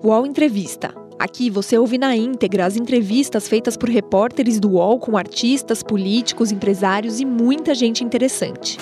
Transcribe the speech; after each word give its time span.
UOL 0.00 0.24
Entrevista. 0.24 0.94
Aqui 1.18 1.50
você 1.50 1.76
ouve 1.76 1.98
na 1.98 2.14
íntegra 2.14 2.64
as 2.64 2.76
entrevistas 2.76 3.48
feitas 3.48 3.76
por 3.76 3.88
repórteres 3.88 4.60
do 4.60 4.74
UOL 4.74 5.00
com 5.00 5.16
artistas, 5.16 5.82
políticos, 5.82 6.52
empresários 6.52 7.18
e 7.18 7.24
muita 7.24 7.74
gente 7.74 8.04
interessante. 8.04 8.78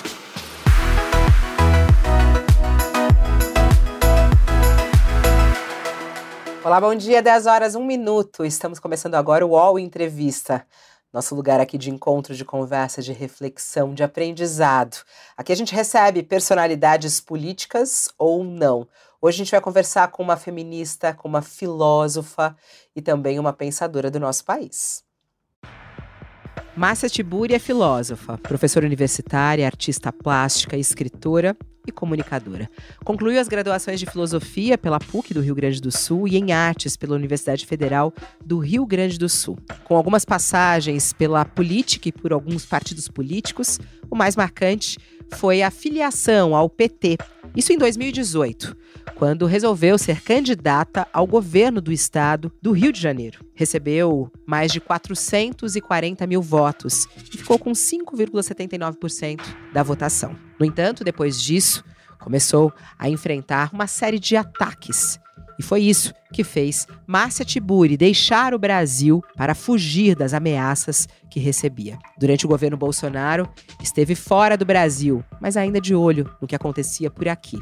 Olá, 6.63 6.79
bom 6.79 6.93
dia, 6.93 7.19
10 7.19 7.47
horas, 7.47 7.73
1 7.73 7.83
minuto. 7.83 8.45
Estamos 8.45 8.77
começando 8.77 9.15
agora 9.15 9.43
o 9.43 9.49
UOL 9.49 9.79
Entrevista. 9.79 10.67
Nosso 11.11 11.33
lugar 11.33 11.59
aqui 11.59 11.79
de 11.79 11.89
encontro, 11.89 12.35
de 12.35 12.45
conversa, 12.45 13.01
de 13.01 13.11
reflexão, 13.11 13.91
de 13.91 14.03
aprendizado. 14.03 14.97
Aqui 15.35 15.51
a 15.51 15.55
gente 15.55 15.73
recebe 15.73 16.21
personalidades 16.21 17.19
políticas 17.19 18.07
ou 18.19 18.43
não. 18.43 18.87
Hoje 19.19 19.37
a 19.37 19.39
gente 19.39 19.51
vai 19.51 19.61
conversar 19.61 20.09
com 20.09 20.21
uma 20.21 20.37
feminista, 20.37 21.11
com 21.11 21.27
uma 21.27 21.41
filósofa 21.41 22.55
e 22.95 23.01
também 23.01 23.39
uma 23.39 23.51
pensadora 23.51 24.11
do 24.11 24.19
nosso 24.19 24.45
país. 24.45 25.03
Márcia 26.75 27.09
Tiburi 27.09 27.55
é 27.55 27.59
filósofa, 27.59 28.37
professora 28.37 28.85
universitária, 28.85 29.65
artista 29.65 30.13
plástica, 30.13 30.77
escritora 30.77 31.57
e 31.87 31.91
comunicadora. 31.91 32.69
Concluiu 33.03 33.41
as 33.41 33.47
graduações 33.47 33.99
de 33.99 34.05
filosofia 34.05 34.77
pela 34.77 34.99
PUC 34.99 35.33
do 35.33 35.41
Rio 35.41 35.55
Grande 35.55 35.81
do 35.81 35.91
Sul 35.91 36.27
e 36.27 36.37
em 36.37 36.51
artes 36.51 36.95
pela 36.95 37.15
Universidade 37.15 37.65
Federal 37.65 38.13
do 38.45 38.59
Rio 38.59 38.85
Grande 38.85 39.17
do 39.17 39.27
Sul. 39.27 39.57
Com 39.85 39.95
algumas 39.95 40.23
passagens 40.23 41.11
pela 41.11 41.43
política 41.43 42.09
e 42.09 42.11
por 42.11 42.31
alguns 42.31 42.67
partidos 42.67 43.07
políticos, 43.07 43.79
o 44.11 44.15
mais 44.15 44.35
marcante 44.35 44.99
foi 45.35 45.61
a 45.61 45.71
filiação 45.71 46.55
ao 46.55 46.69
PT, 46.69 47.17
isso 47.55 47.73
em 47.73 47.77
2018 47.77 48.75
quando 49.15 49.45
resolveu 49.45 49.97
ser 49.97 50.21
candidata 50.21 51.07
ao 51.11 51.25
governo 51.25 51.81
do 51.81 51.91
estado 51.91 52.51
do 52.61 52.71
Rio 52.71 52.91
de 52.91 53.01
Janeiro. 53.01 53.43
Recebeu 53.55 54.31
mais 54.45 54.71
de 54.71 54.79
440 54.79 56.27
mil 56.27 56.41
votos 56.41 57.07
e 57.33 57.37
ficou 57.37 57.57
com 57.57 57.71
5,79% 57.71 59.41
da 59.73 59.81
votação. 59.81 60.35
No 60.59 60.65
entanto, 60.65 61.03
depois 61.03 61.41
disso, 61.41 61.83
começou 62.19 62.71
a 62.97 63.09
enfrentar 63.09 63.71
uma 63.73 63.87
série 63.87 64.19
de 64.19 64.35
ataques 64.35 65.19
e 65.59 65.63
foi 65.63 65.81
isso 65.81 66.13
que 66.31 66.43
fez 66.43 66.87
Márcia 67.05 67.43
Tiburi 67.43 67.97
deixar 67.97 68.53
o 68.53 68.59
Brasil 68.59 69.23
para 69.35 69.55
fugir 69.55 70.15
das 70.15 70.33
ameaças 70.33 71.07
que 71.29 71.39
recebia. 71.39 71.97
Durante 72.17 72.45
o 72.45 72.49
governo 72.49 72.77
Bolsonaro, 72.77 73.49
esteve 73.81 74.13
fora 74.13 74.57
do 74.57 74.65
Brasil, 74.65 75.23
mas 75.41 75.57
ainda 75.57 75.81
de 75.81 75.95
olho 75.95 76.29
no 76.41 76.47
que 76.47 76.55
acontecia 76.55 77.09
por 77.09 77.27
aqui. 77.27 77.59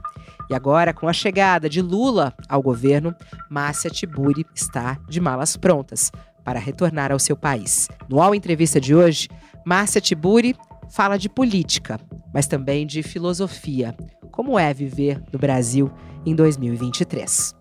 E 0.50 0.54
agora, 0.54 0.94
com 0.94 1.08
a 1.08 1.14
chegada 1.14 1.70
de 1.70 1.82
Lula 1.82 2.34
ao 2.48 2.62
governo, 2.62 3.16
Márcia 3.50 3.90
Tiburi 3.90 4.46
está 4.54 5.00
de 5.08 5.20
malas 5.20 5.56
prontas 5.56 6.12
para 6.44 6.60
retornar 6.60 7.12
ao 7.12 7.20
seu 7.20 7.36
país. 7.36 7.88
No 8.08 8.22
All 8.22 8.36
Entrevista 8.36 8.80
de 8.80 8.94
hoje, 8.94 9.28
Márcia 9.66 10.00
Tiburi 10.00 10.56
fala 10.92 11.18
de 11.18 11.28
política, 11.28 12.00
mas 12.34 12.46
também 12.46 12.86
de 12.86 13.02
filosofia. 13.02 13.96
Como 14.32 14.60
é 14.60 14.74
viver 14.74 15.22
no 15.32 15.40
Brasil 15.40 15.92
em 16.26 16.36
2023? 16.36 17.56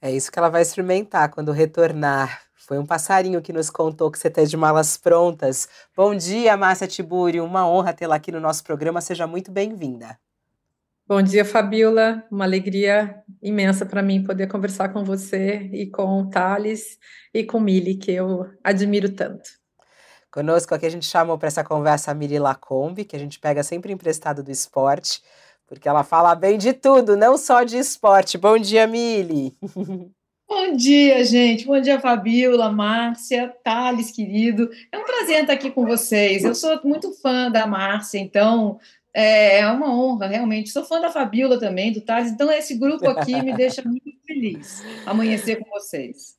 É 0.00 0.12
isso 0.12 0.30
que 0.30 0.38
ela 0.38 0.48
vai 0.48 0.62
experimentar 0.62 1.28
quando 1.28 1.50
retornar. 1.50 2.42
Foi 2.54 2.78
um 2.78 2.86
passarinho 2.86 3.42
que 3.42 3.52
nos 3.52 3.68
contou 3.68 4.10
que 4.12 4.18
você 4.18 4.28
está 4.28 4.44
de 4.44 4.56
malas 4.56 4.96
prontas. 4.96 5.68
Bom 5.96 6.14
dia, 6.14 6.56
Márcia 6.56 6.86
Tiburi. 6.86 7.40
Uma 7.40 7.68
honra 7.68 7.92
tê-la 7.92 8.14
aqui 8.14 8.30
no 8.30 8.38
nosso 8.38 8.62
programa. 8.62 9.00
Seja 9.00 9.26
muito 9.26 9.50
bem-vinda. 9.50 10.16
Bom 11.04 11.20
dia, 11.20 11.44
Fabiola. 11.44 12.22
Uma 12.30 12.44
alegria 12.44 13.22
imensa 13.42 13.84
para 13.84 14.00
mim 14.00 14.22
poder 14.22 14.46
conversar 14.46 14.90
com 14.90 15.02
você 15.02 15.68
e 15.72 15.90
com 15.90 16.20
o 16.20 16.30
Thales 16.30 16.98
e 17.34 17.42
com 17.42 17.58
Mili, 17.58 17.96
que 17.96 18.12
eu 18.12 18.46
admiro 18.62 19.08
tanto. 19.12 19.50
Conosco 20.30 20.74
aqui 20.74 20.86
a 20.86 20.90
gente 20.90 21.06
chamou 21.06 21.38
para 21.38 21.48
essa 21.48 21.64
conversa 21.64 22.12
a 22.12 22.14
Miri 22.14 22.38
Lacombe, 22.38 23.04
que 23.04 23.16
a 23.16 23.18
gente 23.18 23.40
pega 23.40 23.64
sempre 23.64 23.92
emprestado 23.92 24.44
do 24.44 24.50
esporte 24.50 25.22
porque 25.68 25.88
ela 25.88 26.02
fala 26.02 26.34
bem 26.34 26.56
de 26.56 26.72
tudo, 26.72 27.16
não 27.16 27.36
só 27.36 27.62
de 27.62 27.76
esporte. 27.76 28.38
Bom 28.38 28.58
dia, 28.58 28.86
Mili. 28.86 29.54
Bom 30.48 30.74
dia, 30.74 31.22
gente. 31.26 31.66
Bom 31.66 31.78
dia, 31.78 32.00
Fabiola, 32.00 32.72
Márcia, 32.72 33.54
Thales, 33.62 34.10
querido. 34.10 34.70
É 34.90 34.96
um 34.96 35.04
prazer 35.04 35.42
estar 35.42 35.52
aqui 35.52 35.70
com 35.70 35.84
vocês. 35.84 36.42
Eu 36.42 36.54
sou 36.54 36.80
muito 36.82 37.12
fã 37.20 37.50
da 37.50 37.66
Márcia, 37.66 38.18
então 38.18 38.80
é, 39.12 39.58
é 39.58 39.70
uma 39.70 39.94
honra, 39.94 40.26
realmente. 40.26 40.70
Sou 40.70 40.86
fã 40.86 41.02
da 41.02 41.10
Fabiola 41.10 41.60
também, 41.60 41.92
do 41.92 42.00
Thales, 42.00 42.32
então 42.32 42.50
esse 42.50 42.74
grupo 42.74 43.06
aqui 43.10 43.42
me 43.42 43.52
deixa 43.54 43.82
muito 43.84 44.10
feliz 44.26 44.82
amanhecer 45.04 45.56
com 45.56 45.68
vocês. 45.68 46.38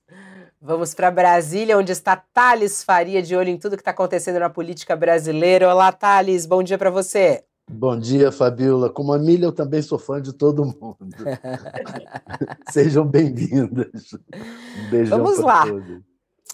Vamos 0.59 0.95
para 0.95 1.11
Brasília, 1.11 1.77
onde 1.77 1.91
está 1.91 2.15
Thales 2.15 2.83
Faria, 2.83 3.21
de 3.21 3.35
olho 3.35 3.49
em 3.49 3.59
tudo 3.59 3.77
que 3.77 3.81
está 3.81 3.91
acontecendo 3.91 4.39
na 4.39 4.49
política 4.49 4.95
brasileira. 4.95 5.71
Olá, 5.71 5.91
Thales, 5.91 6.47
bom 6.47 6.63
dia 6.63 6.79
para 6.79 6.89
você. 6.89 7.43
Bom 7.71 7.99
dia, 7.99 8.31
Fabiola. 8.31 8.89
Como 8.89 9.13
a 9.13 9.19
Milha, 9.19 9.45
eu 9.45 9.51
também 9.51 9.79
sou 9.81 9.99
fã 9.99 10.19
de 10.19 10.33
todo 10.33 10.65
mundo. 10.65 10.97
Sejam 12.71 13.05
bem-vindas. 13.05 14.13
Um 14.33 14.89
beijão 14.89 15.17
Vamos 15.19 15.37
lá. 15.37 15.67
Todos. 15.67 16.01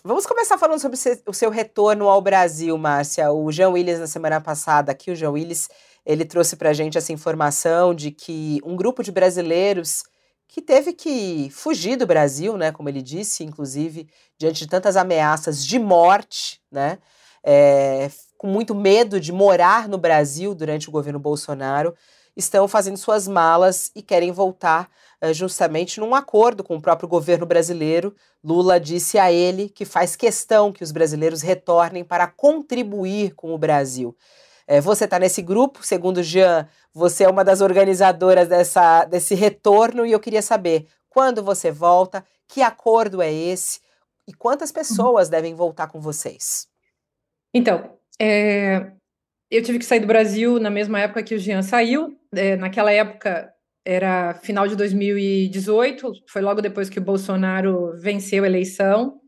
Vamos 0.04 0.26
começar 0.26 0.58
falando 0.58 0.80
sobre 0.80 1.00
o 1.26 1.34
seu 1.34 1.50
retorno 1.50 2.10
ao 2.10 2.22
Brasil, 2.22 2.78
Márcia. 2.78 3.32
O 3.32 3.50
João 3.50 3.74
Willis, 3.74 3.98
na 3.98 4.08
semana 4.08 4.42
passada, 4.42 4.92
aqui, 4.92 5.10
o 5.10 5.16
João 5.16 5.34
Willis, 5.34 5.70
ele 6.06 6.26
trouxe 6.26 6.58
para 6.58 6.70
a 6.70 6.74
gente 6.74 6.98
essa 6.98 7.14
informação 7.14 7.96
de 7.96 8.12
que 8.12 8.60
um 8.64 8.76
grupo 8.76 9.02
de 9.02 9.12
brasileiros 9.12 10.04
que 10.48 10.62
teve 10.62 10.94
que 10.94 11.50
fugir 11.50 11.96
do 11.96 12.06
Brasil, 12.06 12.58
né, 12.58 12.72
como 12.72 12.90
ele 12.90 13.02
disse, 13.02 13.44
inclusive, 13.44 14.08
diante 14.38 14.60
de 14.60 14.68
tantas 14.68 14.96
ameaças 14.96 15.66
de 15.66 15.80
morte, 15.80 16.62
né, 16.72 17.00
é, 17.44 18.10
com 18.46 18.52
muito 18.52 18.76
medo 18.76 19.20
de 19.20 19.32
morar 19.32 19.90
no 19.90 19.98
Brasil 19.98 20.54
durante 20.54 20.88
o 20.88 20.92
governo 20.92 21.18
Bolsonaro, 21.18 21.96
estão 22.38 22.68
fazendo 22.68 22.96
suas 22.96 23.28
malas 23.28 23.92
e 23.96 24.04
querem 24.04 24.32
voltar 24.32 24.88
uh, 25.20 25.34
justamente 25.34 26.00
num 26.00 26.14
acordo 26.14 26.64
com 26.64 26.76
o 26.76 26.82
próprio 26.82 27.10
governo 27.10 27.44
brasileiro. 27.44 28.16
Lula 28.44 28.80
disse 28.80 29.18
a 29.18 29.32
ele 29.32 29.68
que 29.68 29.84
faz 29.84 30.16
questão 30.16 30.72
que 30.72 30.84
os 30.84 30.92
brasileiros 30.92 31.42
retornem 31.42 32.04
para 32.04 32.28
contribuir 32.28 33.34
com 33.34 33.52
o 33.52 33.58
Brasil. 33.58 34.16
É, 34.68 34.80
você 34.80 35.06
está 35.06 35.18
nesse 35.18 35.42
grupo, 35.42 35.84
segundo 35.84 36.22
Jean, 36.22 36.68
você 36.94 37.24
é 37.24 37.30
uma 37.30 37.44
das 37.44 37.62
organizadoras 37.62 38.48
dessa, 38.48 39.06
desse 39.06 39.34
retorno 39.34 40.06
e 40.06 40.12
eu 40.12 40.20
queria 40.20 40.44
saber 40.44 40.86
quando 41.10 41.42
você 41.42 41.72
volta, 41.72 42.24
que 42.48 42.62
acordo 42.62 43.24
é 43.24 43.34
esse 43.34 43.80
e 44.28 44.34
quantas 44.34 44.72
pessoas 44.72 45.30
devem 45.30 45.56
voltar 45.56 45.88
com 45.88 46.00
vocês? 46.00 46.68
Então, 47.52 47.96
é, 48.20 48.92
eu 49.50 49.62
tive 49.62 49.80
que 49.80 49.86
sair 49.86 50.00
do 50.00 50.08
Brasil 50.08 50.60
na 50.60 50.70
mesma 50.70 51.00
época 51.00 51.24
que 51.24 51.36
o 51.36 51.40
Jean 51.40 51.62
saiu. 51.62 52.18
É, 52.34 52.56
naquela 52.56 52.92
época 52.92 53.52
era 53.86 54.34
final 54.36 54.68
de 54.68 54.76
2018, 54.76 56.12
foi 56.28 56.42
logo 56.42 56.60
depois 56.62 56.90
que 56.90 56.98
o 56.98 57.04
Bolsonaro 57.04 57.96
venceu 58.00 58.44
a 58.44 58.48
eleição. 58.48 59.20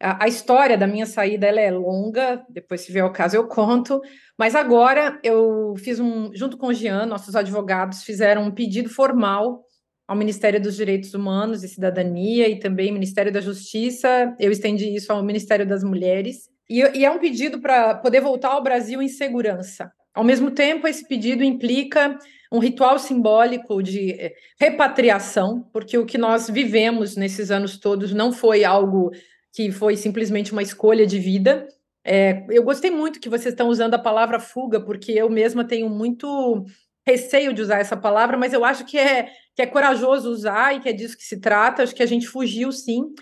A, 0.00 0.24
a 0.24 0.28
história 0.28 0.76
da 0.76 0.86
minha 0.86 1.06
saída 1.06 1.46
é 1.46 1.70
longa, 1.70 2.44
depois 2.50 2.82
se 2.82 2.92
vier 2.92 3.04
o 3.04 3.12
caso 3.12 3.36
eu 3.36 3.48
conto. 3.48 4.00
Mas 4.38 4.54
agora 4.54 5.18
eu 5.24 5.74
fiz 5.78 5.98
um, 5.98 6.30
junto 6.34 6.58
com 6.58 6.66
o 6.68 6.74
Jean, 6.74 7.06
nossos 7.06 7.34
advogados 7.34 8.02
fizeram 8.02 8.44
um 8.44 8.50
pedido 8.50 8.90
formal 8.90 9.64
ao 10.06 10.14
Ministério 10.14 10.60
dos 10.60 10.76
Direitos 10.76 11.14
Humanos 11.14 11.64
e 11.64 11.68
Cidadania 11.68 12.48
e 12.48 12.58
também 12.58 12.92
Ministério 12.92 13.32
da 13.32 13.40
Justiça. 13.40 14.36
Eu 14.38 14.52
estendi 14.52 14.94
isso 14.94 15.10
ao 15.12 15.22
Ministério 15.22 15.66
das 15.66 15.82
Mulheres 15.82 16.54
e, 16.68 16.80
e 16.98 17.04
é 17.04 17.10
um 17.10 17.18
pedido 17.18 17.60
para 17.60 17.94
poder 17.94 18.20
voltar 18.20 18.50
ao 18.50 18.62
Brasil 18.62 19.00
em 19.02 19.08
segurança. 19.08 19.92
Ao 20.14 20.24
mesmo 20.24 20.50
tempo, 20.50 20.88
esse 20.88 21.06
pedido 21.06 21.44
implica 21.44 22.18
um 22.50 22.58
ritual 22.58 22.98
simbólico 22.98 23.82
de 23.82 24.12
eh, 24.12 24.34
repatriação, 24.58 25.68
porque 25.72 25.98
o 25.98 26.06
que 26.06 26.16
nós 26.16 26.48
vivemos 26.48 27.16
nesses 27.16 27.50
anos 27.50 27.78
todos 27.78 28.12
não 28.12 28.32
foi 28.32 28.64
algo 28.64 29.10
que 29.52 29.70
foi 29.70 29.96
simplesmente 29.96 30.52
uma 30.52 30.62
escolha 30.62 31.06
de 31.06 31.18
vida. 31.18 31.68
É, 32.04 32.44
eu 32.50 32.62
gostei 32.62 32.90
muito 32.90 33.20
que 33.20 33.28
vocês 33.28 33.52
estão 33.52 33.68
usando 33.68 33.94
a 33.94 33.98
palavra 33.98 34.38
fuga, 34.38 34.80
porque 34.80 35.12
eu 35.12 35.28
mesma 35.28 35.64
tenho 35.64 35.88
muito 35.90 36.64
receio 37.06 37.52
de 37.52 37.62
usar 37.62 37.78
essa 37.78 37.96
palavra, 37.96 38.36
mas 38.36 38.52
eu 38.52 38.64
acho 38.64 38.84
que 38.84 38.98
é, 38.98 39.28
que 39.54 39.62
é 39.62 39.66
corajoso 39.66 40.30
usar 40.30 40.74
e 40.74 40.80
que 40.80 40.88
é 40.88 40.92
disso 40.92 41.16
que 41.16 41.24
se 41.24 41.40
trata. 41.40 41.82
Acho 41.82 41.94
que 41.94 42.02
a 42.02 42.06
gente 42.06 42.26
fugiu 42.26 42.72
sim. 42.72 43.12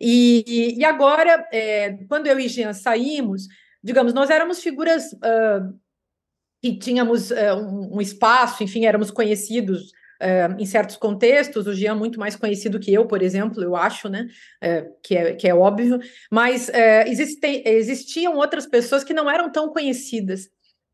E, 0.00 0.74
e 0.78 0.84
agora, 0.84 1.46
é, 1.52 1.98
quando 2.08 2.26
eu 2.26 2.38
e 2.38 2.48
Jean 2.48 2.72
saímos, 2.72 3.48
digamos, 3.82 4.12
nós 4.12 4.30
éramos 4.30 4.60
figuras 4.60 5.12
uh, 5.14 5.78
que 6.62 6.76
tínhamos 6.78 7.30
uh, 7.30 7.54
um, 7.56 7.96
um, 7.96 8.00
espaço, 8.00 8.62
enfim, 8.62 8.84
éramos 8.84 9.10
conhecidos 9.10 9.90
uh, 10.20 10.54
em 10.58 10.66
certos 10.66 10.96
contextos, 10.96 11.66
o 11.66 11.74
Jean 11.74 11.94
muito 11.94 12.18
mais 12.18 12.36
conhecido 12.36 12.80
que 12.80 12.92
eu, 12.92 13.06
por 13.06 13.22
exemplo, 13.22 13.62
eu 13.62 13.74
acho, 13.74 14.08
né, 14.08 14.28
que, 15.02 15.16
é, 15.16 15.34
que 15.34 15.48
é 15.48 15.54
óbvio, 15.54 15.98
mas 16.30 16.70
existe, 17.06 17.62
existiam 17.64 18.36
outras 18.36 18.66
pessoas 18.66 19.04
que 19.04 19.14
não 19.14 19.30
eram 19.30 19.50
tão 19.50 19.72
conhecidas, 19.72 20.48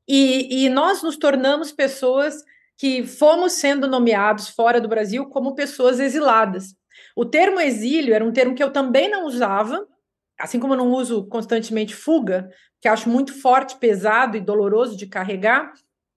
e, 0.06 0.64
e 0.64 0.68
nós 0.68 1.02
nos 1.02 1.16
tornamos 1.16 1.72
pessoas 1.72 2.42
que 2.76 3.06
fomos 3.06 3.52
sendo 3.52 3.88
nomeados 3.88 4.48
fora 4.48 4.80
do 4.80 4.88
Brasil 4.88 5.26
como 5.26 5.54
pessoas 5.54 5.98
exiladas. 5.98 6.74
O 7.16 7.24
termo 7.24 7.60
exílio 7.60 8.14
era 8.14 8.24
um 8.24 8.32
termo 8.32 8.54
que 8.54 8.62
eu 8.62 8.72
também 8.72 9.08
não 9.08 9.26
usava, 9.26 9.86
assim 10.38 10.58
como 10.58 10.74
eu 10.74 10.78
não 10.78 10.90
uso 10.90 11.26
constantemente 11.26 11.94
fuga, 11.94 12.50
que 12.80 12.88
acho 12.88 13.08
muito 13.08 13.40
forte, 13.40 13.76
pesado 13.76 14.36
e 14.36 14.40
doloroso 14.40 14.96
de 14.96 15.06
carregar, 15.06 15.72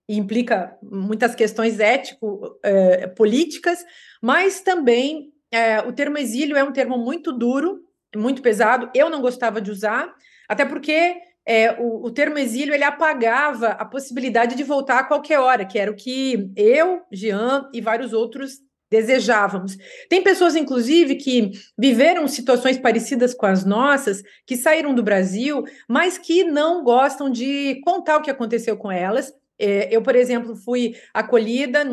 e 0.10 0.18
implica 0.18 0.76
muitas 0.82 1.36
questões 1.36 1.80
ético-políticas, 1.80 3.86
mas 4.22 4.62
também 4.62 5.32
é, 5.52 5.82
o 5.82 5.92
termo 5.92 6.18
exílio 6.18 6.58
é 6.58 6.64
um 6.64 6.72
termo 6.72 6.98
muito 6.98 7.32
duro, 7.32 7.84
muito 8.16 8.42
pesado, 8.42 8.90
eu 8.96 9.10
não 9.10 9.22
gostava 9.22 9.62
de 9.62 9.70
usar, 9.70 10.14
até 10.48 10.66
porque 10.66 11.22
é, 11.46 11.74
o, 11.80 12.06
o, 12.06 12.12
termo 12.12 12.38
exílio 12.38 12.74
ele 12.74 12.84
apagava 12.84 13.70
a 13.70 13.86
possibilidade 13.86 14.56
de 14.56 14.64
voltar 14.64 15.00
a 15.00 15.04
qualquer 15.04 15.40
hora, 15.40 15.66
que 15.66 15.78
era 15.78 15.92
o 15.92 15.96
que 15.96 16.52
eu, 16.56 17.04
Jean 17.12 17.70
e 17.74 17.80
vários 17.80 18.12
outros 18.12 18.67
desejávamos. 18.90 19.78
Tem 20.10 20.22
pessoas, 20.22 20.56
inclusive, 20.56 21.16
que 21.16 21.52
viveram 21.78 22.28
situações 22.28 22.78
parecidas 22.78 23.34
com 23.34 23.46
as 23.46 23.66
nossas, 23.66 24.24
que 24.46 24.56
saíram 24.56 24.94
do 24.94 25.04
Brasil, 25.04 25.64
mas 25.88 26.18
que 26.18 26.44
não 26.44 26.84
gostam 26.84 27.30
de 27.30 27.82
contar 27.84 28.18
o 28.18 28.22
que 28.22 28.32
aconteceu 28.32 28.78
com 28.78 28.92
elas. 28.92 29.34
É, 29.60 29.94
eu, 29.94 30.02
por 30.02 30.16
exemplo, 30.16 30.56
fui 30.56 30.96
acolhida, 31.14 31.84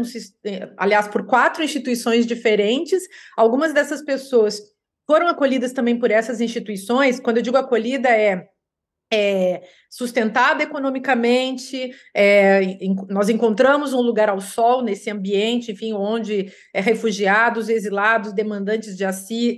é, 0.44 0.70
aliás, 0.76 1.08
por 1.08 1.26
quatro 1.26 1.62
instituições 1.64 2.26
diferentes. 2.26 3.02
Algumas 3.36 3.72
dessas 3.72 4.02
pessoas 4.02 4.60
foram 5.06 5.28
acolhidas 5.28 5.72
também 5.72 5.98
por 5.98 6.10
essas 6.10 6.40
instituições. 6.40 7.18
Quando 7.20 7.38
eu 7.38 7.42
digo 7.42 7.56
acolhida, 7.56 8.08
é 8.08 8.48
é, 9.14 9.62
sustentada 9.88 10.64
economicamente, 10.64 11.94
é, 12.12 12.62
em, 12.62 12.96
nós 13.08 13.28
encontramos 13.28 13.94
um 13.94 14.00
lugar 14.00 14.28
ao 14.28 14.40
sol 14.40 14.82
nesse 14.82 15.08
ambiente, 15.08 15.70
enfim, 15.70 15.92
onde 15.92 16.52
é, 16.72 16.80
refugiados, 16.80 17.68
exilados, 17.68 18.32
demandantes 18.32 18.96
de 18.96 19.04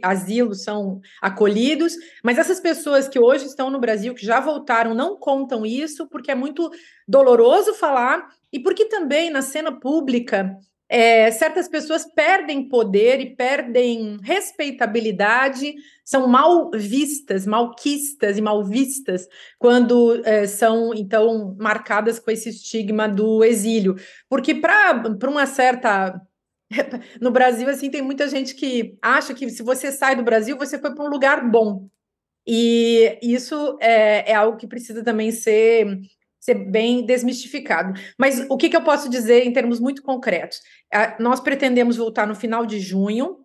asilo 0.03 0.55
são 0.55 1.01
acolhidos, 1.23 1.95
mas 2.23 2.37
essas 2.37 2.61
pessoas 2.61 3.09
que 3.09 3.19
hoje 3.19 3.47
estão 3.47 3.71
no 3.71 3.81
Brasil, 3.81 4.15
que 4.15 4.27
já 4.27 4.39
voltaram, 4.39 4.95
não 4.95 5.17
contam 5.17 5.65
isso, 5.65 6.07
porque 6.07 6.31
é 6.31 6.35
muito 6.35 6.71
doloroso 7.09 7.73
falar, 7.73 8.29
e 8.53 8.61
porque 8.61 8.85
também 8.85 9.31
na 9.31 9.41
cena 9.41 9.73
pública 9.73 10.55
é, 10.89 11.31
certas 11.33 11.69
pessoas 11.69 12.05
perdem 12.05 12.69
poder 12.69 13.21
e 13.21 13.35
perdem 13.35 14.19
respeitabilidade, 14.23 15.75
são 16.05 16.29
mal 16.29 16.71
vistas, 16.73 17.47
malquistas 17.47 18.39
e 18.39 18.41
mal 18.41 18.65
vistas 18.65 19.29
quando 19.59 20.23
é, 20.25 20.47
são 20.47 20.95
então 20.95 21.57
marcadas 21.59 22.19
com 22.19 22.31
esse 22.31 22.51
estigma 22.51 23.09
do 23.09 23.43
exílio, 23.43 23.97
porque 24.29 24.55
para 24.55 25.03
uma 25.29 25.47
certa 25.47 26.21
no 27.21 27.31
Brasil 27.31 27.69
assim 27.69 27.91
tem 27.91 28.03
muita 28.03 28.29
gente 28.29 28.55
que 28.55 28.97
acha 29.03 29.35
que 29.35 29.49
se 29.51 29.63
você 29.63 29.91
sai 29.91 30.15
do 30.17 30.23
Brasil 30.23 30.57
você 30.57 30.79
foi 30.79 30.95
para 30.95 31.05
um 31.05 31.11
lugar 31.11 31.49
bom. 31.51 31.89
E 32.49 33.19
isso 33.21 33.77
é, 33.81 34.31
é 34.31 34.35
algo 34.35 34.57
que 34.57 34.69
precisa 34.69 35.03
também 35.03 35.33
ser 35.33 35.99
ser 36.47 36.55
bem 36.55 37.05
desmistificado. 37.05 38.01
Mas 38.17 38.47
o 38.49 38.57
que, 38.57 38.69
que 38.69 38.77
eu 38.77 38.83
posso 38.83 39.11
dizer 39.11 39.45
em 39.45 39.53
termos 39.53 39.81
muito 39.81 40.01
concretos? 40.01 40.59
Uh, 40.95 41.21
nós 41.21 41.41
pretendemos 41.41 41.97
voltar 41.97 42.25
no 42.25 42.37
final 42.37 42.65
de 42.65 42.79
junho. 42.79 43.39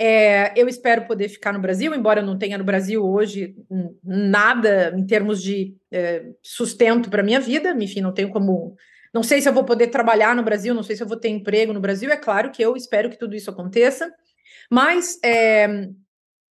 É, 0.00 0.58
eu 0.58 0.66
espero 0.66 1.06
poder 1.06 1.28
ficar 1.28 1.52
no 1.52 1.60
Brasil, 1.60 1.92
embora 1.94 2.20
eu 2.20 2.26
não 2.26 2.38
tenha 2.38 2.56
no 2.56 2.64
Brasil 2.64 3.04
hoje 3.04 3.54
nada 4.02 4.94
em 4.96 5.04
termos 5.04 5.42
de 5.42 5.74
é, 5.92 6.24
sustento 6.42 7.10
para 7.10 7.22
minha 7.22 7.40
vida. 7.40 7.76
Enfim, 7.78 8.00
não 8.00 8.14
tenho 8.14 8.30
como. 8.30 8.74
Não 9.12 9.22
sei 9.22 9.42
se 9.42 9.48
eu 9.48 9.52
vou 9.52 9.64
poder 9.64 9.88
trabalhar 9.88 10.34
no 10.34 10.42
Brasil, 10.42 10.74
não 10.74 10.82
sei 10.82 10.96
se 10.96 11.02
eu 11.02 11.08
vou 11.08 11.18
ter 11.18 11.28
emprego 11.28 11.72
no 11.72 11.80
Brasil. 11.80 12.10
É 12.10 12.16
claro 12.16 12.50
que 12.50 12.62
eu 12.62 12.76
espero 12.76 13.10
que 13.10 13.18
tudo 13.18 13.34
isso 13.34 13.50
aconteça. 13.50 14.10
Mas 14.70 15.18
é, 15.22 15.88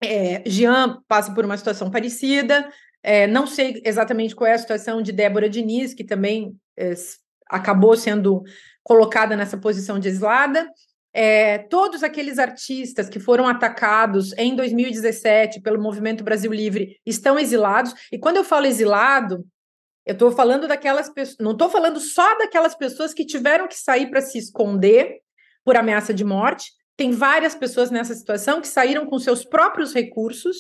é, 0.04 0.44
Jean 0.46 1.02
passa 1.08 1.34
por 1.34 1.46
uma 1.46 1.58
situação 1.58 1.90
parecida. 1.90 2.70
É, 3.04 3.28
não 3.28 3.48
sei 3.48 3.82
exatamente 3.86 4.36
qual 4.36 4.48
é 4.48 4.54
a 4.54 4.58
situação 4.58 5.02
de 5.02 5.12
Débora 5.12 5.50
Diniz, 5.50 5.94
que 5.94 6.04
também 6.04 6.56
é, 6.78 6.94
acabou 7.50 7.96
sendo 7.96 8.44
colocada 8.84 9.36
nessa 9.36 9.58
posição 9.58 10.00
de 10.00 10.08
exilada. 10.08 10.70
É, 11.14 11.58
todos 11.58 12.04
aqueles 12.04 12.38
artistas 12.38 13.10
que 13.10 13.20
foram 13.20 13.48
atacados 13.48 14.34
em 14.38 14.56
2017 14.56 15.62
pelo 15.62 15.82
Movimento 15.82 16.24
Brasil 16.24 16.52
Livre 16.54 17.00
estão 17.06 17.40
exilados. 17.40 17.94
E 18.12 18.20
quando 18.20 18.38
eu 18.38 18.44
falo 18.44 18.66
exilado, 18.66 19.46
eu 20.06 20.14
estou 20.14 20.32
falando 20.32 20.68
daquelas 20.68 21.10
pessoas, 21.10 21.38
não 21.40 21.52
estou 21.52 21.70
falando 21.70 22.00
só 22.00 22.38
daquelas 22.38 22.76
pessoas 22.76 23.14
que 23.14 23.26
tiveram 23.26 23.68
que 23.68 23.76
sair 23.76 24.10
para 24.10 24.22
se 24.22 24.38
esconder 24.38 25.18
por 25.66 25.76
ameaça 25.76 26.14
de 26.14 26.24
morte, 26.24 26.72
tem 26.98 27.12
várias 27.12 27.54
pessoas 27.54 27.92
nessa 27.92 28.16
situação 28.16 28.60
que 28.60 28.68
saíram 28.68 29.06
com 29.06 29.20
seus 29.20 29.46
próprios 29.46 29.94
recursos, 29.94 30.58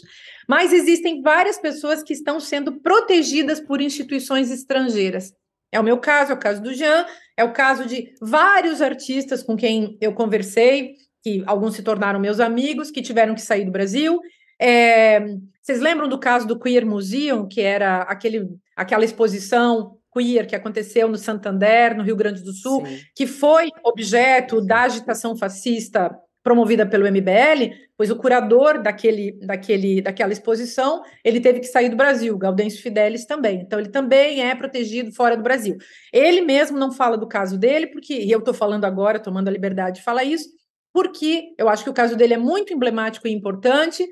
mas 0.47 0.71
existem 0.71 1.19
várias 1.19 1.57
pessoas 1.57 2.03
que 2.03 2.13
estão 2.13 2.39
sendo 2.39 2.79
protegidas 2.79 3.59
por 3.59 3.81
instituições 3.81 4.51
estrangeiras. 4.51 5.33
É 5.71 5.79
o 5.79 5.83
meu 5.83 5.97
caso, 5.97 6.31
é 6.31 6.35
o 6.35 6.39
caso 6.39 6.61
do 6.61 6.73
Jean, 6.73 7.05
é 7.35 7.43
o 7.43 7.51
caso 7.51 7.85
de 7.85 8.13
vários 8.21 8.83
artistas 8.83 9.41
com 9.41 9.57
quem 9.57 9.97
eu 9.99 10.13
conversei, 10.13 10.93
que 11.23 11.43
alguns 11.47 11.73
se 11.73 11.81
tornaram 11.81 12.19
meus 12.19 12.39
amigos, 12.39 12.91
que 12.91 13.01
tiveram 13.01 13.33
que 13.33 13.41
sair 13.41 13.65
do 13.65 13.71
Brasil. 13.71 14.21
É, 14.61 15.19
vocês 15.59 15.79
lembram 15.79 16.07
do 16.07 16.19
caso 16.19 16.47
do 16.47 16.59
Queer 16.59 16.85
Museum, 16.85 17.47
que 17.47 17.61
era 17.61 18.03
aquele, 18.03 18.47
aquela 18.75 19.03
exposição 19.03 19.97
queer 20.13 20.47
que 20.47 20.55
aconteceu 20.55 21.07
no 21.07 21.17
Santander, 21.17 21.97
no 21.97 22.03
Rio 22.03 22.15
Grande 22.15 22.43
do 22.43 22.53
Sul, 22.53 22.85
Sim. 22.85 22.99
que 23.15 23.27
foi 23.27 23.69
objeto 23.83 24.61
da 24.61 24.83
agitação 24.83 25.35
fascista 25.35 26.15
promovida 26.47 26.85
pelo 26.85 27.05
MBL, 27.05 27.75
pois 27.97 28.09
o 28.09 28.15
curador 28.15 28.81
daquele, 28.81 29.33
daquele, 29.33 30.01
daquela 30.01 30.31
exposição, 30.31 31.03
ele 31.21 31.41
teve 31.41 31.59
que 31.59 31.65
sair 31.65 31.89
do 31.89 31.97
Brasil, 31.97 32.38
Gaudêncio 32.38 32.81
Fidelis 32.81 33.25
também. 33.25 33.59
Então, 33.59 33.77
ele 33.77 33.89
também 33.89 34.41
é 34.41 34.55
protegido 34.55 35.11
fora 35.11 35.35
do 35.35 35.44
Brasil. 35.44 35.75
Ele 36.13 36.39
mesmo 36.39 36.79
não 36.79 36.89
fala 36.89 37.17
do 37.17 37.27
caso 37.27 37.57
dele, 37.57 37.88
porque, 37.88 38.13
e 38.13 38.31
eu 38.31 38.39
estou 38.39 38.53
falando 38.53 38.85
agora, 38.85 39.19
tomando 39.19 39.49
a 39.49 39.51
liberdade 39.51 39.97
de 39.97 40.05
falar 40.05 40.23
isso, 40.23 40.47
porque 40.94 41.53
eu 41.57 41.67
acho 41.67 41.83
que 41.83 41.89
o 41.89 41.94
caso 41.94 42.15
dele 42.15 42.35
é 42.35 42.38
muito 42.38 42.73
emblemático 42.73 43.27
e 43.27 43.33
importante. 43.33 44.07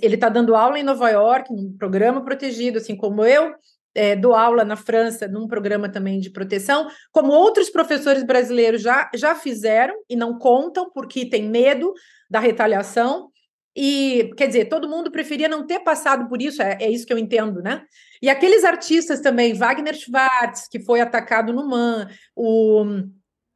Ele 0.00 0.14
está 0.14 0.28
dando 0.28 0.54
aula 0.54 0.78
em 0.78 0.84
Nova 0.84 1.10
York, 1.10 1.52
num 1.52 1.76
programa 1.76 2.24
protegido, 2.24 2.78
assim 2.78 2.94
como 2.94 3.24
eu 3.24 3.52
é, 3.94 4.16
dou 4.16 4.34
aula 4.34 4.64
na 4.64 4.76
França 4.76 5.28
num 5.28 5.46
programa 5.46 5.88
também 5.88 6.18
de 6.18 6.30
proteção, 6.30 6.88
como 7.10 7.32
outros 7.32 7.70
professores 7.70 8.22
brasileiros 8.22 8.82
já, 8.82 9.10
já 9.14 9.34
fizeram 9.34 9.94
e 10.08 10.16
não 10.16 10.38
contam 10.38 10.90
porque 10.90 11.26
tem 11.26 11.48
medo 11.48 11.92
da 12.30 12.40
retaliação. 12.40 13.30
E, 13.74 14.30
quer 14.36 14.48
dizer, 14.48 14.66
todo 14.66 14.88
mundo 14.88 15.10
preferia 15.10 15.48
não 15.48 15.66
ter 15.66 15.80
passado 15.80 16.28
por 16.28 16.42
isso, 16.42 16.60
é, 16.60 16.76
é 16.80 16.90
isso 16.90 17.06
que 17.06 17.12
eu 17.12 17.18
entendo, 17.18 17.62
né? 17.62 17.82
E 18.20 18.28
aqueles 18.28 18.64
artistas 18.64 19.20
também, 19.20 19.54
Wagner 19.54 19.94
Schwartz, 19.94 20.68
que 20.68 20.78
foi 20.78 21.00
atacado 21.00 21.52
no 21.54 21.66
MAN, 21.66 22.06
o 22.36 22.84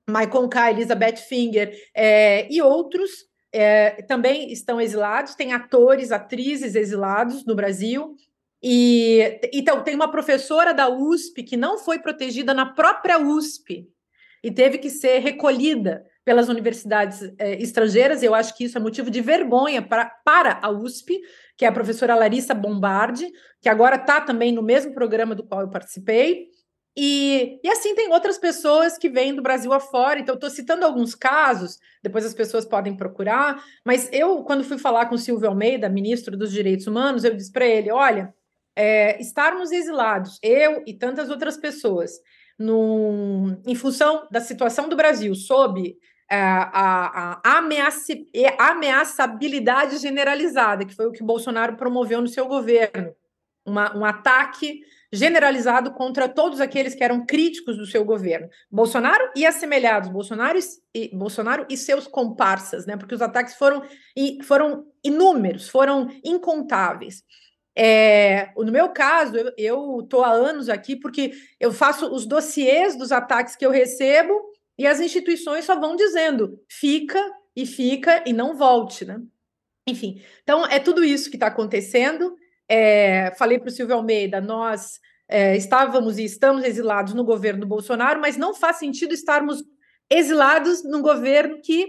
Michael 0.09 0.49
Kai, 0.49 0.73
Elizabeth 0.73 1.16
Finger, 1.16 1.71
é, 1.95 2.50
e 2.50 2.62
outros 2.62 3.11
é, 3.52 4.02
também 4.02 4.50
estão 4.50 4.81
exilados, 4.81 5.35
tem 5.35 5.52
atores, 5.52 6.12
atrizes 6.12 6.75
exilados 6.75 7.45
no 7.45 7.55
Brasil, 7.55 8.14
e 8.68 9.38
então 9.52 9.85
tem 9.85 9.94
uma 9.94 10.11
professora 10.11 10.75
da 10.75 10.88
USP 10.88 11.44
que 11.44 11.56
não 11.56 11.78
foi 11.78 12.00
protegida 12.00 12.52
na 12.52 12.66
própria 12.66 13.16
USP 13.16 13.88
e 14.42 14.50
teve 14.50 14.78
que 14.78 14.90
ser 14.90 15.20
recolhida 15.20 16.04
pelas 16.25 16.49
universidades 16.49 17.23
eh, 17.38 17.62
estrangeiras. 17.62 18.25
Eu 18.25 18.35
acho 18.35 18.56
que 18.56 18.64
isso 18.64 18.76
é 18.76 18.80
motivo 18.80 19.08
de 19.08 19.20
vergonha 19.20 19.80
pra, 19.80 20.06
para 20.25 20.58
a 20.61 20.68
USP, 20.68 21.20
que 21.56 21.64
é 21.64 21.68
a 21.68 21.73
professora 21.73 22.16
Larissa 22.16 22.54
Bombardi, 22.54 23.30
que 23.62 23.68
agora 23.68 23.94
está 23.94 24.20
também 24.20 24.50
no 24.50 24.62
mesmo 24.64 24.92
programa 24.92 25.32
do 25.32 25.46
qual 25.46 25.61
eu 25.61 25.70
participei. 25.70 26.49
E, 26.96 27.61
e 27.62 27.68
assim 27.68 27.94
tem 27.94 28.11
outras 28.12 28.37
pessoas 28.37 28.99
que 28.99 29.08
vêm 29.08 29.32
do 29.32 29.42
Brasil 29.42 29.73
afora. 29.73 30.18
Então, 30.18 30.35
estou 30.35 30.50
citando 30.50 30.85
alguns 30.85 31.14
casos, 31.14 31.78
depois 32.02 32.26
as 32.26 32.35
pessoas 32.35 32.64
podem 32.64 32.96
procurar. 32.96 33.62
Mas 33.85 34.11
eu, 34.12 34.42
quando 34.42 34.64
fui 34.64 34.76
falar 34.76 35.06
com 35.06 35.14
o 35.14 35.18
Silvio 35.18 35.49
Almeida, 35.49 35.88
ministro 35.88 36.37
dos 36.37 36.50
Direitos 36.50 36.88
Humanos, 36.88 37.23
eu 37.23 37.32
disse 37.32 37.52
para 37.52 37.64
ele: 37.64 37.92
olha 37.92 38.35
é, 38.76 39.21
estarmos 39.21 39.73
exilados, 39.73 40.38
eu 40.42 40.83
e 40.87 40.92
tantas 40.92 41.30
outras 41.30 41.56
pessoas, 41.56 42.12
em 43.66 43.75
função 43.75 44.28
da 44.30 44.40
situação 44.40 44.88
do 44.88 44.97
Brasil, 44.97 45.35
sob 45.35 45.97
é, 46.30 46.37
a, 46.38 47.40
a, 47.42 47.59
ameaça, 47.59 48.12
ameaçabilidade 48.59 49.99
generalizada, 49.99 50.85
que 50.85 50.95
foi 50.95 51.06
o 51.06 51.12
que 51.12 51.23
Bolsonaro 51.23 51.76
promoveu 51.76 52.21
no 52.21 52.28
seu 52.28 52.47
governo, 52.47 53.14
uma, 53.64 53.97
um 53.97 54.04
ataque 54.04 54.80
generalizado 55.12 55.92
contra 55.92 56.28
todos 56.28 56.61
aqueles 56.61 56.95
que 56.95 57.02
eram 57.02 57.25
críticos 57.25 57.76
do 57.76 57.87
seu 57.87 58.04
governo. 58.04 58.49
Bolsonaro 58.71 59.30
e 59.37 59.47
assemelhados, 59.47 60.11
Bolsonaro 60.11 60.59
e, 60.95 61.16
Bolsonaro 61.16 61.66
e 61.71 61.76
seus 61.76 62.06
comparsas, 62.06 62.87
né? 62.87 62.97
Porque 62.97 63.14
os 63.14 63.23
ataques 63.23 63.54
foram, 63.54 63.83
foram 64.45 64.87
inúmeros, 65.02 65.68
foram 65.68 66.09
incontáveis. 66.25 67.23
É, 67.78 68.52
no 68.56 68.73
meu 68.73 68.88
caso, 68.88 69.37
eu 69.59 70.00
estou 70.00 70.25
há 70.25 70.30
anos 70.30 70.68
aqui 70.71 70.97
porque 70.97 71.33
eu 71.61 71.71
faço 71.73 72.11
os 72.12 72.25
dossiês 72.25 72.97
dos 72.97 73.12
ataques 73.12 73.54
que 73.54 73.66
eu 73.66 73.71
recebo 73.71 74.33
e 74.78 74.87
as 74.87 74.99
instituições 74.99 75.66
só 75.66 75.78
vão 75.78 75.95
dizendo 75.95 76.59
fica 76.71 77.23
e 77.54 77.66
fica 77.66 78.25
e 78.26 78.33
não 78.33 78.56
volte, 78.56 79.04
né? 79.04 79.21
Enfim, 79.87 80.23
então 80.42 80.66
é 80.66 80.78
tudo 80.78 81.04
isso 81.04 81.30
que 81.30 81.37
está 81.37 81.47
acontecendo. 81.49 82.35
É, 82.68 83.33
falei 83.37 83.59
para 83.59 83.68
o 83.68 83.71
Silvio 83.71 83.95
Almeida, 83.95 84.40
nós 84.40 84.99
é, 85.28 85.56
estávamos 85.56 86.18
e 86.18 86.25
estamos 86.25 86.64
exilados 86.64 87.14
no 87.14 87.25
governo 87.25 87.66
Bolsonaro, 87.66 88.21
mas 88.21 88.37
não 88.37 88.54
faz 88.54 88.76
sentido 88.76 89.12
estarmos 89.12 89.62
exilados 90.11 90.83
num 90.85 91.02
governo 91.02 91.61
que 91.62 91.87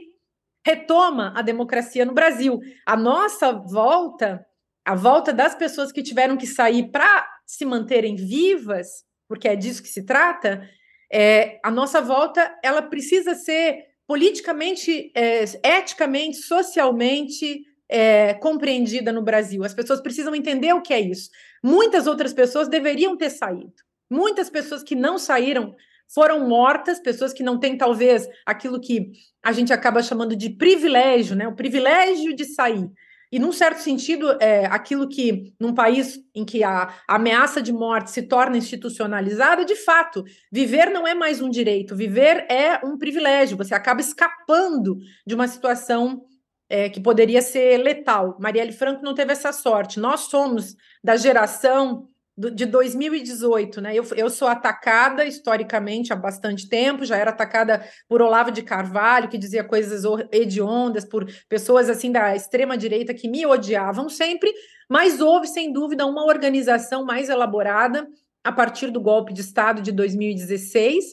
retoma 0.66 1.34
a 1.36 1.42
democracia 1.42 2.06
no 2.06 2.14
Brasil. 2.14 2.60
A 2.86 2.96
nossa 2.98 3.52
volta, 3.52 4.46
a 4.88 4.96
volta 4.96 5.34
das 5.34 5.54
pessoas 5.54 5.92
que 5.92 6.02
tiveram 6.02 6.38
que 6.38 6.48
sair 6.48 6.90
para 6.90 7.28
se 7.46 7.66
manterem 7.66 8.16
vivas, 8.16 8.88
porque 9.28 9.46
é 9.46 9.54
disso 9.54 9.84
que 9.84 9.90
se 9.90 10.06
trata, 10.06 10.66
é, 11.12 11.60
a 11.62 11.70
nossa 11.70 12.00
volta 12.00 12.58
ela 12.64 12.82
precisa 12.82 13.36
ser 13.36 13.84
politicamente, 14.08 15.12
é, 15.14 15.44
eticamente, 15.62 16.38
socialmente 16.38 17.66
é, 17.90 18.34
compreendida 18.36 19.12
no 19.12 19.22
Brasil. 19.22 19.66
As 19.66 19.74
pessoas 19.74 20.00
precisam 20.00 20.34
entender 20.34 20.72
o 20.72 20.82
que 20.82 20.94
é 20.94 21.02
isso. 21.02 21.30
Muitas 21.62 22.08
outras 22.08 22.34
pessoas 22.34 22.70
deveriam 22.70 23.18
ter 23.18 23.30
saído. 23.30 23.74
Muitas 24.10 24.50
pessoas 24.50 24.84
que 24.84 24.96
não 24.96 25.18
saíram 25.18 25.76
foram 26.08 26.48
mortas, 26.48 27.02
pessoas 27.02 27.34
que 27.34 27.44
não 27.44 27.60
têm, 27.60 27.78
talvez, 27.78 28.26
aquilo 28.46 28.80
que 28.80 29.12
a 29.44 29.52
gente 29.52 29.74
acaba 29.74 30.02
chamando 30.02 30.34
de 30.34 30.50
privilégio, 30.50 31.36
né? 31.36 31.46
O 31.46 31.56
privilégio 31.56 32.34
de 32.34 32.46
sair. 32.46 32.90
E, 33.32 33.40
num 33.40 33.52
certo 33.52 33.80
sentido, 33.80 34.32
é, 34.42 34.66
aquilo 34.68 35.08
que, 35.08 35.54
num 35.60 35.74
país 35.74 36.20
em 36.34 36.46
que 36.46 36.64
a 36.64 36.94
ameaça 37.08 37.62
de 37.62 37.74
morte 37.74 38.12
se 38.12 38.24
torna 38.24 38.58
institucionalizada, 38.58 39.66
de 39.66 39.76
fato, 39.76 40.24
viver 40.52 40.90
não 40.90 41.08
é 41.08 41.14
mais 41.14 41.42
um 41.42 41.50
direito, 41.50 41.96
viver 41.96 42.46
é 42.50 42.80
um 42.86 42.98
privilégio. 42.98 43.58
Você 43.58 43.74
acaba 43.74 44.00
escapando 44.00 44.98
de 45.26 45.36
uma 45.36 45.48
situação 45.48 46.24
é, 46.70 46.90
que 46.90 47.00
poderia 47.00 47.42
ser 47.42 47.78
letal. 47.78 48.38
Marielle 48.40 48.72
Franco 48.72 49.04
não 49.04 49.14
teve 49.14 49.32
essa 49.32 49.52
sorte. 49.52 50.00
Nós 50.00 50.22
somos 50.22 50.76
da 51.04 51.16
geração 51.16 52.08
de 52.38 52.68
2018, 52.68 53.82
né? 53.82 53.96
Eu, 53.96 54.06
eu 54.16 54.30
sou 54.30 54.48
atacada 54.48 55.26
historicamente 55.26 56.14
há 56.14 56.16
bastante 56.16 56.70
tempo, 56.70 57.04
já 57.04 57.18
era 57.18 57.32
atacada 57.32 57.84
por 58.08 58.22
Olavo 58.22 58.52
de 58.52 58.62
Carvalho, 58.62 59.28
que 59.28 59.40
dizia 59.40 59.64
coisas 59.64 60.04
hediondas, 60.32 61.04
por 61.04 61.26
pessoas 61.50 61.90
assim 61.90 62.12
da 62.12 62.36
extrema 62.36 62.78
direita 62.78 63.14
que 63.14 63.28
me 63.28 63.44
odiavam 63.44 64.08
sempre, 64.08 64.54
mas 64.88 65.20
houve, 65.20 65.48
sem 65.48 65.74
dúvida, 65.74 66.06
uma 66.06 66.26
organização 66.26 67.04
mais 67.04 67.28
elaborada 67.28 68.08
a 68.44 68.52
partir 68.52 68.92
do 68.92 69.02
golpe 69.02 69.34
de 69.34 69.42
Estado 69.42 69.82
de 69.82 69.92
2016. 69.92 71.06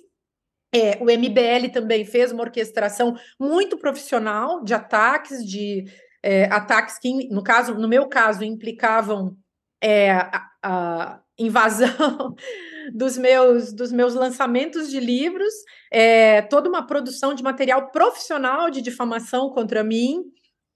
É, 0.75 0.99
o 1.00 1.04
MBL 1.04 1.73
também 1.73 2.04
fez 2.04 2.33
uma 2.33 2.43
orquestração 2.43 3.14
muito 3.40 3.78
profissional 3.78 4.62
de 4.62 4.75
ataques, 4.75 5.43
de 5.45 5.85
é, 6.23 6.45
ataques 6.47 6.99
que, 6.99 7.28
no 7.31 7.43
caso, 7.43 7.75
no 7.75 7.88
meu 7.88 8.09
caso, 8.09 8.45
implicavam 8.45 9.37
é, 9.85 10.12
a, 10.12 10.50
a, 10.62 11.21
invasão 11.38 12.35
dos 12.95 13.19
meus, 13.19 13.71
dos 13.73 13.93
meus 13.93 14.14
lançamentos 14.14 14.88
de 14.88 14.99
livros, 14.99 15.53
é, 15.93 16.41
toda 16.43 16.71
uma 16.71 16.87
produção 16.87 17.35
de 17.35 17.43
material 17.43 17.91
profissional 17.91 18.71
de 18.71 18.81
difamação 18.81 19.50
contra 19.50 19.85
mim, 19.85 20.23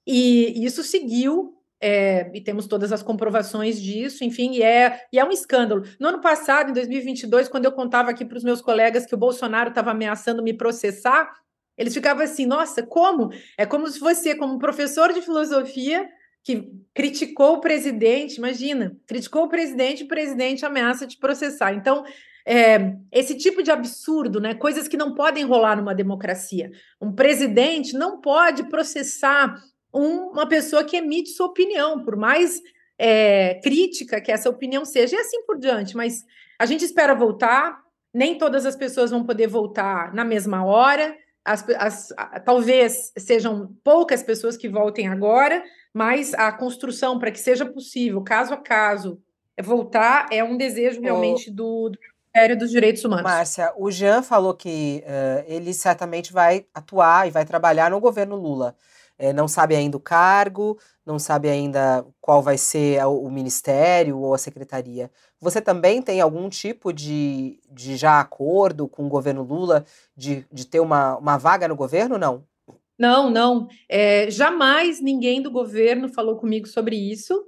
e 0.06 0.62
isso 0.64 0.82
seguiu. 0.82 1.54
É, 1.80 2.28
e 2.34 2.40
temos 2.40 2.66
todas 2.66 2.90
as 2.90 3.04
comprovações 3.04 3.80
disso, 3.80 4.24
enfim, 4.24 4.50
e 4.54 4.62
é, 4.64 5.00
e 5.12 5.18
é 5.18 5.24
um 5.24 5.30
escândalo. 5.30 5.84
No 6.00 6.08
ano 6.08 6.20
passado, 6.20 6.70
em 6.70 6.72
2022, 6.72 7.48
quando 7.48 7.66
eu 7.66 7.72
contava 7.72 8.10
aqui 8.10 8.24
para 8.24 8.36
os 8.36 8.42
meus 8.42 8.60
colegas 8.60 9.06
que 9.06 9.14
o 9.14 9.18
Bolsonaro 9.18 9.68
estava 9.68 9.92
ameaçando 9.92 10.42
me 10.42 10.52
processar, 10.52 11.32
eles 11.76 11.94
ficavam 11.94 12.24
assim: 12.24 12.46
nossa, 12.46 12.82
como? 12.82 13.30
É 13.56 13.64
como 13.64 13.86
se 13.86 14.00
você, 14.00 14.34
como 14.34 14.58
professor 14.58 15.12
de 15.12 15.22
filosofia, 15.22 16.10
que 16.48 16.72
criticou 16.94 17.56
o 17.56 17.60
presidente, 17.60 18.38
imagina, 18.38 18.96
criticou 19.06 19.44
o 19.44 19.48
presidente, 19.50 20.04
o 20.04 20.08
presidente 20.08 20.64
ameaça 20.64 21.06
de 21.06 21.18
processar. 21.18 21.74
Então, 21.74 22.06
é, 22.46 22.94
esse 23.12 23.36
tipo 23.36 23.62
de 23.62 23.70
absurdo, 23.70 24.40
né, 24.40 24.54
coisas 24.54 24.88
que 24.88 24.96
não 24.96 25.14
podem 25.14 25.44
rolar 25.44 25.76
numa 25.76 25.94
democracia. 25.94 26.70
Um 26.98 27.12
presidente 27.12 27.92
não 27.92 28.18
pode 28.22 28.66
processar 28.70 29.62
um, 29.92 30.30
uma 30.30 30.48
pessoa 30.48 30.82
que 30.82 30.96
emite 30.96 31.28
sua 31.28 31.48
opinião, 31.48 32.02
por 32.02 32.16
mais 32.16 32.62
é, 32.98 33.60
crítica 33.62 34.18
que 34.18 34.32
essa 34.32 34.48
opinião 34.48 34.86
seja, 34.86 35.16
e 35.16 35.18
assim 35.18 35.44
por 35.44 35.58
diante. 35.58 35.94
Mas 35.94 36.24
a 36.58 36.64
gente 36.64 36.82
espera 36.82 37.14
voltar, 37.14 37.78
nem 38.14 38.38
todas 38.38 38.64
as 38.64 38.74
pessoas 38.74 39.10
vão 39.10 39.22
poder 39.22 39.48
voltar 39.48 40.14
na 40.14 40.24
mesma 40.24 40.64
hora. 40.64 41.14
As, 41.44 41.62
as, 41.76 42.08
talvez 42.46 43.12
sejam 43.18 43.70
poucas 43.84 44.22
pessoas 44.22 44.56
que 44.56 44.70
voltem 44.70 45.08
agora, 45.08 45.62
mas 45.92 46.34
a 46.34 46.52
construção 46.52 47.18
para 47.18 47.30
que 47.30 47.40
seja 47.40 47.66
possível, 47.66 48.22
caso 48.22 48.54
a 48.54 48.56
caso, 48.56 49.20
voltar 49.62 50.28
é 50.30 50.42
um 50.42 50.56
desejo 50.56 51.00
realmente 51.00 51.50
do, 51.50 51.90
do 51.90 51.98
Ministério 51.98 52.58
dos 52.58 52.70
Direitos 52.70 53.04
Humanos. 53.04 53.24
Márcia, 53.24 53.72
o 53.76 53.90
Jean 53.90 54.22
falou 54.22 54.54
que 54.54 55.02
uh, 55.04 55.44
ele 55.46 55.74
certamente 55.74 56.32
vai 56.32 56.66
atuar 56.72 57.26
e 57.26 57.30
vai 57.30 57.44
trabalhar 57.44 57.90
no 57.90 58.00
governo 58.00 58.36
Lula. 58.36 58.76
É, 59.18 59.32
não 59.32 59.48
sabe 59.48 59.74
ainda 59.74 59.96
o 59.96 60.00
cargo, 60.00 60.78
não 61.04 61.18
sabe 61.18 61.48
ainda 61.48 62.06
qual 62.20 62.40
vai 62.40 62.56
ser 62.56 63.04
o 63.04 63.28
ministério 63.28 64.16
ou 64.16 64.32
a 64.32 64.38
secretaria. 64.38 65.10
Você 65.40 65.60
também 65.60 66.00
tem 66.00 66.20
algum 66.20 66.48
tipo 66.48 66.92
de, 66.92 67.58
de 67.68 67.96
já 67.96 68.20
acordo 68.20 68.86
com 68.86 69.06
o 69.06 69.08
governo 69.08 69.42
Lula 69.42 69.84
de, 70.16 70.46
de 70.52 70.64
ter 70.64 70.78
uma, 70.78 71.16
uma 71.16 71.36
vaga 71.36 71.66
no 71.66 71.74
governo, 71.74 72.16
não? 72.16 72.44
Não, 72.98 73.30
não. 73.30 73.68
É, 73.88 74.30
jamais 74.30 75.00
ninguém 75.00 75.40
do 75.40 75.50
governo 75.50 76.08
falou 76.08 76.36
comigo 76.36 76.66
sobre 76.66 76.96
isso. 76.96 77.46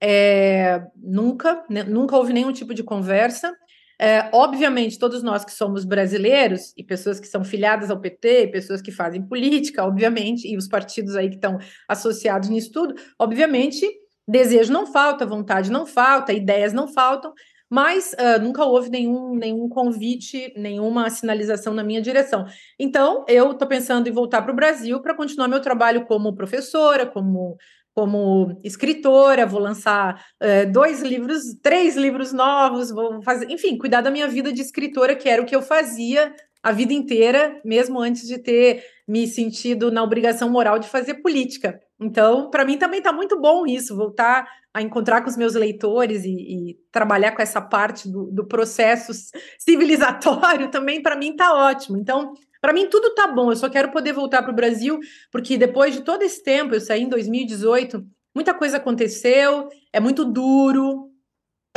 É, 0.00 0.82
nunca, 0.96 1.64
né, 1.68 1.82
nunca 1.84 2.16
houve 2.16 2.32
nenhum 2.32 2.52
tipo 2.52 2.74
de 2.74 2.82
conversa. 2.82 3.54
É, 4.00 4.28
obviamente, 4.32 4.98
todos 4.98 5.22
nós 5.24 5.44
que 5.44 5.50
somos 5.52 5.84
brasileiros 5.84 6.72
e 6.76 6.84
pessoas 6.84 7.18
que 7.18 7.26
são 7.26 7.42
filiadas 7.42 7.90
ao 7.90 8.00
PT, 8.00 8.48
pessoas 8.48 8.80
que 8.80 8.92
fazem 8.92 9.22
política, 9.22 9.84
obviamente, 9.84 10.46
e 10.46 10.56
os 10.56 10.68
partidos 10.68 11.16
aí 11.16 11.28
que 11.28 11.34
estão 11.34 11.58
associados 11.88 12.48
nisso 12.48 12.70
tudo, 12.70 12.94
obviamente, 13.18 13.84
desejo 14.26 14.72
não 14.72 14.86
falta, 14.86 15.26
vontade 15.26 15.70
não 15.70 15.84
falta, 15.84 16.32
ideias 16.32 16.72
não 16.72 16.86
faltam, 16.86 17.32
mas 17.70 18.14
uh, 18.14 18.40
nunca 18.40 18.64
houve 18.64 18.88
nenhum, 18.88 19.34
nenhum 19.34 19.68
convite, 19.68 20.52
nenhuma 20.56 21.10
sinalização 21.10 21.74
na 21.74 21.84
minha 21.84 22.00
direção. 22.00 22.46
Então, 22.78 23.24
eu 23.28 23.52
estou 23.52 23.68
pensando 23.68 24.08
em 24.08 24.12
voltar 24.12 24.42
para 24.42 24.52
o 24.52 24.56
Brasil 24.56 25.00
para 25.00 25.14
continuar 25.14 25.48
meu 25.48 25.60
trabalho 25.60 26.06
como 26.06 26.34
professora, 26.34 27.06
como 27.06 27.56
como 27.94 28.56
escritora, 28.62 29.44
vou 29.44 29.58
lançar 29.58 30.24
uh, 30.40 30.70
dois 30.70 31.02
livros, 31.02 31.42
três 31.60 31.96
livros 31.96 32.32
novos, 32.32 32.92
vou 32.92 33.20
fazer, 33.24 33.50
enfim, 33.50 33.76
cuidar 33.76 34.02
da 34.02 34.10
minha 34.10 34.28
vida 34.28 34.52
de 34.52 34.62
escritora, 34.62 35.16
que 35.16 35.28
era 35.28 35.42
o 35.42 35.44
que 35.44 35.56
eu 35.56 35.60
fazia 35.60 36.32
a 36.62 36.72
vida 36.72 36.92
inteira, 36.92 37.60
mesmo 37.64 38.00
antes 38.00 38.26
de 38.26 38.38
ter 38.38 38.84
me 39.06 39.26
sentido 39.26 39.90
na 39.90 40.02
obrigação 40.02 40.50
moral 40.50 40.78
de 40.78 40.88
fazer 40.88 41.14
política. 41.14 41.80
Então, 42.00 42.50
para 42.50 42.64
mim 42.64 42.76
também 42.76 42.98
está 42.98 43.12
muito 43.12 43.40
bom 43.40 43.66
isso, 43.66 43.96
voltar 43.96 44.46
a 44.72 44.82
encontrar 44.82 45.22
com 45.22 45.30
os 45.30 45.36
meus 45.36 45.54
leitores 45.54 46.24
e, 46.24 46.30
e 46.30 46.78
trabalhar 46.92 47.32
com 47.32 47.42
essa 47.42 47.60
parte 47.60 48.08
do, 48.08 48.30
do 48.30 48.46
processo 48.46 49.12
civilizatório 49.58 50.68
também, 50.70 51.02
para 51.02 51.16
mim 51.16 51.30
está 51.30 51.54
ótimo. 51.54 51.96
Então, 51.96 52.34
para 52.60 52.72
mim 52.72 52.88
tudo 52.88 53.08
está 53.08 53.26
bom, 53.26 53.50
eu 53.50 53.56
só 53.56 53.68
quero 53.68 53.90
poder 53.90 54.12
voltar 54.12 54.42
para 54.42 54.52
o 54.52 54.56
Brasil, 54.56 54.98
porque 55.30 55.56
depois 55.56 55.94
de 55.94 56.02
todo 56.02 56.22
esse 56.22 56.42
tempo, 56.42 56.74
eu 56.74 56.80
saí 56.80 57.02
em 57.02 57.08
2018, 57.08 58.04
muita 58.34 58.52
coisa 58.52 58.76
aconteceu, 58.76 59.68
é 59.92 60.00
muito 60.00 60.24
duro, 60.24 61.10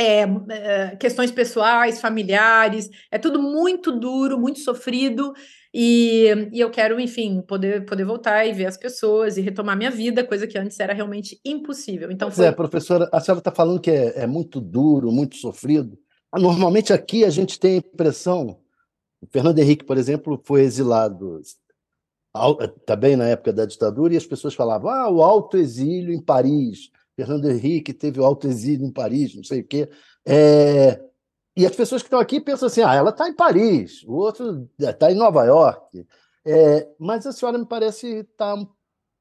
é, 0.02 0.26
é, 0.50 0.96
questões 0.96 1.30
pessoais, 1.30 2.00
familiares, 2.00 2.90
é 3.10 3.18
tudo 3.18 3.40
muito 3.40 3.92
duro, 3.92 4.38
muito 4.38 4.58
sofrido, 4.58 5.32
e, 5.72 6.26
e, 6.52 6.60
eu 6.60 6.70
quero, 6.70 7.00
enfim, 7.00 7.40
poder, 7.40 7.86
poder 7.86 8.04
voltar 8.04 8.44
e 8.44 8.52
ver 8.52 8.66
as 8.66 8.76
pessoas 8.76 9.36
e 9.36 9.40
retomar 9.40 9.76
minha 9.76 9.90
vida, 9.90 10.24
coisa 10.24 10.46
que 10.46 10.58
antes 10.58 10.78
era 10.78 10.92
realmente 10.92 11.40
impossível. 11.44 12.10
Então, 12.10 12.30
foi... 12.30 12.46
é, 12.46 12.52
professora, 12.52 13.08
a 13.12 13.20
senhora 13.20 13.38
está 13.38 13.50
falando 13.50 13.80
que 13.80 13.90
é, 13.90 14.22
é, 14.22 14.26
muito 14.26 14.60
duro, 14.60 15.10
muito 15.10 15.36
sofrido. 15.36 15.98
Normalmente 16.34 16.92
aqui 16.92 17.24
a 17.24 17.30
gente 17.30 17.58
tem 17.58 17.74
a 17.74 17.78
impressão, 17.78 18.58
o 19.20 19.26
Fernando 19.26 19.58
Henrique, 19.58 19.84
por 19.84 19.96
exemplo, 19.96 20.40
foi 20.44 20.62
exilado 20.62 21.40
também 22.86 23.14
na 23.14 23.28
época 23.28 23.52
da 23.52 23.66
ditadura, 23.66 24.14
e 24.14 24.16
as 24.16 24.26
pessoas 24.26 24.54
falavam, 24.54 24.90
ah, 24.90 25.10
o 25.10 25.22
alto 25.22 25.56
exílio 25.56 26.12
em 26.12 26.20
Paris, 26.20 26.90
Fernando 27.16 27.50
Henrique 27.50 27.92
teve 27.92 28.20
o 28.20 28.24
alto 28.24 28.46
exílio 28.46 28.86
em 28.86 28.92
Paris, 28.92 29.34
não 29.34 29.44
sei 29.44 29.60
o 29.60 29.66
quê. 29.66 29.88
É, 30.26 31.00
e 31.56 31.66
as 31.66 31.76
pessoas 31.76 32.02
que 32.02 32.06
estão 32.06 32.20
aqui 32.20 32.40
pensam 32.40 32.66
assim: 32.66 32.82
ah, 32.82 32.94
ela 32.94 33.10
está 33.10 33.28
em 33.28 33.34
Paris, 33.34 34.02
o 34.04 34.14
outro 34.14 34.68
está 34.78 35.10
em 35.10 35.14
Nova 35.14 35.44
York. 35.44 36.06
É, 36.44 36.88
mas 36.98 37.26
a 37.26 37.32
senhora 37.32 37.58
me 37.58 37.66
parece 37.66 38.20
estar 38.20 38.56
tá 38.56 38.66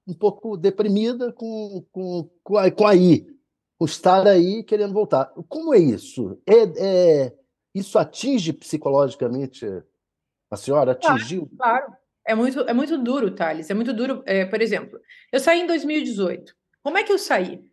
um, 0.08 0.14
pouco 0.14 0.58
deprimida 0.58 1.32
com, 1.34 1.86
com, 1.92 2.30
com, 2.44 2.58
a, 2.58 2.72
com 2.72 2.88
aí, 2.88 3.28
com 3.78 3.86
estar 3.86 4.26
aí 4.26 4.64
querendo 4.64 4.94
voltar. 4.94 5.32
Como 5.48 5.74
é 5.74 5.80
isso? 5.80 6.42
É, 6.48 7.26
é 7.26 7.34
isso 7.76 8.00
atinge 8.00 8.54
psicologicamente 8.54 9.66
a 10.50 10.58
senhora? 10.58 10.94
Atingiu? 10.94 11.50
Claro, 11.58 11.86
claro. 11.86 12.02
É 12.26 12.36
muito, 12.36 12.60
é 12.62 12.74
muito 12.74 12.98
duro, 12.98 13.36
Thales. 13.36 13.70
É 13.70 13.74
muito 13.74 13.94
duro. 13.94 14.24
É, 14.26 14.46
por 14.46 14.62
exemplo, 14.62 15.00
eu 15.32 15.40
saí 15.40 15.62
em 15.62 15.68
2018. 15.68 16.56
Como 16.84 16.98
é 16.98 17.04
que 17.04 17.12
eu 17.12 17.20
saí? 17.20 17.64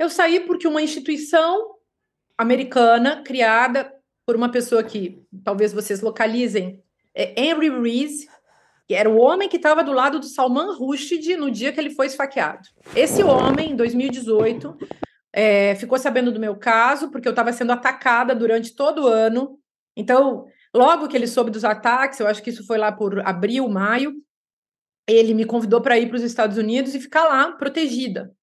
Eu 0.00 0.08
saí 0.08 0.40
porque 0.40 0.66
uma 0.66 0.80
instituição 0.80 1.74
americana 2.38 3.22
criada 3.22 3.92
por 4.24 4.34
uma 4.34 4.50
pessoa 4.50 4.82
que 4.82 5.22
talvez 5.44 5.74
vocês 5.74 6.00
localizem, 6.00 6.82
é 7.14 7.38
Henry 7.38 7.68
Rees, 7.68 8.26
que 8.88 8.94
era 8.94 9.10
o 9.10 9.20
homem 9.20 9.46
que 9.46 9.58
estava 9.58 9.84
do 9.84 9.92
lado 9.92 10.18
do 10.18 10.24
Salman 10.24 10.74
Rushdie 10.74 11.36
no 11.36 11.50
dia 11.50 11.70
que 11.70 11.78
ele 11.78 11.90
foi 11.90 12.06
esfaqueado. 12.06 12.66
Esse 12.96 13.22
homem, 13.22 13.72
em 13.72 13.76
2018, 13.76 14.74
é, 15.34 15.74
ficou 15.74 15.98
sabendo 15.98 16.32
do 16.32 16.40
meu 16.40 16.56
caso, 16.56 17.10
porque 17.10 17.28
eu 17.28 17.32
estava 17.32 17.52
sendo 17.52 17.72
atacada 17.72 18.34
durante 18.34 18.74
todo 18.74 19.02
o 19.02 19.06
ano. 19.06 19.58
Então, 19.94 20.46
logo 20.74 21.08
que 21.08 21.16
ele 21.16 21.26
soube 21.26 21.50
dos 21.50 21.62
ataques, 21.62 22.20
eu 22.20 22.26
acho 22.26 22.42
que 22.42 22.48
isso 22.48 22.66
foi 22.66 22.78
lá 22.78 22.90
por 22.90 23.20
abril, 23.20 23.68
maio, 23.68 24.14
ele 25.06 25.34
me 25.34 25.44
convidou 25.44 25.82
para 25.82 25.98
ir 25.98 26.08
para 26.08 26.16
os 26.16 26.22
Estados 26.22 26.56
Unidos 26.56 26.94
e 26.94 27.00
ficar 27.00 27.24
lá 27.24 27.52
protegida. 27.52 28.34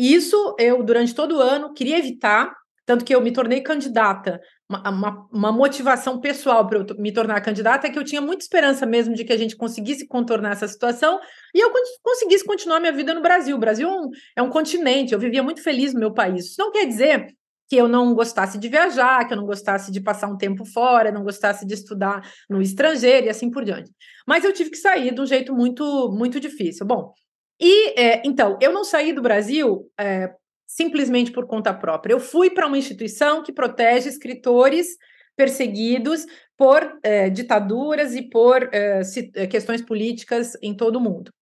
E 0.00 0.14
isso 0.14 0.56
eu, 0.58 0.82
durante 0.82 1.14
todo 1.14 1.36
o 1.36 1.40
ano, 1.42 1.74
queria 1.74 1.98
evitar, 1.98 2.56
tanto 2.86 3.04
que 3.04 3.14
eu 3.14 3.20
me 3.20 3.30
tornei 3.30 3.60
candidata. 3.60 4.40
Uma, 4.66 4.88
uma, 4.88 5.28
uma 5.30 5.52
motivação 5.52 6.18
pessoal 6.18 6.66
para 6.66 6.78
eu 6.78 6.86
me 6.96 7.12
tornar 7.12 7.38
candidata 7.42 7.86
é 7.86 7.90
que 7.90 7.98
eu 7.98 8.04
tinha 8.04 8.22
muita 8.22 8.42
esperança 8.42 8.86
mesmo 8.86 9.14
de 9.14 9.26
que 9.26 9.32
a 9.34 9.36
gente 9.36 9.54
conseguisse 9.54 10.08
contornar 10.08 10.52
essa 10.52 10.66
situação 10.66 11.20
e 11.54 11.60
eu 11.60 11.70
conseguisse 12.02 12.42
continuar 12.46 12.80
minha 12.80 12.94
vida 12.94 13.12
no 13.12 13.20
Brasil. 13.20 13.54
O 13.54 13.60
Brasil 13.60 13.86
é 13.86 13.92
um, 13.92 14.10
é 14.36 14.42
um 14.42 14.48
continente, 14.48 15.12
eu 15.12 15.18
vivia 15.18 15.42
muito 15.42 15.62
feliz 15.62 15.92
no 15.92 16.00
meu 16.00 16.14
país. 16.14 16.46
Isso 16.46 16.56
não 16.58 16.72
quer 16.72 16.86
dizer 16.86 17.26
que 17.68 17.76
eu 17.76 17.86
não 17.86 18.14
gostasse 18.14 18.56
de 18.56 18.68
viajar, 18.70 19.28
que 19.28 19.34
eu 19.34 19.36
não 19.36 19.44
gostasse 19.44 19.92
de 19.92 20.00
passar 20.00 20.28
um 20.28 20.38
tempo 20.38 20.64
fora, 20.64 21.12
não 21.12 21.24
gostasse 21.24 21.66
de 21.66 21.74
estudar 21.74 22.26
no 22.48 22.62
estrangeiro 22.62 23.26
e 23.26 23.28
assim 23.28 23.50
por 23.50 23.66
diante. 23.66 23.90
Mas 24.26 24.44
eu 24.44 24.52
tive 24.54 24.70
que 24.70 24.78
sair 24.78 25.14
de 25.14 25.20
um 25.20 25.26
jeito 25.26 25.54
muito, 25.54 26.10
muito 26.10 26.40
difícil. 26.40 26.86
Bom, 26.86 27.12
e 27.60 28.00
é, 28.00 28.22
então, 28.24 28.58
eu 28.60 28.72
não 28.72 28.84
saí 28.84 29.12
do 29.12 29.20
Brasil 29.20 29.90
é, 29.98 30.32
simplesmente 30.66 31.32
por 31.32 31.46
conta 31.46 31.74
própria. 31.74 32.14
Eu 32.14 32.20
fui 32.20 32.48
para 32.48 32.66
uma 32.66 32.78
instituição 32.78 33.42
que 33.42 33.52
protege 33.52 34.08
escritores 34.08 34.96
perseguidos 35.36 36.26
por 36.56 36.98
é, 37.02 37.28
ditaduras 37.28 38.14
e 38.14 38.22
por 38.22 38.68
é, 38.72 39.00
é, 39.34 39.46
questões 39.46 39.82
políticas 39.82 40.56
em 40.62 40.74
todo 40.74 40.96
o 40.96 41.00
mundo. 41.00 41.32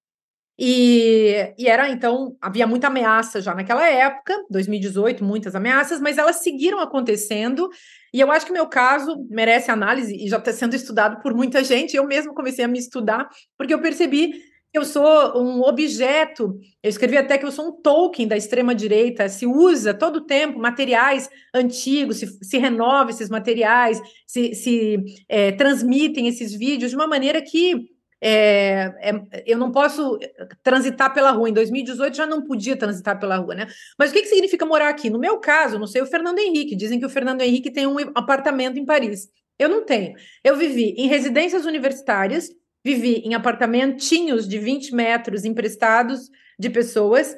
E, 0.59 1.55
e, 1.57 1.69
era 1.69 1.89
então, 1.89 2.37
havia 2.41 2.67
muita 2.67 2.89
ameaça 2.89 3.41
já 3.41 3.55
naquela 3.55 3.89
época, 3.89 4.35
2018, 4.51 5.23
muitas 5.23 5.55
ameaças, 5.55 6.01
mas 6.01 6.19
elas 6.19 6.37
seguiram 6.37 6.81
acontecendo. 6.81 7.69
E 8.13 8.19
eu 8.19 8.33
acho 8.33 8.47
que 8.47 8.53
meu 8.53 8.67
caso 8.67 9.25
merece 9.31 9.71
análise 9.71 10.17
e 10.17 10.29
já 10.29 10.39
está 10.39 10.53
sendo 10.53 10.75
estudado 10.75 11.21
por 11.21 11.35
muita 11.35 11.63
gente. 11.63 11.97
Eu 11.97 12.07
mesmo 12.07 12.35
comecei 12.35 12.65
a 12.65 12.69
me 12.69 12.79
estudar, 12.79 13.29
porque 13.57 13.73
eu 13.73 13.81
percebi 13.81 14.48
eu 14.73 14.85
sou 14.85 15.41
um 15.41 15.63
objeto. 15.63 16.59
Eu 16.83 16.91
escrevi 16.91 17.17
até 17.17 17.39
que 17.39 17.45
eu 17.45 17.53
sou 17.53 17.69
um 17.69 17.73
token 17.73 18.29
da 18.29 18.37
extrema-direita. 18.37 19.29
Se 19.29 19.47
usa 19.47 19.95
todo 19.95 20.17
o 20.17 20.27
tempo 20.27 20.59
materiais 20.59 21.29
antigos, 21.55 22.19
se, 22.19 22.27
se 22.45 22.59
renova 22.59 23.11
esses 23.11 23.29
materiais, 23.29 24.01
se, 24.27 24.55
se 24.55 24.99
é, 25.29 25.53
transmitem 25.53 26.29
esses 26.29 26.53
vídeos 26.53 26.91
de 26.91 26.97
uma 26.97 27.07
maneira 27.07 27.41
que 27.43 27.89
é, 28.21 28.93
é, 29.01 29.45
eu 29.47 29.57
não 29.57 29.71
posso 29.71 30.19
transitar 30.63 31.15
pela 31.15 31.31
rua. 31.31 31.49
Em 31.49 31.53
2018 31.53 32.17
já 32.17 32.27
não 32.27 32.43
podia 32.43 32.77
transitar 32.77 33.19
pela 33.19 33.37
rua, 33.37 33.55
né? 33.55 33.67
Mas 33.99 34.11
o 34.11 34.13
que, 34.13 34.23
que 34.23 34.29
significa 34.29 34.67
morar 34.67 34.89
aqui? 34.89 35.09
No 35.09 35.19
meu 35.19 35.39
caso, 35.39 35.79
não 35.79 35.87
sei 35.87 36.03
o 36.03 36.07
Fernando 36.07 36.39
Henrique. 36.39 36.77
Dizem 36.77 36.99
que 36.99 37.07
o 37.07 37.11
Fernando 37.11 37.41
Henrique 37.41 37.71
tem 37.71 37.87
um 37.87 37.97
apartamento 38.15 38.79
em 38.79 38.85
Paris. 38.85 39.29
Eu 39.59 39.69
não 39.69 39.85
tenho. 39.85 40.15
Eu 40.45 40.57
vivi 40.57 40.95
em 40.97 41.09
residências 41.09 41.65
universitárias, 41.65 42.49
vivi 42.95 43.23
em 43.25 43.35
apartamentinhos 43.35 44.49
de 44.49 44.59
20 44.59 44.95
metros 44.95 45.45
emprestados 45.45 46.31
de 46.59 46.71
pessoas. 46.71 47.37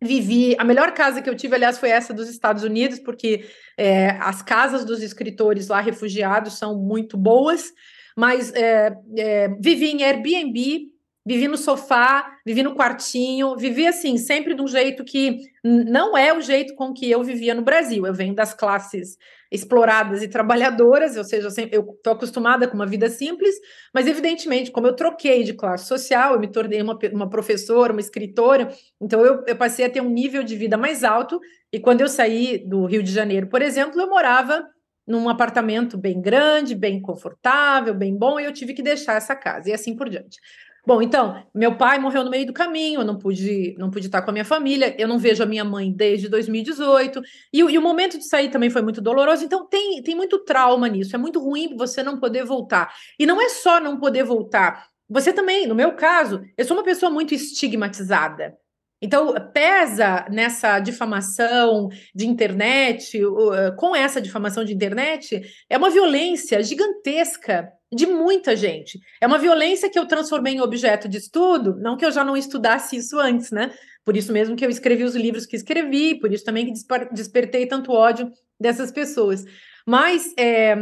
Vivi. 0.00 0.56
A 0.58 0.64
melhor 0.64 0.92
casa 0.92 1.22
que 1.22 1.30
eu 1.30 1.36
tive, 1.36 1.54
aliás, 1.54 1.78
foi 1.78 1.90
essa 1.90 2.12
dos 2.12 2.28
Estados 2.28 2.64
Unidos, 2.64 2.98
porque 2.98 3.44
é, 3.76 4.10
as 4.20 4.42
casas 4.42 4.84
dos 4.84 5.02
escritores 5.02 5.68
lá 5.68 5.80
refugiados 5.80 6.58
são 6.58 6.76
muito 6.76 7.16
boas 7.16 7.72
mas 8.16 8.52
é, 8.54 8.96
é, 9.16 9.48
vivi 9.60 9.90
em 9.90 10.02
Airbnb, 10.02 10.88
vivi 11.24 11.48
no 11.48 11.56
sofá, 11.56 12.36
vivi 12.44 12.62
no 12.62 12.74
quartinho, 12.74 13.56
vivi 13.56 13.86
assim, 13.86 14.18
sempre 14.18 14.54
de 14.54 14.62
um 14.62 14.66
jeito 14.66 15.04
que 15.04 15.38
não 15.62 16.16
é 16.16 16.36
o 16.36 16.40
jeito 16.40 16.74
com 16.74 16.92
que 16.92 17.10
eu 17.10 17.22
vivia 17.22 17.54
no 17.54 17.62
Brasil. 17.62 18.06
Eu 18.06 18.14
venho 18.14 18.34
das 18.34 18.52
classes 18.52 19.16
exploradas 19.52 20.22
e 20.22 20.28
trabalhadoras, 20.28 21.16
ou 21.16 21.24
seja, 21.24 21.48
eu 21.70 21.92
estou 21.94 22.14
acostumada 22.14 22.66
com 22.66 22.74
uma 22.74 22.86
vida 22.86 23.10
simples, 23.10 23.54
mas 23.92 24.06
evidentemente, 24.06 24.70
como 24.70 24.86
eu 24.86 24.96
troquei 24.96 25.44
de 25.44 25.52
classe 25.52 25.86
social, 25.86 26.32
eu 26.32 26.40
me 26.40 26.48
tornei 26.48 26.80
uma, 26.80 26.98
uma 27.12 27.28
professora, 27.28 27.92
uma 27.92 28.00
escritora, 28.00 28.70
então 28.98 29.24
eu, 29.24 29.44
eu 29.46 29.54
passei 29.54 29.84
a 29.84 29.90
ter 29.90 30.00
um 30.00 30.08
nível 30.08 30.42
de 30.42 30.56
vida 30.56 30.78
mais 30.78 31.04
alto, 31.04 31.38
e 31.70 31.78
quando 31.78 32.00
eu 32.00 32.08
saí 32.08 32.58
do 32.66 32.86
Rio 32.86 33.02
de 33.02 33.12
Janeiro, 33.12 33.46
por 33.46 33.60
exemplo, 33.60 34.00
eu 34.00 34.08
morava 34.08 34.66
num 35.06 35.28
apartamento 35.28 35.98
bem 35.98 36.20
grande, 36.20 36.74
bem 36.74 37.00
confortável, 37.00 37.92
bem 37.92 38.16
bom, 38.16 38.40
e 38.40 38.44
eu 38.44 38.52
tive 38.52 38.72
que 38.72 38.82
deixar 38.82 39.14
essa 39.14 39.36
casa 39.36 39.68
e 39.68 39.72
assim 39.72 39.94
por 39.94 40.08
diante. 40.08 40.38
Bom, 40.84 41.00
então, 41.00 41.40
meu 41.54 41.76
pai 41.76 41.98
morreu 42.00 42.24
no 42.24 42.30
meio 42.30 42.44
do 42.44 42.52
caminho, 42.52 43.02
eu 43.02 43.04
não 43.04 43.16
pude, 43.16 43.72
não 43.78 43.88
pude 43.88 44.06
estar 44.06 44.20
com 44.20 44.30
a 44.30 44.32
minha 44.32 44.44
família, 44.44 44.96
eu 44.98 45.06
não 45.06 45.16
vejo 45.16 45.40
a 45.40 45.46
minha 45.46 45.64
mãe 45.64 45.92
desde 45.92 46.28
2018, 46.28 47.22
e, 47.52 47.60
e, 47.60 47.78
o 47.78 47.82
momento 47.82 48.18
de 48.18 48.26
sair 48.26 48.48
também 48.50 48.68
foi 48.68 48.82
muito 48.82 49.00
doloroso, 49.00 49.44
então 49.44 49.64
tem, 49.68 50.02
tem 50.02 50.16
muito 50.16 50.40
trauma 50.40 50.88
nisso, 50.88 51.14
é 51.14 51.18
muito 51.18 51.38
ruim 51.38 51.76
você 51.76 52.02
não 52.02 52.18
poder 52.18 52.44
voltar. 52.44 52.92
E 53.16 53.24
não 53.24 53.40
é 53.40 53.48
só 53.48 53.78
não 53.78 53.96
poder 53.96 54.24
voltar, 54.24 54.88
você 55.08 55.32
também, 55.32 55.66
no 55.66 55.74
meu 55.74 55.92
caso, 55.94 56.42
eu 56.56 56.64
sou 56.64 56.76
uma 56.76 56.82
pessoa 56.82 57.10
muito 57.10 57.34
estigmatizada. 57.34 58.56
Então, 59.00 59.34
pesa 59.52 60.26
nessa 60.30 60.78
difamação 60.78 61.88
de 62.14 62.26
internet, 62.26 63.18
eh, 63.18 63.70
com 63.72 63.94
essa 63.94 64.20
difamação 64.20 64.64
de 64.64 64.72
internet, 64.72 65.42
é 65.68 65.76
uma 65.76 65.90
violência 65.90 66.62
gigantesca 66.62 67.68
de 67.92 68.06
muita 68.06 68.56
gente. 68.56 68.98
É 69.20 69.26
uma 69.26 69.38
violência 69.38 69.90
que 69.90 69.98
eu 69.98 70.06
transformei 70.06 70.54
em 70.54 70.60
objeto 70.60 71.08
de 71.08 71.18
estudo, 71.18 71.76
não 71.78 71.96
que 71.96 72.04
eu 72.04 72.10
já 72.10 72.24
não 72.24 72.36
estudasse 72.36 72.96
isso 72.96 73.18
antes, 73.18 73.50
né? 73.50 73.72
Por 74.04 74.16
isso 74.16 74.32
mesmo 74.32 74.56
que 74.56 74.64
eu 74.64 74.70
escrevi 74.70 75.04
os 75.04 75.14
livros 75.14 75.46
que 75.46 75.56
escrevi, 75.56 76.18
por 76.18 76.32
isso 76.32 76.44
também 76.44 76.66
que 76.66 76.72
despertei 77.12 77.66
tanto 77.66 77.92
ódio 77.92 78.30
dessas 78.58 78.90
pessoas. 78.90 79.44
Mas 79.86 80.32
é, 80.38 80.74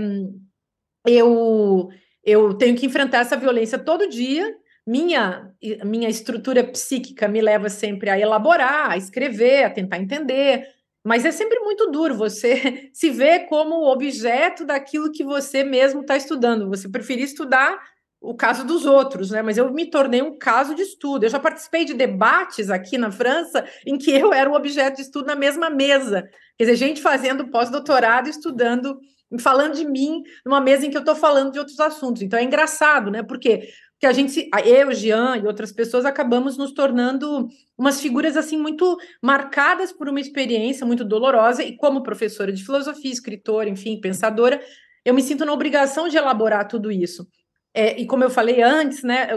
eu, 1.07 1.89
eu 2.25 2.55
tenho 2.55 2.77
que 2.77 2.87
enfrentar 2.87 3.19
essa 3.19 3.37
violência 3.37 3.79
todo 3.79 4.09
dia 4.09 4.55
minha, 4.87 5.53
minha 5.85 6.09
estrutura 6.09 6.65
psíquica 6.65 7.29
me 7.29 7.41
leva 7.41 7.69
sempre 7.69 8.11
a 8.11 8.19
elaborar, 8.19 8.91
a 8.91 8.97
escrever, 8.97 9.65
a 9.65 9.71
tentar 9.71 9.99
entender, 9.99 10.67
mas 11.05 11.25
é 11.25 11.31
sempre 11.31 11.59
muito 11.61 11.91
duro 11.91 12.15
você 12.15 12.91
se 12.93 13.11
ver 13.11 13.47
como 13.47 13.91
objeto 13.91 14.65
daquilo 14.65 15.13
que 15.13 15.25
você 15.25 15.65
mesmo 15.65 16.03
está 16.03 16.17
estudando. 16.17 16.69
Você 16.69 16.89
preferir 16.89 17.25
estudar 17.25 17.81
o 18.21 18.35
caso 18.35 18.67
dos 18.67 18.85
outros, 18.85 19.31
né? 19.31 19.41
Mas 19.41 19.57
eu 19.57 19.73
me 19.73 19.89
tornei 19.89 20.21
um 20.21 20.37
caso 20.37 20.75
de 20.75 20.83
estudo. 20.83 21.25
Eu 21.25 21.31
já 21.31 21.41
participei 21.41 21.87
de 21.87 21.95
debates 21.95 22.69
aqui 22.69 22.99
na 22.99 23.11
França 23.11 23.65
em 23.87 23.97
que 23.97 24.11
eu 24.11 24.33
era 24.33 24.51
o 24.51 24.55
objeto 24.55 24.97
de 24.97 25.03
estudo 25.03 25.27
na 25.27 25.35
mesma 25.35 25.71
mesa. 25.71 26.29
Quer 26.59 26.65
dizer, 26.65 26.77
gente 26.77 27.01
fazendo 27.01 27.51
pós-doutorado, 27.51 28.29
estudando, 28.29 29.01
falando 29.39 29.75
de 29.75 29.87
mim 29.87 30.23
numa 30.45 30.61
mesa 30.61 30.85
em 30.85 30.91
que 30.91 30.97
eu 30.99 31.01
estou 31.01 31.17
falando 31.17 31.53
de 31.53 31.59
outros 31.59 31.81
assuntos. 31.81 32.21
Então 32.21 32.39
é 32.39 32.45
engraçado, 32.45 33.11
né? 33.11 33.23
Porque 33.23 33.71
que 34.01 34.07
a 34.07 34.13
gente, 34.13 34.49
eu, 34.65 34.93
Jean 34.95 35.37
e 35.37 35.47
outras 35.47 35.71
pessoas 35.71 36.07
acabamos 36.07 36.57
nos 36.57 36.73
tornando 36.73 37.47
umas 37.77 38.01
figuras 38.01 38.35
assim 38.35 38.57
muito 38.57 38.97
marcadas 39.23 39.93
por 39.93 40.09
uma 40.09 40.19
experiência 40.19 40.87
muito 40.87 41.05
dolorosa 41.05 41.63
e 41.63 41.77
como 41.77 42.03
professora 42.03 42.51
de 42.51 42.65
filosofia, 42.65 43.13
escritora, 43.13 43.69
enfim, 43.69 44.01
pensadora, 44.01 44.59
eu 45.05 45.13
me 45.13 45.21
sinto 45.21 45.45
na 45.45 45.53
obrigação 45.53 46.09
de 46.09 46.17
elaborar 46.17 46.67
tudo 46.67 46.91
isso. 46.91 47.29
É, 47.75 48.01
e 48.01 48.07
como 48.07 48.25
eu 48.25 48.31
falei 48.31 48.63
antes, 48.63 49.03
né, 49.03 49.29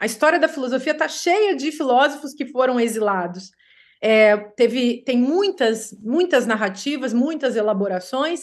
a 0.00 0.06
história 0.06 0.38
da 0.38 0.48
filosofia 0.48 0.92
está 0.92 1.06
cheia 1.06 1.54
de 1.54 1.70
filósofos 1.70 2.32
que 2.32 2.46
foram 2.46 2.80
exilados. 2.80 3.50
É, 4.00 4.38
teve, 4.56 5.02
tem 5.04 5.18
muitas, 5.18 5.92
muitas 6.00 6.46
narrativas, 6.46 7.12
muitas 7.12 7.56
elaborações, 7.56 8.40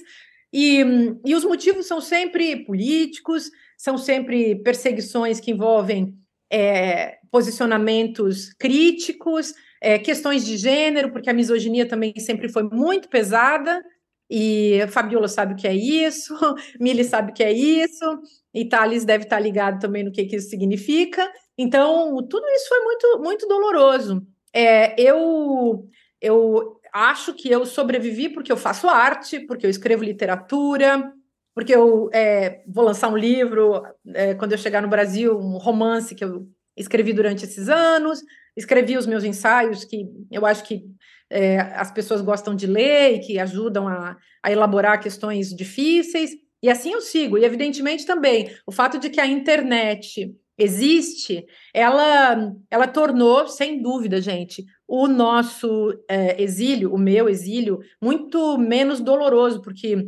e, 0.53 0.85
e 1.25 1.33
os 1.33 1.43
motivos 1.43 1.87
são 1.87 1.99
sempre 1.99 2.63
políticos, 2.65 3.49
são 3.77 3.97
sempre 3.97 4.55
perseguições 4.55 5.39
que 5.39 5.51
envolvem 5.51 6.15
é, 6.51 7.17
posicionamentos 7.31 8.53
críticos, 8.53 9.53
é, 9.81 9.99
questões 9.99 10.45
de 10.45 10.57
gênero, 10.57 11.11
porque 11.11 11.29
a 11.29 11.33
misoginia 11.33 11.87
também 11.87 12.13
sempre 12.17 12.49
foi 12.49 12.63
muito 12.63 13.09
pesada, 13.09 13.83
e 14.29 14.79
Fabiola 14.89 15.27
sabe 15.27 15.53
o 15.53 15.55
que 15.55 15.67
é 15.67 15.73
isso, 15.73 16.33
Mili 16.79 17.03
sabe 17.03 17.31
o 17.31 17.33
que 17.33 17.43
é 17.43 17.51
isso, 17.51 18.19
e 18.53 18.65
Thales 18.65 19.05
deve 19.05 19.25
estar 19.25 19.39
ligado 19.39 19.79
também 19.79 20.03
no 20.03 20.11
que, 20.11 20.25
que 20.25 20.37
isso 20.37 20.49
significa. 20.49 21.29
Então, 21.57 22.17
tudo 22.27 22.47
isso 22.49 22.67
foi 22.67 22.79
muito, 22.79 23.19
muito 23.21 23.47
doloroso. 23.47 24.25
É, 24.53 24.99
eu, 24.99 25.87
eu 26.21 26.79
acho 26.93 27.33
que 27.33 27.49
eu 27.49 27.65
sobrevivi 27.65 28.29
porque 28.29 28.51
eu 28.51 28.57
faço 28.57 28.87
arte, 28.87 29.41
porque 29.41 29.65
eu 29.65 29.69
escrevo 29.69 30.03
literatura, 30.03 31.13
porque 31.55 31.73
eu 31.73 32.09
é, 32.13 32.61
vou 32.67 32.83
lançar 32.83 33.07
um 33.07 33.17
livro 33.17 33.81
é, 34.13 34.33
quando 34.33 34.51
eu 34.51 34.57
chegar 34.57 34.81
no 34.81 34.89
Brasil, 34.89 35.39
um 35.39 35.57
romance 35.57 36.13
que 36.13 36.23
eu 36.23 36.45
escrevi 36.75 37.13
durante 37.13 37.45
esses 37.45 37.69
anos. 37.69 38.21
escrevi 38.57 38.97
os 38.97 39.07
meus 39.07 39.23
ensaios, 39.23 39.85
que 39.85 40.05
eu 40.29 40.45
acho 40.45 40.65
que 40.65 40.83
é, 41.29 41.59
as 41.59 41.91
pessoas 41.91 42.21
gostam 42.21 42.53
de 42.53 42.67
ler 42.67 43.15
e 43.15 43.19
que 43.19 43.39
ajudam 43.39 43.87
a, 43.87 44.17
a 44.43 44.51
elaborar 44.51 45.01
questões 45.01 45.55
difíceis, 45.55 46.31
e 46.61 46.69
assim 46.69 46.91
eu 46.91 47.01
sigo. 47.01 47.37
E, 47.37 47.45
evidentemente, 47.45 48.05
também 48.05 48.51
o 48.67 48.71
fato 48.71 48.99
de 48.99 49.09
que 49.09 49.21
a 49.21 49.25
internet 49.25 50.35
existe, 50.57 51.45
ela, 51.73 52.53
ela 52.69 52.87
tornou, 52.87 53.47
sem 53.47 53.81
dúvida, 53.81 54.21
gente, 54.21 54.65
o 54.87 55.07
nosso 55.07 55.93
é, 56.09 56.41
exílio, 56.41 56.93
o 56.93 56.97
meu 56.97 57.27
exílio, 57.29 57.79
muito 58.01 58.57
menos 58.57 58.99
doloroso, 58.99 59.61
porque 59.61 60.07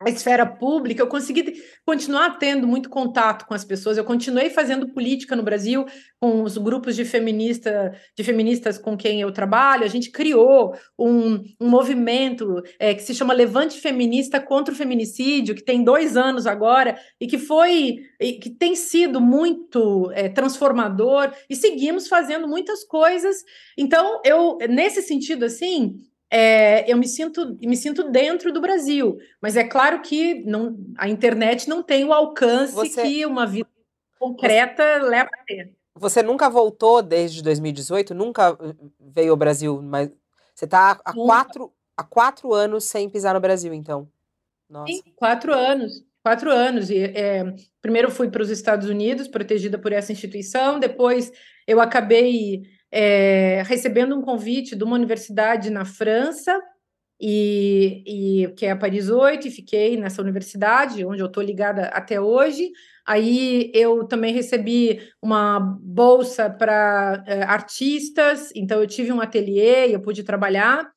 a 0.00 0.10
esfera 0.10 0.44
pública, 0.44 1.02
eu 1.02 1.06
consegui 1.06 1.54
continuar 1.86 2.38
tendo 2.38 2.66
muito 2.66 2.90
contato 2.90 3.46
com 3.46 3.54
as 3.54 3.64
pessoas. 3.64 3.96
Eu 3.96 4.04
continuei 4.04 4.50
fazendo 4.50 4.88
política 4.88 5.36
no 5.36 5.42
Brasil 5.42 5.86
com 6.20 6.42
os 6.42 6.58
grupos 6.58 6.96
de 6.96 7.04
feminista, 7.04 7.94
de 8.16 8.24
feministas 8.24 8.76
com 8.76 8.96
quem 8.96 9.20
eu 9.20 9.32
trabalho. 9.32 9.84
A 9.84 9.88
gente 9.88 10.10
criou 10.10 10.76
um, 10.98 11.42
um 11.60 11.68
movimento 11.68 12.62
é, 12.78 12.92
que 12.94 13.02
se 13.02 13.14
chama 13.14 13.32
Levante 13.32 13.80
Feminista 13.80 14.40
contra 14.40 14.74
o 14.74 14.76
Feminicídio, 14.76 15.54
que 15.54 15.64
tem 15.64 15.82
dois 15.82 16.16
anos 16.16 16.46
agora 16.46 16.98
e 17.20 17.26
que 17.26 17.38
foi, 17.38 17.98
e 18.20 18.32
que 18.34 18.50
tem 18.50 18.74
sido 18.74 19.20
muito 19.20 20.10
é, 20.12 20.28
transformador. 20.28 21.32
E 21.48 21.54
seguimos 21.54 22.08
fazendo 22.08 22.48
muitas 22.48 22.84
coisas. 22.84 23.36
Então, 23.78 24.20
eu 24.24 24.58
nesse 24.68 25.02
sentido 25.02 25.44
assim 25.44 25.98
é, 26.30 26.90
eu 26.90 26.96
me 26.96 27.06
sinto, 27.06 27.56
me 27.60 27.76
sinto 27.76 28.10
dentro 28.10 28.52
do 28.52 28.60
Brasil. 28.60 29.18
Mas 29.40 29.56
é 29.56 29.64
claro 29.64 30.02
que 30.02 30.42
não, 30.44 30.76
a 30.96 31.08
internet 31.08 31.68
não 31.68 31.82
tem 31.82 32.04
o 32.04 32.12
alcance 32.12 32.74
você, 32.74 33.02
que 33.02 33.26
uma 33.26 33.46
vida 33.46 33.68
concreta 34.18 35.00
você, 35.00 35.08
leva 35.08 35.30
a 35.32 35.44
ter. 35.44 35.72
Você 35.94 36.22
nunca 36.22 36.50
voltou 36.50 37.02
desde 37.02 37.42
2018? 37.42 38.14
Nunca 38.14 38.58
veio 38.98 39.30
ao 39.30 39.36
Brasil? 39.36 39.80
Mas 39.80 40.10
você 40.54 40.64
está 40.64 41.00
há 41.04 41.12
quatro, 41.12 41.72
há 41.96 42.02
quatro 42.02 42.52
anos 42.52 42.84
sem 42.84 43.08
pisar 43.08 43.34
no 43.34 43.40
Brasil, 43.40 43.72
então? 43.72 44.08
Nossa. 44.68 44.92
Sim, 44.92 45.02
quatro 45.14 45.52
anos. 45.52 46.04
Quatro 46.22 46.50
anos. 46.50 46.90
E, 46.90 46.98
é, 46.98 47.54
primeiro 47.82 48.10
fui 48.10 48.30
para 48.30 48.42
os 48.42 48.50
Estados 48.50 48.88
Unidos, 48.88 49.28
protegida 49.28 49.78
por 49.78 49.92
essa 49.92 50.10
instituição. 50.10 50.80
Depois 50.80 51.30
eu 51.66 51.80
acabei 51.80 52.62
é, 52.96 53.64
recebendo 53.66 54.16
um 54.16 54.22
convite 54.22 54.76
de 54.76 54.84
uma 54.84 54.94
universidade 54.94 55.68
na 55.68 55.84
França, 55.84 56.56
e, 57.20 58.44
e, 58.44 58.48
que 58.54 58.66
é 58.66 58.70
a 58.70 58.76
Paris 58.76 59.10
8, 59.10 59.48
e 59.48 59.50
fiquei 59.50 59.96
nessa 59.96 60.22
universidade, 60.22 61.04
onde 61.04 61.20
eu 61.20 61.26
estou 61.26 61.42
ligada 61.42 61.86
até 61.88 62.20
hoje. 62.20 62.70
Aí 63.04 63.72
eu 63.74 64.04
também 64.06 64.32
recebi 64.32 65.00
uma 65.20 65.58
bolsa 65.58 66.48
para 66.48 67.24
é, 67.26 67.42
artistas, 67.42 68.50
então 68.54 68.80
eu 68.80 68.86
tive 68.86 69.12
um 69.12 69.20
ateliê 69.20 69.88
e 69.88 69.92
eu 69.92 70.00
pude 70.00 70.22
trabalhar. 70.22 70.88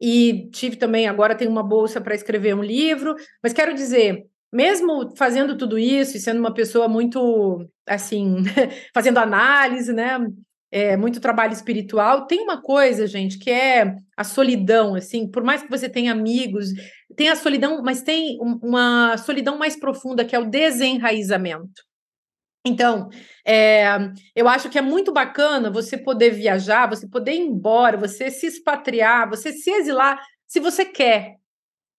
E 0.00 0.48
tive 0.52 0.76
também, 0.76 1.08
agora 1.08 1.34
tenho 1.34 1.50
uma 1.50 1.64
bolsa 1.64 2.00
para 2.00 2.14
escrever 2.14 2.54
um 2.54 2.62
livro, 2.62 3.16
mas 3.42 3.52
quero 3.52 3.74
dizer, 3.74 4.24
mesmo 4.52 5.14
fazendo 5.16 5.58
tudo 5.58 5.78
isso 5.78 6.16
e 6.16 6.20
sendo 6.20 6.38
uma 6.38 6.54
pessoa 6.54 6.88
muito 6.88 7.66
assim, 7.86 8.44
fazendo 8.94 9.18
análise, 9.18 9.92
né? 9.92 10.16
É, 10.70 10.96
muito 10.96 11.20
trabalho 11.20 11.52
espiritual. 11.52 12.26
Tem 12.26 12.40
uma 12.40 12.62
coisa, 12.62 13.06
gente, 13.06 13.38
que 13.38 13.50
é 13.50 13.96
a 14.16 14.24
solidão, 14.24 14.94
assim, 14.94 15.28
por 15.28 15.42
mais 15.42 15.62
que 15.62 15.70
você 15.70 15.88
tenha 15.88 16.12
amigos, 16.12 16.68
tem 17.16 17.28
a 17.28 17.36
solidão, 17.36 17.82
mas 17.82 18.02
tem 18.02 18.38
uma 18.62 19.16
solidão 19.18 19.58
mais 19.58 19.76
profunda, 19.76 20.24
que 20.24 20.36
é 20.36 20.38
o 20.38 20.48
desenraizamento. 20.48 21.82
Então, 22.64 23.08
é, 23.44 23.86
eu 24.36 24.46
acho 24.46 24.68
que 24.68 24.78
é 24.78 24.82
muito 24.82 25.12
bacana 25.12 25.70
você 25.70 25.96
poder 25.96 26.30
viajar, 26.30 26.88
você 26.88 27.08
poder 27.08 27.32
ir 27.32 27.40
embora, 27.40 27.96
você 27.96 28.30
se 28.30 28.46
expatriar, 28.46 29.28
você 29.28 29.52
se 29.52 29.70
exilar, 29.70 30.20
se 30.46 30.60
você 30.60 30.84
quer. 30.84 31.36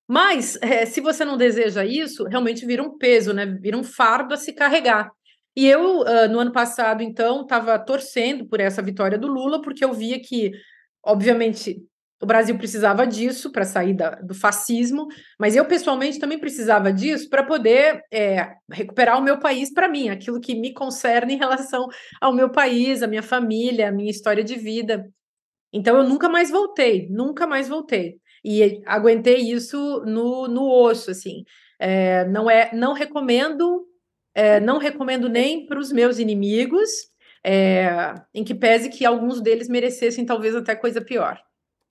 Mas, 0.07 0.57
é, 0.61 0.85
se 0.85 1.01
você 1.01 1.25
não 1.25 1.37
deseja 1.37 1.85
isso, 1.85 2.25
realmente 2.25 2.65
vira 2.65 2.83
um 2.83 2.97
peso, 2.97 3.33
né? 3.33 3.45
Vira 3.45 3.77
um 3.77 3.83
fardo 3.83 4.33
a 4.33 4.37
se 4.37 4.53
carregar. 4.53 5.09
E 5.55 5.67
eu, 5.67 6.01
uh, 6.01 6.29
no 6.29 6.39
ano 6.39 6.51
passado, 6.51 7.03
então, 7.03 7.41
estava 7.41 7.77
torcendo 7.77 8.45
por 8.45 8.59
essa 8.59 8.81
vitória 8.81 9.17
do 9.17 9.27
Lula, 9.27 9.61
porque 9.61 9.83
eu 9.83 9.93
via 9.93 10.19
que, 10.19 10.51
obviamente, 11.03 11.83
o 12.21 12.25
Brasil 12.25 12.55
precisava 12.57 13.05
disso 13.05 13.51
para 13.51 13.65
sair 13.65 13.93
da, 13.95 14.11
do 14.11 14.33
fascismo, 14.33 15.07
mas 15.39 15.55
eu, 15.55 15.65
pessoalmente, 15.65 16.19
também 16.19 16.39
precisava 16.39 16.93
disso 16.93 17.27
para 17.29 17.43
poder 17.43 18.01
é, 18.13 18.53
recuperar 18.71 19.17
o 19.17 19.23
meu 19.23 19.39
país 19.39 19.73
para 19.73 19.89
mim, 19.89 20.09
aquilo 20.09 20.39
que 20.39 20.55
me 20.55 20.71
concerne 20.71 21.33
em 21.33 21.37
relação 21.37 21.87
ao 22.21 22.31
meu 22.31 22.49
país, 22.49 23.01
a 23.01 23.07
minha 23.07 23.23
família, 23.23 23.89
a 23.89 23.91
minha 23.91 24.11
história 24.11 24.43
de 24.43 24.55
vida. 24.55 25.03
Então, 25.73 25.97
eu 25.97 26.03
nunca 26.03 26.29
mais 26.29 26.51
voltei, 26.51 27.07
nunca 27.09 27.47
mais 27.47 27.67
voltei. 27.67 28.17
E 28.43 28.81
aguentei 28.85 29.37
isso 29.37 30.03
no, 30.05 30.47
no 30.47 30.69
osso, 30.69 31.11
assim. 31.11 31.43
É, 31.79 32.25
não 32.25 32.49
é, 32.49 32.69
não 32.73 32.93
recomendo 32.93 33.87
é, 34.33 34.59
não 34.59 34.77
recomendo 34.77 35.29
nem 35.29 35.65
para 35.65 35.79
os 35.79 35.91
meus 35.91 36.19
inimigos, 36.19 36.89
é, 37.43 38.13
em 38.33 38.43
que 38.43 38.53
pese 38.53 38.89
que 38.89 39.05
alguns 39.05 39.41
deles 39.41 39.67
merecessem 39.67 40.25
talvez 40.25 40.55
até 40.55 40.75
coisa 40.75 41.01
pior. 41.01 41.41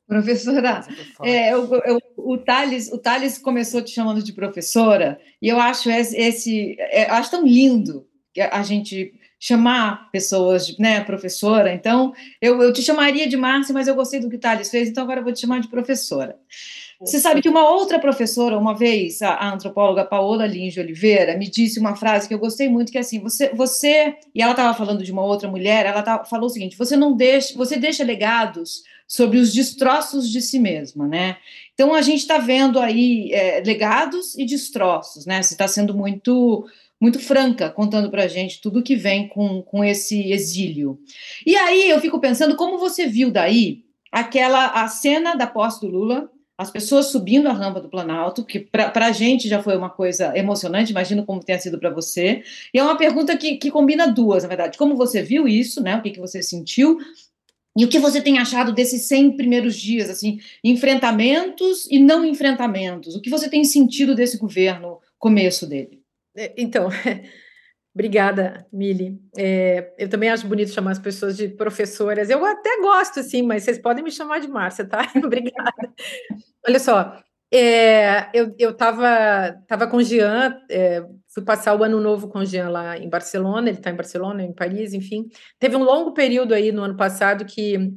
Professora, 0.07 0.85
é, 1.23 1.53
eu, 1.53 1.73
eu, 1.85 2.01
o, 2.17 2.37
Thales, 2.37 2.91
o 2.91 2.99
Thales 2.99 3.39
começou 3.39 3.81
te 3.81 3.93
chamando 3.93 4.23
de 4.23 4.33
professora, 4.33 5.21
e 5.41 5.49
eu 5.49 5.61
acho 5.61 5.89
esse, 5.89 6.17
esse 6.17 6.77
é, 6.79 7.09
acho 7.11 7.31
tão 7.31 7.47
lindo 7.47 8.09
a 8.51 8.63
gente 8.63 9.15
chamar 9.39 10.11
pessoas 10.11 10.67
de 10.67 10.81
né, 10.81 11.03
professora. 11.03 11.73
Então, 11.73 12.13
eu, 12.41 12.61
eu 12.61 12.73
te 12.73 12.83
chamaria 12.83 13.29
de 13.29 13.37
Márcia, 13.37 13.73
mas 13.73 13.89
eu 13.89 13.95
gostei 13.95 14.21
do 14.21 14.29
que 14.29 14.37
o 14.37 14.41
Thales 14.41 14.71
fez, 14.71 14.89
então 14.89 15.05
agora 15.05 15.21
eu 15.21 15.25
vou 15.25 15.33
te 15.33 15.41
chamar 15.41 15.61
de 15.61 15.69
professora. 15.69 16.37
Você 17.01 17.19
sabe 17.19 17.41
que 17.41 17.49
uma 17.49 17.67
outra 17.67 17.99
professora, 17.99 18.59
uma 18.59 18.77
vez, 18.77 19.23
a, 19.23 19.51
antropóloga 19.51 20.05
Paola 20.05 20.47
Lins 20.47 20.75
de 20.75 20.81
Oliveira, 20.81 21.37
me 21.37 21.49
disse 21.49 21.81
uma 21.81 21.97
frase 21.97 22.29
que 22.29 22.35
eu 22.35 22.39
gostei 22.39 22.69
muito, 22.69 22.93
que 22.93 22.99
é 22.99 23.01
assim, 23.01 23.19
você, 23.21 23.49
você 23.55 24.17
e 24.35 24.43
ela 24.43 24.51
estava 24.51 24.77
falando 24.77 25.03
de 25.03 25.11
uma 25.11 25.25
outra 25.25 25.49
mulher, 25.49 25.87
ela 25.87 26.25
falou 26.25 26.47
o 26.47 26.51
seguinte, 26.51 26.77
você 26.77 26.99
não 26.99 27.17
deixa, 27.17 27.57
você 27.57 27.79
deixa 27.79 28.05
legados 28.05 28.83
sobre 29.09 29.39
os 29.39 29.51
destroços 29.53 30.31
de 30.31 30.43
si 30.43 30.59
mesma, 30.59 31.09
né? 31.09 31.39
Então 31.73 31.95
a 31.95 32.03
gente 32.03 32.21
está 32.21 32.37
vendo 32.37 32.79
aí 32.79 33.33
é, 33.33 33.63
legados 33.65 34.37
e 34.37 34.45
destroços, 34.45 35.25
né? 35.25 35.43
Você 35.43 35.55
está 35.55 35.67
sendo 35.67 35.95
muito 35.95 36.67
muito 37.01 37.19
franca, 37.19 37.71
contando 37.71 38.11
para 38.11 38.25
a 38.25 38.29
gente 38.29 38.61
tudo 38.61 38.83
que 38.83 38.95
vem 38.95 39.27
com, 39.27 39.63
com 39.63 39.83
esse 39.83 40.31
exílio. 40.31 41.01
E 41.47 41.57
aí 41.57 41.89
eu 41.89 41.99
fico 41.99 42.21
pensando 42.21 42.57
como 42.57 42.77
você 42.77 43.07
viu 43.07 43.31
daí 43.31 43.85
aquela 44.13 44.67
a 44.83 44.87
cena 44.87 45.35
da 45.35 45.47
posse 45.47 45.81
do 45.81 45.87
Lula, 45.87 46.31
as 46.61 46.71
pessoas 46.71 47.07
subindo 47.07 47.49
a 47.49 47.55
rampa 47.55 47.81
do 47.81 47.89
Planalto, 47.89 48.45
que 48.45 48.61
para 48.61 49.07
a 49.07 49.13
gente 49.13 49.49
já 49.49 49.63
foi 49.63 49.75
uma 49.75 49.89
coisa 49.89 50.37
emocionante, 50.37 50.91
imagino 50.91 51.25
como 51.25 51.43
tenha 51.43 51.59
sido 51.59 51.79
para 51.79 51.89
você. 51.89 52.43
E 52.75 52.79
é 52.79 52.83
uma 52.83 52.99
pergunta 52.99 53.35
que, 53.35 53.57
que 53.57 53.71
combina 53.71 54.07
duas, 54.07 54.43
na 54.43 54.51
verdade. 54.51 54.77
Como 54.77 54.95
você 54.95 55.23
viu 55.23 55.49
isso, 55.49 55.83
né? 55.83 55.97
O 55.97 56.03
que, 56.03 56.11
que 56.11 56.21
você 56.21 56.43
sentiu? 56.43 56.99
E 57.75 57.83
o 57.83 57.89
que 57.89 57.99
você 57.99 58.21
tem 58.21 58.39
achado 58.39 58.75
desses 58.75 59.07
100 59.07 59.39
primeiros 59.39 59.75
dias, 59.75 60.11
assim, 60.11 60.39
enfrentamentos 60.63 61.87
e 61.91 61.99
não 61.99 62.27
enfrentamentos? 62.27 63.17
O 63.17 63.23
que 63.23 63.31
você 63.31 63.49
tem 63.49 63.65
sentido 63.65 64.15
desse 64.15 64.37
governo, 64.37 64.99
começo 65.19 65.67
dele? 65.67 66.03
É, 66.37 66.53
então, 66.59 66.91
Obrigada, 68.01 68.67
Mili. 68.73 69.21
É, 69.37 69.93
eu 69.99 70.09
também 70.09 70.31
acho 70.31 70.47
bonito 70.47 70.71
chamar 70.71 70.93
as 70.93 70.99
pessoas 70.99 71.37
de 71.37 71.49
professoras. 71.49 72.31
Eu 72.31 72.43
até 72.47 72.81
gosto, 72.81 73.21
assim, 73.21 73.43
mas 73.43 73.63
vocês 73.63 73.79
podem 73.79 74.03
me 74.03 74.11
chamar 74.11 74.41
de 74.41 74.49
Márcia, 74.49 74.87
tá? 74.87 75.07
Obrigada. 75.23 75.93
Olha 76.67 76.79
só, 76.79 77.21
é, 77.53 78.31
eu, 78.33 78.55
eu 78.59 78.75
tava 78.75 79.87
com 79.91 79.99
o 79.99 80.03
Jean, 80.03 80.59
é, 80.71 81.05
fui 81.29 81.45
passar 81.45 81.79
o 81.79 81.85
ano 81.85 82.01
novo 82.01 82.29
com 82.29 82.39
o 82.39 82.47
Jean 82.47 82.71
lá 82.71 82.97
em 82.97 83.11
Barcelona, 83.11 83.69
ele 83.69 83.77
está 83.77 83.91
em 83.91 83.97
Barcelona, 83.97 84.43
em 84.43 84.55
Paris, 84.55 84.95
enfim. 84.95 85.29
Teve 85.59 85.77
um 85.77 85.85
longo 85.85 86.15
período 86.15 86.55
aí 86.55 86.73
no 86.73 86.83
ano 86.83 86.97
passado 86.97 87.45
que 87.45 87.93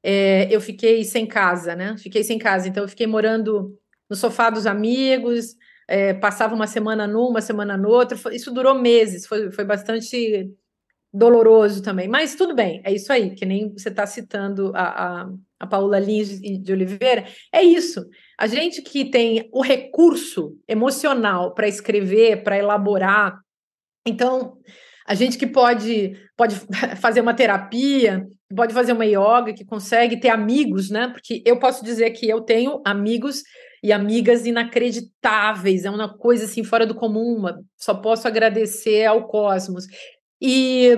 é, 0.00 0.46
eu 0.48 0.60
fiquei 0.60 1.02
sem 1.02 1.26
casa, 1.26 1.74
né? 1.74 1.96
Fiquei 1.98 2.22
sem 2.22 2.38
casa, 2.38 2.68
então 2.68 2.84
eu 2.84 2.88
fiquei 2.88 3.08
morando 3.08 3.76
no 4.08 4.14
sofá 4.14 4.48
dos 4.48 4.64
amigos, 4.64 5.56
é, 5.90 6.14
passava 6.14 6.54
uma 6.54 6.68
semana 6.68 7.04
numa, 7.04 7.30
uma 7.30 7.40
semana 7.40 7.76
noutra, 7.76 8.16
isso 8.32 8.54
durou 8.54 8.78
meses, 8.78 9.26
foi, 9.26 9.50
foi 9.50 9.64
bastante 9.64 10.48
doloroso 11.12 11.82
também, 11.82 12.06
mas 12.06 12.36
tudo 12.36 12.54
bem, 12.54 12.80
é 12.84 12.92
isso 12.92 13.12
aí, 13.12 13.34
que 13.34 13.44
nem 13.44 13.72
você 13.72 13.88
está 13.88 14.06
citando 14.06 14.70
a, 14.76 14.82
a, 15.22 15.30
a 15.58 15.66
Paula 15.66 15.98
Lins 15.98 16.40
de 16.40 16.72
Oliveira, 16.72 17.26
é 17.52 17.60
isso. 17.60 18.06
A 18.38 18.46
gente 18.46 18.82
que 18.82 19.10
tem 19.10 19.48
o 19.52 19.60
recurso 19.60 20.56
emocional 20.68 21.52
para 21.54 21.66
escrever, 21.66 22.44
para 22.44 22.56
elaborar, 22.56 23.40
então 24.06 24.58
a 25.08 25.14
gente 25.14 25.36
que 25.36 25.46
pode, 25.48 26.16
pode 26.36 26.54
fazer 27.02 27.20
uma 27.20 27.34
terapia, 27.34 28.24
pode 28.54 28.72
fazer 28.72 28.92
uma 28.92 29.04
yoga, 29.04 29.52
que 29.52 29.64
consegue 29.64 30.20
ter 30.20 30.28
amigos, 30.28 30.88
né? 30.88 31.08
Porque 31.08 31.42
eu 31.44 31.58
posso 31.58 31.84
dizer 31.84 32.10
que 32.10 32.28
eu 32.28 32.42
tenho 32.42 32.80
amigos 32.86 33.42
e 33.82 33.92
amigas 33.92 34.46
inacreditáveis, 34.46 35.84
é 35.84 35.90
uma 35.90 36.08
coisa 36.08 36.44
assim 36.44 36.62
fora 36.62 36.86
do 36.86 36.94
comum, 36.94 37.42
só 37.76 37.94
posso 37.94 38.28
agradecer 38.28 39.06
ao 39.06 39.26
cosmos. 39.26 39.86
E 40.40 40.90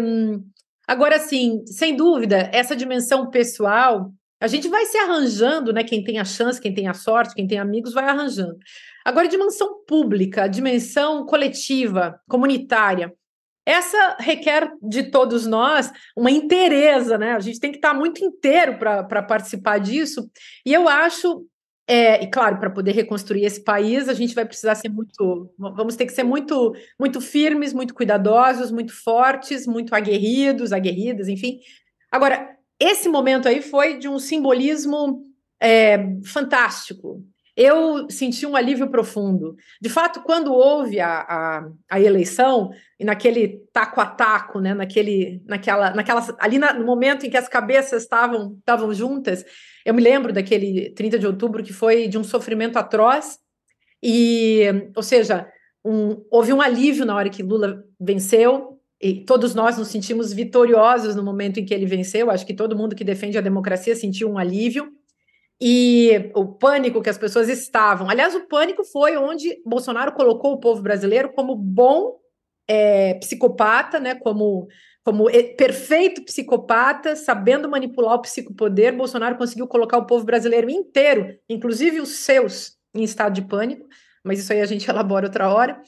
Agora, 0.87 1.19
sim, 1.19 1.65
sem 1.67 1.97
dúvida, 1.97 2.51
essa 2.53 2.75
dimensão 2.75 3.31
pessoal, 3.31 4.13
a 4.41 4.47
gente 4.47 4.69
vai 4.69 4.85
se 4.85 4.99
arranjando, 4.99 5.73
né? 5.73 5.85
Quem 5.85 6.03
tem 6.03 6.19
a 6.19 6.25
chance, 6.25 6.61
quem 6.61 6.75
tem 6.75 6.89
a 6.89 6.95
sorte, 6.95 7.35
quem 7.35 7.47
tem 7.47 7.59
amigos, 7.59 7.95
vai 7.95 8.05
arranjando. 8.05 8.59
Agora, 9.05 9.29
dimensão 9.29 9.85
pública, 9.87 10.49
dimensão 10.49 11.25
coletiva, 11.25 12.21
comunitária, 12.29 13.13
essa 13.65 14.17
requer 14.19 14.73
de 14.83 15.05
todos 15.05 15.47
nós 15.47 15.93
uma 16.17 16.31
inteireza, 16.31 17.17
né? 17.17 17.33
A 17.33 17.41
gente 17.41 17.61
tem 17.61 17.71
que 17.71 17.79
estar 17.79 17.95
muito 17.95 18.25
inteiro 18.25 18.77
para 18.79 19.23
participar 19.23 19.79
disso. 19.79 20.29
E 20.67 20.73
eu 20.73 20.89
acho, 20.89 21.47
é, 21.87 22.23
e 22.23 22.27
claro, 22.29 22.59
para 22.59 22.71
poder 22.71 22.93
reconstruir 22.93 23.45
esse 23.45 23.63
país, 23.63 24.09
a 24.09 24.15
gente 24.15 24.35
vai 24.35 24.45
precisar 24.45 24.75
ser 24.75 24.89
muito, 24.89 25.53
vamos 25.59 25.97
ter 25.97 26.07
que 26.07 26.13
ser 26.13 26.23
muito, 26.23 26.75
muito 26.99 27.21
firmes, 27.21 27.73
muito 27.73 27.95
cuidadosos, 27.95 28.71
muito 28.71 28.93
fortes, 28.93 29.67
muito 29.67 29.95
aguerridos, 29.95 30.73
aguerridas, 30.73 31.29
enfim. 31.29 31.59
Agora, 32.11 32.57
esse 32.79 33.09
momento 33.09 33.49
aí 33.49 33.61
foi 33.61 33.99
de 33.99 34.09
um 34.09 34.19
simbolismo 34.19 35.25
é, 35.61 35.99
fantástico, 36.25 37.25
eu 37.55 38.09
senti 38.11 38.47
um 38.47 38.57
alívio 38.57 38.89
profundo. 38.89 39.57
De 39.81 39.91
fato, 39.91 40.23
quando 40.23 40.55
houve 40.55 40.99
a, 41.01 41.21
a, 41.21 41.69
a 41.91 42.01
eleição, 42.01 42.71
e 42.99 43.05
naquele 43.05 43.61
taco 43.73 44.01
a 44.01 44.07
taco, 44.07 44.59
né, 44.59 44.73
naquele, 44.73 45.43
naquela, 45.45 45.91
naquela, 45.91 46.27
ali 46.39 46.59
na, 46.59 46.73
no 46.73 46.87
momento 46.87 47.27
em 47.27 47.31
que 47.31 47.37
as 47.37 47.49
cabeças 47.49 48.05
estavam 48.05 48.57
estavam 48.59 48.93
juntas, 48.95 49.45
eu 49.85 49.95
me 49.95 50.03
lembro 50.03 50.33
daquele 50.33 50.91
30 50.91 51.19
de 51.19 51.27
outubro 51.27 51.63
que 51.63 51.73
foi 51.73 52.09
de 52.09 52.19
um 52.19 52.25
sofrimento 52.25 52.77
atroz, 52.77 53.39
e, 54.03 54.65
ou 54.97 55.03
seja, 55.03 55.49
um, 55.85 56.25
houve 56.31 56.53
um 56.53 56.61
alívio 56.61 57.05
na 57.05 57.15
hora 57.15 57.31
que 57.31 57.43
Lula 57.43 57.85
venceu, 58.01 58.81
e 59.01 59.25
todos 59.25 59.53
nós 59.55 59.77
nos 59.77 59.89
sentimos 59.89 60.33
vitoriosos 60.33 61.17
no 61.17 61.25
momento 61.25 61.59
em 61.59 61.65
que 61.65 61.75
ele 61.75 61.87
venceu. 61.87 62.31
Acho 62.31 62.47
que 62.47 62.55
todo 62.55 62.77
mundo 62.77 62.95
que 62.95 63.03
defende 63.03 63.37
a 63.37 63.41
democracia 63.41 63.97
sentiu 63.97 64.31
um 64.31 64.39
alívio 64.39 64.93
e 65.61 66.31
o 66.35 66.47
pânico 66.47 67.03
que 67.03 67.11
as 67.11 67.19
pessoas 67.19 67.49
estavam. 67.49 68.09
Aliás, 68.09 68.35
o 68.35 68.47
pânico 68.47 68.85
foi 68.85 69.17
onde 69.17 69.61
Bolsonaro 69.67 70.13
colocou 70.13 70.53
o 70.53 70.61
povo 70.61 70.83
brasileiro 70.83 71.33
como 71.33 71.57
bom 71.57 72.17
é, 72.69 73.15
psicopata, 73.15 73.99
né? 73.99 74.15
Como, 74.15 74.69
como 75.05 75.27
perfeito 75.57 76.23
psicopata, 76.25 77.17
sabendo 77.17 77.69
manipular 77.69 78.15
o 78.15 78.23
psicopoder. 78.23 78.97
Bolsonaro 78.97 79.37
conseguiu 79.37 79.67
colocar 79.67 79.99
o 79.99 80.07
povo 80.07 80.25
brasileiro 80.25 80.71
inteiro, 80.71 81.37
inclusive 81.49 82.01
os 82.01 82.11
seus, 82.11 82.77
em 82.95 83.03
estado 83.03 83.35
de 83.35 83.43
pânico. 83.43 83.87
Mas 84.25 84.39
isso 84.39 84.53
aí 84.53 84.61
a 84.61 84.67
gente 84.67 84.89
elabora 84.91 85.27
outra 85.27 85.53
hora. 85.53 85.81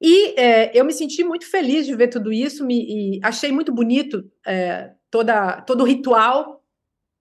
E 0.00 0.38
é, 0.38 0.78
eu 0.78 0.84
me 0.84 0.92
senti 0.92 1.24
muito 1.24 1.48
feliz 1.48 1.86
de 1.86 1.94
ver 1.94 2.08
tudo 2.08 2.32
isso, 2.32 2.66
me, 2.66 3.20
achei 3.22 3.52
muito 3.52 3.72
bonito 3.72 4.28
é, 4.46 4.90
toda, 5.10 5.62
todo 5.62 5.82
o 5.82 5.86
ritual. 5.86 6.62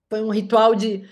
Foi 0.10 0.22
um 0.22 0.32
ritual 0.32 0.76
de 0.76 1.04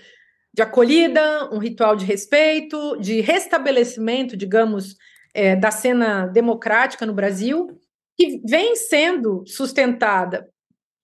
de 0.52 0.62
acolhida, 0.62 1.48
um 1.52 1.58
ritual 1.58 1.94
de 1.94 2.04
respeito, 2.04 2.96
de 2.98 3.20
restabelecimento, 3.20 4.36
digamos, 4.36 4.96
é, 5.32 5.54
da 5.54 5.70
cena 5.70 6.26
democrática 6.26 7.06
no 7.06 7.14
Brasil, 7.14 7.79
que 8.20 8.42
vem 8.44 8.76
sendo 8.76 9.42
sustentada 9.46 10.46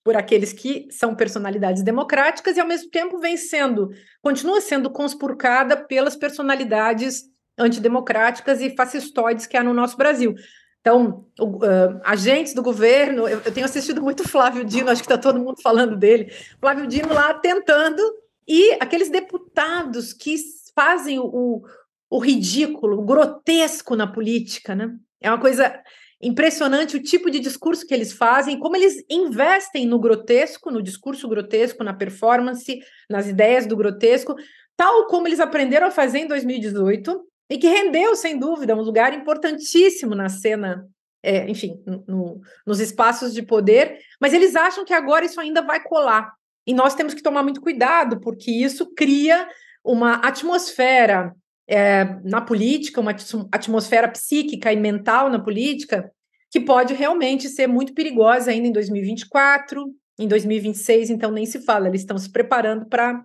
por 0.05 0.15
aqueles 0.19 0.53
que 0.53 0.87
são 0.91 1.15
personalidades 1.15 1.83
democráticas 1.83 2.59
e 2.59 2.61
ao 2.61 2.67
mesmo 2.67 2.91
tempo 2.91 3.19
vem 3.19 3.39
sendo, 3.39 3.89
continua 4.21 4.61
sendo 4.61 4.91
conspurcada 4.91 5.79
pelas 5.79 6.15
personalidades 6.15 7.23
antidemocráticas 7.57 8.61
e 8.61 8.77
fascistoides 8.77 9.47
que 9.47 9.57
há 9.57 9.63
no 9.63 9.73
nosso 9.73 9.97
Brasil. 9.97 10.35
Então, 10.83 11.27
uh, 11.41 11.99
agentes 12.05 12.53
do 12.53 12.63
governo, 12.63 13.27
eu, 13.27 13.41
eu, 13.41 13.53
tenho 13.53 13.65
assistido 13.65 14.03
muito 14.03 14.29
Flávio 14.29 14.63
Dino, 14.63 14.91
acho 14.91 15.03
que 15.03 15.11
está 15.11 15.17
todo 15.17 15.41
mundo 15.41 15.61
falando 15.63 15.97
dele, 15.97 16.31
Flávio 16.61 16.87
Dino 16.87 17.15
lá 17.15 17.33
tentando 17.33 18.03
e 18.47 18.73
aqueles 18.75 19.09
deputados 19.09 20.13
que 20.13 20.37
fazem 20.75 21.19
o, 21.19 21.63
o 22.11 22.19
ridículo, 22.19 22.99
o 22.99 23.07
grotesco 23.07 23.97
na 23.97 24.07
política, 24.07 24.75
né? 24.75 24.95
É 25.19 25.31
uma 25.31 25.41
coisa 25.41 25.83
impressionante 26.27 26.97
o 26.97 27.03
tipo 27.03 27.31
de 27.31 27.39
discurso 27.39 27.87
que 27.87 27.95
eles 27.95 28.13
fazem, 28.13 28.59
como 28.59 28.77
eles 28.77 29.05
investem 29.09 29.87
no 29.87 29.99
grotesco, 29.99 30.71
no 30.71 30.83
discurso 30.83 31.29
grotesco, 31.29 31.85
na 31.85 31.95
performance, 31.95 32.81
nas 33.09 33.29
ideias 33.29 33.67
do 33.67 33.77
grotesco, 33.77 34.35
tal 34.77 35.07
como 35.07 35.29
eles 35.29 35.41
aprenderam 35.41 35.87
a 35.87 35.91
fazer 35.91 36.19
em 36.19 36.27
2018 36.27 37.25
e 37.49 37.59
que 37.59 37.69
rendeu, 37.69 38.17
sem 38.17 38.39
dúvida, 38.39 38.75
um 38.75 38.83
lugar 38.83 39.15
importantíssimo 39.15 40.15
na 40.15 40.29
cena, 40.29 40.85
é, 41.23 41.49
enfim, 41.49 41.81
no, 42.07 42.41
nos 42.67 42.81
espaços 42.81 43.33
de 43.33 43.43
poder, 43.43 43.99
mas 44.21 44.33
eles 44.33 44.57
acham 44.57 44.85
que 44.85 44.93
agora 44.93 45.25
isso 45.25 45.41
ainda 45.41 45.63
vai 45.63 45.81
colar. 45.83 46.33
E 46.67 46.75
nós 46.75 46.97
temos 46.97 47.15
que 47.15 47.23
tomar 47.23 47.45
muito 47.45 47.61
cuidado, 47.61 48.21
porque 48.21 48.51
isso 48.51 48.93
cria 48.95 49.49
uma 49.85 50.15
atmosfera 50.15 51.33
é, 51.69 52.05
na 52.25 52.41
política, 52.41 53.01
uma 53.01 53.15
atmosfera 53.53 54.09
psíquica 54.09 54.73
e 54.73 54.77
mental 54.77 55.31
na 55.31 55.39
política, 55.39 56.11
que 56.57 56.61
pode 56.61 56.95
realmente 56.95 57.51
ser 57.51 57.67
muito 57.67 57.93
perigosa 57.93 58.51
ainda 58.51 58.67
em 58.67 58.73
2024, 58.73 59.95
em 60.19 60.27
2026, 60.27 61.11
então 61.11 61.31
nem 61.31 61.45
se 61.45 61.61
fala, 61.61 61.87
eles 61.87 62.01
estão 62.01 62.17
se 62.17 62.33
preparando 62.33 62.87
para. 62.87 63.23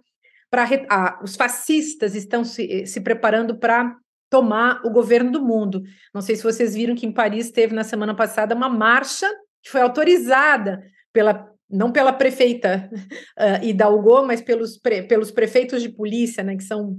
Ah, 0.90 1.18
os 1.24 1.38
fascistas 1.38 2.14
estão 2.14 2.44
se, 2.44 2.86
se 2.86 3.00
preparando 3.00 3.58
para 3.58 3.96
tomar 4.30 4.82
o 4.84 4.90
governo 4.90 5.32
do 5.32 5.42
mundo. 5.42 5.82
Não 6.14 6.22
sei 6.22 6.36
se 6.36 6.44
vocês 6.44 6.76
viram 6.76 6.94
que 6.94 7.06
em 7.06 7.12
Paris 7.14 7.52
teve 7.52 7.74
na 7.74 7.86
semana 7.86 8.14
passada 8.14 8.54
uma 8.54 8.68
marcha 8.68 9.30
que 9.64 9.72
foi 9.72 9.80
autorizada 9.80 10.84
pela 11.14 11.50
não 11.70 11.90
pela 11.90 12.12
prefeita 12.12 12.90
uh, 12.92 13.64
Hidalgo, 13.64 14.28
mas 14.28 14.42
pelos, 14.42 14.78
pre, 14.78 15.04
pelos 15.04 15.32
prefeitos 15.32 15.82
de 15.82 15.88
polícia, 15.88 16.44
né, 16.44 16.58
que 16.58 16.66
são 16.66 16.98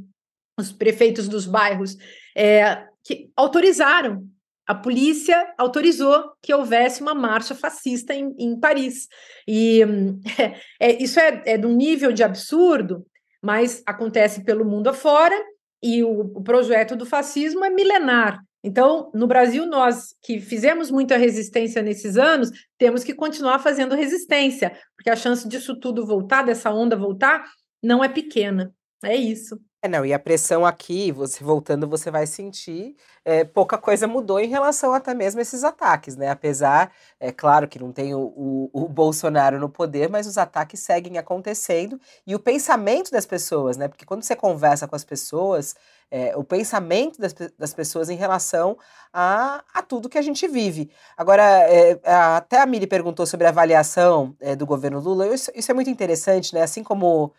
os 0.58 0.72
prefeitos 0.72 1.28
dos 1.28 1.44
bairros, 1.44 1.98
é, 2.34 2.86
que 3.04 3.30
autorizaram, 3.36 4.26
a 4.66 4.74
polícia 4.74 5.52
autorizou 5.58 6.32
que 6.40 6.54
houvesse 6.54 7.02
uma 7.02 7.14
marcha 7.14 7.54
fascista 7.54 8.14
em, 8.14 8.34
em 8.38 8.58
Paris. 8.58 9.08
E 9.46 9.80
é, 10.80 11.02
isso 11.02 11.18
é, 11.18 11.42
é 11.46 11.58
de 11.58 11.66
um 11.66 11.74
nível 11.74 12.12
de 12.12 12.22
absurdo, 12.22 13.04
mas 13.42 13.82
acontece 13.84 14.44
pelo 14.44 14.64
mundo 14.64 14.88
afora, 14.88 15.38
e 15.82 16.02
o, 16.04 16.20
o 16.20 16.42
projeto 16.42 16.94
do 16.94 17.04
fascismo 17.04 17.64
é 17.64 17.70
milenar. 17.70 18.40
Então, 18.64 19.10
no 19.12 19.26
Brasil, 19.26 19.66
nós 19.66 20.14
que 20.22 20.40
fizemos 20.40 20.88
muita 20.88 21.16
resistência 21.16 21.82
nesses 21.82 22.16
anos, 22.16 22.50
temos 22.78 23.02
que 23.02 23.12
continuar 23.12 23.58
fazendo 23.58 23.96
resistência, 23.96 24.72
porque 24.96 25.10
a 25.10 25.16
chance 25.16 25.48
disso 25.48 25.78
tudo 25.80 26.06
voltar, 26.06 26.44
dessa 26.44 26.70
onda 26.70 26.94
voltar, 26.94 27.44
não 27.82 28.04
é 28.04 28.08
pequena. 28.08 28.72
É 29.02 29.16
isso. 29.16 29.60
É, 29.84 29.88
não, 29.88 30.06
e 30.06 30.14
a 30.14 30.18
pressão 30.18 30.64
aqui, 30.64 31.10
você 31.10 31.42
voltando, 31.42 31.88
você 31.88 32.08
vai 32.08 32.24
sentir, 32.24 32.94
é, 33.24 33.42
pouca 33.42 33.76
coisa 33.76 34.06
mudou 34.06 34.38
em 34.38 34.46
relação 34.46 34.94
até 34.94 35.12
mesmo 35.12 35.40
a 35.40 35.42
esses 35.42 35.64
ataques, 35.64 36.14
né? 36.14 36.30
Apesar, 36.30 36.92
é 37.18 37.32
claro 37.32 37.66
que 37.66 37.80
não 37.80 37.90
tem 37.90 38.14
o, 38.14 38.20
o, 38.20 38.70
o, 38.72 38.86
Bolsonaro 38.88 39.58
no 39.58 39.68
poder, 39.68 40.08
mas 40.08 40.28
os 40.28 40.38
ataques 40.38 40.78
seguem 40.78 41.18
acontecendo 41.18 42.00
e 42.24 42.32
o 42.32 42.38
pensamento 42.38 43.10
das 43.10 43.26
pessoas, 43.26 43.76
né? 43.76 43.88
Porque 43.88 44.06
quando 44.06 44.22
você 44.22 44.36
conversa 44.36 44.86
com 44.86 44.94
as 44.94 45.02
pessoas, 45.02 45.74
é, 46.12 46.36
o 46.36 46.44
pensamento 46.44 47.20
das, 47.20 47.34
das 47.58 47.74
pessoas 47.74 48.08
em 48.08 48.16
relação 48.16 48.78
a, 49.12 49.64
a 49.74 49.82
tudo 49.82 50.08
que 50.08 50.18
a 50.18 50.22
gente 50.22 50.46
vive. 50.46 50.92
Agora, 51.16 51.42
é, 51.42 51.98
até 52.04 52.60
a 52.60 52.66
Miri 52.66 52.86
perguntou 52.86 53.26
sobre 53.26 53.48
a 53.48 53.50
avaliação 53.50 54.36
é, 54.38 54.54
do 54.54 54.64
governo 54.64 55.00
Lula, 55.00 55.26
isso, 55.34 55.50
isso 55.56 55.72
é 55.72 55.74
muito 55.74 55.90
interessante, 55.90 56.54
né? 56.54 56.62
Assim 56.62 56.84
como 56.84 57.32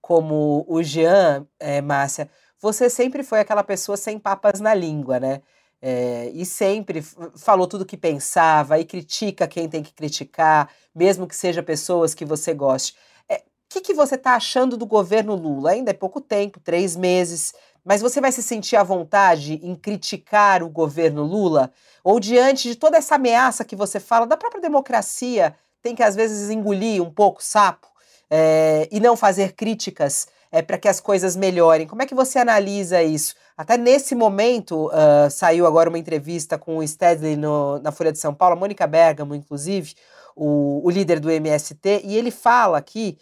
como 0.00 0.64
o 0.68 0.82
Jean, 0.82 1.46
é, 1.58 1.80
Márcia, 1.80 2.30
você 2.60 2.90
sempre 2.90 3.22
foi 3.22 3.40
aquela 3.40 3.64
pessoa 3.64 3.96
sem 3.96 4.18
papas 4.18 4.60
na 4.60 4.74
língua, 4.74 5.18
né? 5.18 5.42
É, 5.82 6.30
e 6.34 6.44
sempre 6.44 7.02
falou 7.36 7.66
tudo 7.66 7.86
que 7.86 7.96
pensava 7.96 8.78
e 8.78 8.84
critica 8.84 9.48
quem 9.48 9.66
tem 9.68 9.82
que 9.82 9.94
criticar, 9.94 10.70
mesmo 10.94 11.26
que 11.26 11.34
seja 11.34 11.62
pessoas 11.62 12.12
que 12.12 12.24
você 12.24 12.52
goste. 12.52 12.92
O 13.30 13.32
é, 13.32 13.42
que, 13.68 13.80
que 13.80 13.94
você 13.94 14.16
está 14.16 14.34
achando 14.34 14.76
do 14.76 14.84
governo 14.84 15.34
Lula? 15.34 15.70
Ainda 15.70 15.90
é 15.90 15.94
pouco 15.94 16.20
tempo, 16.20 16.60
três 16.60 16.96
meses, 16.96 17.54
mas 17.84 18.02
você 18.02 18.20
vai 18.20 18.30
se 18.30 18.42
sentir 18.42 18.76
à 18.76 18.82
vontade 18.82 19.54
em 19.62 19.74
criticar 19.74 20.62
o 20.62 20.68
governo 20.68 21.22
Lula? 21.22 21.72
Ou 22.04 22.20
diante 22.20 22.68
de 22.68 22.76
toda 22.76 22.98
essa 22.98 23.14
ameaça 23.14 23.64
que 23.64 23.76
você 23.76 23.98
fala 23.98 24.26
da 24.26 24.36
própria 24.36 24.60
democracia, 24.60 25.54
tem 25.82 25.94
que 25.94 26.02
às 26.02 26.14
vezes 26.14 26.50
engolir 26.50 27.02
um 27.02 27.10
pouco 27.10 27.42
sapo? 27.42 27.88
É, 28.30 28.88
e 28.92 29.00
não 29.00 29.16
fazer 29.16 29.52
críticas 29.52 30.28
é, 30.52 30.62
para 30.62 30.78
que 30.78 30.88
as 30.88 31.00
coisas 31.00 31.36
melhorem. 31.36 31.86
Como 31.86 32.02
é 32.02 32.06
que 32.06 32.14
você 32.14 32.38
analisa 32.38 33.02
isso? 33.02 33.34
Até 33.56 33.76
nesse 33.76 34.14
momento, 34.14 34.86
uh, 34.86 35.30
saiu 35.30 35.66
agora 35.66 35.88
uma 35.88 35.98
entrevista 35.98 36.56
com 36.56 36.78
o 36.78 36.86
Stedley 36.86 37.36
no, 37.36 37.78
na 37.80 37.92
Folha 37.92 38.12
de 38.12 38.18
São 38.18 38.34
Paulo, 38.34 38.54
a 38.54 38.58
Mônica 38.58 38.86
Bergamo, 38.86 39.34
inclusive, 39.34 39.94
o, 40.34 40.80
o 40.84 40.90
líder 40.90 41.20
do 41.20 41.30
MST, 41.30 42.02
e 42.04 42.16
ele 42.16 42.30
fala 42.30 42.78
aqui 42.78 43.18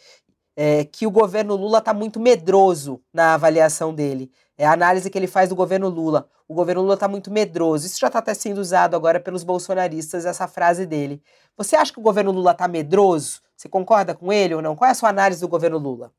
é, 0.56 0.84
que 0.84 1.06
o 1.06 1.10
governo 1.10 1.56
Lula 1.56 1.78
está 1.78 1.92
muito 1.94 2.18
medroso 2.18 3.00
na 3.12 3.34
avaliação 3.34 3.94
dele. 3.94 4.30
É 4.56 4.66
a 4.66 4.72
análise 4.72 5.08
que 5.08 5.16
ele 5.16 5.28
faz 5.28 5.48
do 5.48 5.54
governo 5.54 5.88
Lula. 5.88 6.28
O 6.48 6.54
governo 6.54 6.82
Lula 6.82 6.94
está 6.94 7.06
muito 7.06 7.30
medroso. 7.30 7.86
Isso 7.86 8.00
já 8.00 8.08
está 8.08 8.18
até 8.18 8.34
sendo 8.34 8.58
usado 8.58 8.96
agora 8.96 9.20
pelos 9.20 9.44
bolsonaristas, 9.44 10.26
essa 10.26 10.48
frase 10.48 10.84
dele. 10.84 11.22
Você 11.56 11.76
acha 11.76 11.92
que 11.92 12.00
o 12.00 12.02
governo 12.02 12.32
Lula 12.32 12.52
está 12.52 12.66
medroso 12.66 13.40
Você 13.58 13.68
concorda 13.68 14.14
com 14.14 14.32
ele 14.32 14.54
ou 14.54 14.62
não? 14.62 14.76
Qual 14.76 14.86
é 14.86 14.92
a 14.92 14.94
sua 14.94 15.08
análise 15.08 15.40
do 15.40 15.48
governo 15.48 15.78
Lula? 15.78 16.12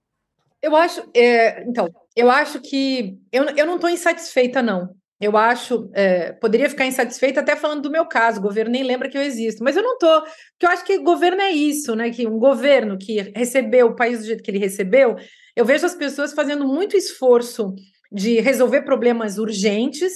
Eu 0.61 0.75
acho, 0.75 1.01
é, 1.15 1.63
então, 1.63 1.89
eu 2.13 2.29
acho 2.29 2.59
que 2.59 3.17
eu, 3.31 3.45
eu 3.55 3.65
não 3.65 3.75
estou 3.75 3.89
insatisfeita, 3.89 4.61
não. 4.61 4.89
Eu 5.21 5.37
acho, 5.37 5.89
é, 5.93 6.33
poderia 6.33 6.69
ficar 6.69 6.85
insatisfeita 6.85 7.39
até 7.39 7.55
falando 7.55 7.83
do 7.83 7.91
meu 7.91 8.05
caso, 8.05 8.39
o 8.39 8.43
governo 8.43 8.71
nem 8.71 8.83
lembra 8.83 9.09
que 9.09 9.17
eu 9.17 9.21
existo, 9.21 9.63
mas 9.63 9.77
eu 9.77 9.83
não 9.83 9.93
estou, 9.93 10.21
porque 10.21 10.65
eu 10.65 10.69
acho 10.69 10.83
que 10.83 10.97
governo 10.99 11.41
é 11.41 11.51
isso, 11.51 11.95
né? 11.95 12.09
Que 12.09 12.27
um 12.27 12.37
governo 12.37 12.97
que 12.97 13.31
recebeu 13.33 13.87
o 13.87 13.95
país 13.95 14.19
do 14.19 14.25
jeito 14.25 14.43
que 14.43 14.51
ele 14.51 14.59
recebeu, 14.59 15.15
eu 15.55 15.63
vejo 15.63 15.85
as 15.85 15.95
pessoas 15.95 16.33
fazendo 16.33 16.67
muito 16.67 16.97
esforço 16.97 17.73
de 18.11 18.41
resolver 18.41 18.81
problemas 18.81 19.37
urgentes. 19.37 20.11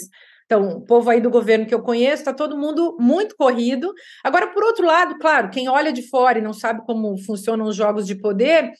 Então, 0.53 0.77
o 0.77 0.81
povo 0.81 1.09
aí 1.09 1.19
do 1.19 1.31
governo 1.31 1.65
que 1.65 1.73
eu 1.73 1.81
conheço, 1.81 2.21
está 2.21 2.31
todo 2.31 2.55
mundo 2.55 2.95
muito 2.99 3.35
corrido. 3.35 3.91
Agora, 4.23 4.53
por 4.53 4.63
outro 4.63 4.85
lado, 4.85 5.17
claro, 5.17 5.49
quem 5.49 5.67
olha 5.67 5.91
de 5.91 6.07
fora 6.07 6.37
e 6.37 6.43
não 6.43 6.53
sabe 6.53 6.85
como 6.85 7.17
funcionam 7.17 7.65
os 7.65 7.75
jogos 7.75 8.05
de 8.05 8.13
poder, 8.13 8.71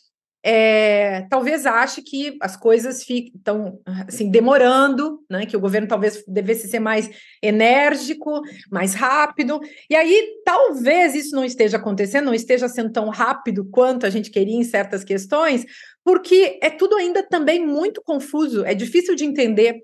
é, 0.46 1.26
talvez 1.32 1.66
ache 1.66 2.04
que 2.04 2.38
as 2.40 2.56
coisas 2.56 3.04
estão 3.10 3.80
assim, 4.08 4.30
demorando, 4.30 5.20
né, 5.28 5.48
que 5.48 5.58
o 5.58 5.60
governo 5.60 5.88
talvez 5.88 6.24
devesse 6.28 6.68
ser 6.68 6.80
mais 6.80 7.10
enérgico, 7.42 8.42
mais 8.70 8.94
rápido, 8.94 9.60
e 9.90 9.96
aí 9.96 10.42
talvez 10.46 11.16
isso 11.16 11.36
não 11.36 11.44
esteja 11.44 11.78
acontecendo, 11.78 12.26
não 12.26 12.36
esteja 12.36 12.68
sendo 12.68 12.92
tão 12.92 13.10
rápido 13.10 13.66
quanto 13.72 14.06
a 14.06 14.12
gente 14.12 14.30
queria 14.30 14.58
em 14.58 14.64
certas 14.64 15.04
questões, 15.04 15.66
porque 16.04 16.60
é 16.62 16.70
tudo 16.70 16.98
ainda 16.98 17.24
também 17.24 17.66
muito 17.66 18.00
confuso, 18.04 18.64
é 18.64 18.76
difícil 18.76 19.16
de 19.16 19.26
entender 19.26 19.82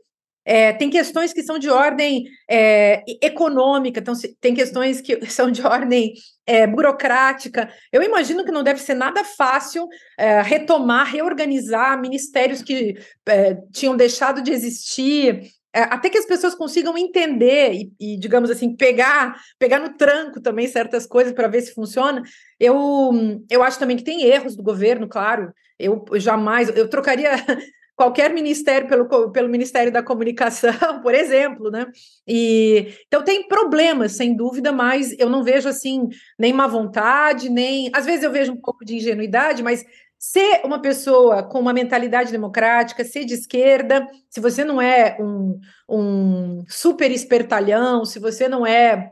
é, 0.50 0.74
tem 0.74 0.90
questões 0.90 1.32
que 1.32 1.44
são 1.44 1.60
de 1.60 1.70
ordem 1.70 2.26
é, 2.50 3.04
econômica, 3.22 4.00
então, 4.00 4.16
tem 4.42 4.56
questões 4.56 5.00
que 5.00 5.24
são 5.30 5.52
de 5.52 5.62
ordem 5.62 6.14
é, 6.44 6.66
burocrática. 6.66 7.70
Eu 7.94 8.02
imagino 8.02 8.44
que 8.44 8.52
não 8.52 8.64
deve 8.64 8.82
ser 8.82 8.96
nada 8.96 9.24
fácil 9.24 9.88
é, 10.18 10.42
retomar, 10.42 11.06
reorganizar 11.06 12.02
ministérios 12.02 12.64
que 12.64 12.98
é, 13.28 13.60
tinham 13.72 13.96
deixado 13.96 14.42
de 14.42 14.52
existir, 14.52 15.52
é, 15.72 15.82
até 15.82 16.10
que 16.10 16.18
as 16.18 16.26
pessoas 16.26 16.56
consigam 16.56 16.98
entender 16.98 17.74
e, 17.74 17.92
e, 18.00 18.18
digamos 18.18 18.50
assim, 18.50 18.76
pegar, 18.76 19.40
pegar 19.60 19.78
no 19.78 19.96
tranco 19.96 20.42
também 20.42 20.68
certas 20.68 21.06
coisas 21.06 21.32
para 21.32 21.48
ver 21.48 21.62
se 21.62 21.76
funciona. 21.76 22.24
Eu, 22.60 23.40
eu 23.52 23.62
acho 23.62 23.78
também 23.78 23.96
que 23.96 24.04
tem 24.04 24.24
erros 24.24 24.56
do 24.56 24.64
governo, 24.64 25.08
claro. 25.08 25.54
Eu 25.78 26.04
jamais, 26.16 26.76
eu 26.76 26.90
trocaria 26.90 27.34
qualquer 28.00 28.34
ministério 28.34 28.88
pelo, 28.88 29.30
pelo 29.30 29.50
Ministério 29.50 29.92
da 29.92 30.02
Comunicação, 30.02 30.72
por 31.04 31.14
exemplo, 31.14 31.70
né? 31.70 31.86
E 32.26 32.94
então 33.06 33.22
tem 33.22 33.46
problemas, 33.46 34.14
sem 34.14 34.34
dúvida, 34.34 34.72
mas 34.72 35.14
eu 35.20 35.30
não 35.30 35.44
vejo 35.44 35.68
assim 35.68 36.08
nem 36.40 36.54
má 36.54 36.66
vontade, 36.66 37.50
nem 37.50 37.92
às 37.94 38.06
vezes 38.06 38.24
eu 38.24 38.32
vejo 38.32 38.54
um 38.54 38.62
pouco 38.62 38.86
de 38.86 38.96
ingenuidade, 38.96 39.62
mas 39.62 39.86
ser 40.18 40.62
uma 40.64 40.82
pessoa 40.82 41.44
com 41.44 41.60
uma 41.60 41.74
mentalidade 41.74 42.32
democrática, 42.32 43.04
ser 43.04 43.26
de 43.26 43.34
esquerda, 43.34 44.08
se 44.30 44.40
você 44.40 44.64
não 44.64 44.82
é 44.82 45.18
um, 45.20 45.60
um 45.90 46.64
super 46.70 47.12
espertalhão, 47.12 48.06
se 48.06 48.18
você 48.18 48.48
não 48.48 48.66
é 48.66 49.12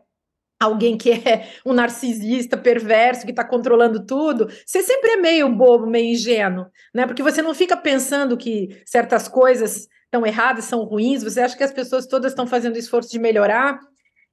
alguém 0.59 0.97
que 0.97 1.11
é 1.11 1.49
um 1.65 1.73
narcisista 1.73 2.57
perverso 2.57 3.25
que 3.25 3.31
está 3.31 3.43
controlando 3.43 4.05
tudo, 4.05 4.47
você 4.65 4.81
sempre 4.81 5.11
é 5.11 5.17
meio 5.17 5.49
bobo, 5.49 5.85
meio 5.85 6.13
ingênuo, 6.13 6.67
né? 6.93 7.05
Porque 7.05 7.23
você 7.23 7.41
não 7.41 7.53
fica 7.53 7.77
pensando 7.77 8.37
que 8.37 8.81
certas 8.85 9.27
coisas 9.27 9.87
estão 10.05 10.25
erradas, 10.25 10.65
são 10.65 10.83
ruins, 10.83 11.23
você 11.23 11.41
acha 11.41 11.55
que 11.55 11.63
as 11.63 11.71
pessoas 11.71 12.07
todas 12.07 12.31
estão 12.31 12.47
fazendo 12.47 12.77
esforço 12.77 13.11
de 13.11 13.19
melhorar. 13.19 13.79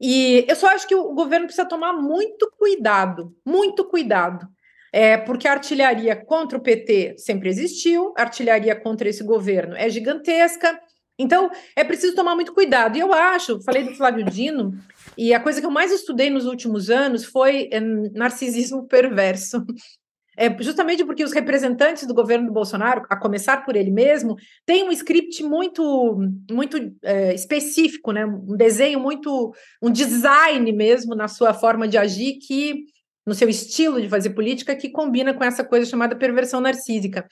E 0.01 0.45
eu 0.49 0.57
só 0.57 0.69
acho 0.69 0.87
que 0.87 0.95
o 0.95 1.13
governo 1.13 1.47
precisa 1.47 1.69
tomar 1.69 1.93
muito 1.93 2.51
cuidado, 2.59 3.35
muito 3.45 3.85
cuidado. 3.85 4.47
É, 4.93 5.17
porque 5.17 5.49
a 5.49 5.53
artilharia 5.53 6.15
contra 6.15 6.57
o 6.57 6.61
PT 6.61 7.17
sempre 7.19 7.49
existiu, 7.49 8.15
a 8.17 8.23
artilharia 8.23 8.77
contra 8.77 9.09
esse 9.09 9.25
governo 9.25 9.75
é 9.77 9.89
gigantesca, 9.89 10.81
então, 11.19 11.51
é 11.77 11.85
preciso 11.85 12.15
tomar 12.15 12.35
muito 12.35 12.53
cuidado. 12.53 12.97
E 12.97 13.01
eu 13.01 13.13
acho, 13.13 13.63
falei 13.63 13.85
do 13.85 13.95
Flávio 13.95 14.25
Dino, 14.25 14.73
e 15.17 15.33
a 15.33 15.41
coisa 15.41 15.61
que 15.61 15.67
eu 15.67 15.71
mais 15.71 15.93
estudei 15.93 16.31
nos 16.31 16.47
últimos 16.47 16.91
anos 16.91 17.25
foi 17.25 17.69
é, 17.73 17.81
narcisismo 17.81 18.87
perverso. 18.87 19.65
É, 20.37 20.51
justamente 20.61 21.05
porque 21.05 21.23
os 21.23 21.33
representantes 21.33 22.09
do 22.09 22.13
governo 22.13 22.49
do 22.49 22.53
Bolsonaro, 22.53 23.07
a 23.09 23.17
começar 23.17 23.65
por 23.65 23.77
ele 23.77 23.93
mesmo, 23.93 24.35
têm 24.67 24.83
um 24.83 24.91
script 24.91 25.45
muito, 25.45 26.19
muito 26.51 26.77
é, 27.05 27.33
específico, 27.33 28.11
né? 28.11 28.27
um 28.27 28.57
desenho 28.57 28.99
muito, 28.99 29.55
um 29.81 29.91
design 29.91 30.73
mesmo 30.73 31.15
na 31.15 31.29
sua 31.29 31.55
forma 31.55 31.87
de 31.87 31.97
agir 31.97 32.39
que 32.45 32.85
no 33.27 33.35
seu 33.35 33.49
estilo 33.49 34.01
de 34.01 34.09
fazer 34.09 34.31
política 34.31 34.77
que 34.77 34.91
combina 34.91 35.33
com 35.33 35.45
essa 35.45 35.65
coisa 35.65 35.89
chamada 35.89 36.17
perversão 36.17 36.61
narcísica. 36.61 37.27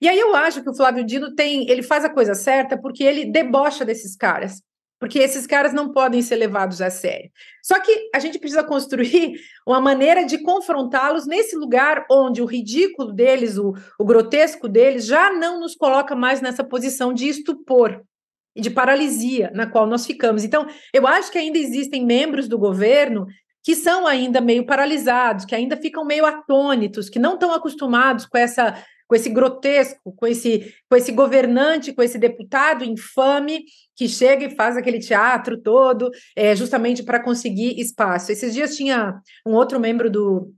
E 0.00 0.08
aí 0.08 0.18
eu 0.18 0.34
acho 0.34 0.62
que 0.62 0.70
o 0.70 0.76
Flávio 0.76 1.04
Dino 1.04 1.34
tem, 1.34 1.68
ele 1.70 1.82
faz 1.82 2.04
a 2.04 2.10
coisa 2.10 2.34
certa 2.34 2.76
porque 2.76 3.02
ele 3.02 3.24
debocha 3.24 3.84
desses 3.84 4.14
caras. 4.14 4.60
Porque 4.98 5.18
esses 5.18 5.46
caras 5.46 5.72
não 5.72 5.92
podem 5.92 6.20
ser 6.22 6.36
levados 6.36 6.82
a 6.82 6.90
sério. 6.90 7.30
Só 7.62 7.78
que 7.80 8.10
a 8.14 8.18
gente 8.18 8.38
precisa 8.38 8.64
construir 8.64 9.34
uma 9.66 9.80
maneira 9.80 10.24
de 10.24 10.38
confrontá-los 10.38 11.26
nesse 11.26 11.56
lugar 11.56 12.04
onde 12.10 12.42
o 12.42 12.46
ridículo 12.46 13.12
deles, 13.12 13.56
o, 13.58 13.74
o 13.98 14.04
grotesco 14.04 14.68
deles, 14.68 15.06
já 15.06 15.32
não 15.32 15.60
nos 15.60 15.74
coloca 15.76 16.16
mais 16.16 16.40
nessa 16.40 16.64
posição 16.64 17.12
de 17.12 17.28
estupor 17.28 18.02
e 18.56 18.60
de 18.60 18.70
paralisia 18.70 19.52
na 19.54 19.66
qual 19.66 19.86
nós 19.86 20.04
ficamos. 20.04 20.42
Então, 20.42 20.66
eu 20.92 21.06
acho 21.06 21.30
que 21.30 21.38
ainda 21.38 21.58
existem 21.58 22.04
membros 22.04 22.48
do 22.48 22.58
governo 22.58 23.26
que 23.62 23.76
são 23.76 24.06
ainda 24.06 24.40
meio 24.40 24.64
paralisados, 24.64 25.44
que 25.44 25.54
ainda 25.54 25.76
ficam 25.76 26.04
meio 26.04 26.24
atônitos, 26.24 27.08
que 27.08 27.18
não 27.18 27.34
estão 27.34 27.52
acostumados 27.52 28.24
com 28.24 28.38
essa 28.38 28.82
com 29.08 29.16
esse 29.16 29.30
grotesco, 29.30 30.12
com 30.14 30.26
esse, 30.26 30.74
com 30.88 30.96
esse 30.96 31.10
governante, 31.10 31.94
com 31.94 32.02
esse 32.02 32.18
deputado 32.18 32.84
infame 32.84 33.64
que 33.96 34.06
chega 34.06 34.44
e 34.44 34.54
faz 34.54 34.76
aquele 34.76 34.98
teatro 34.98 35.60
todo, 35.60 36.10
é, 36.36 36.54
justamente 36.54 37.02
para 37.02 37.18
conseguir 37.18 37.80
espaço. 37.80 38.30
Esses 38.30 38.52
dias 38.52 38.76
tinha 38.76 39.18
um 39.46 39.54
outro 39.54 39.80
membro 39.80 40.10
do, 40.10 40.52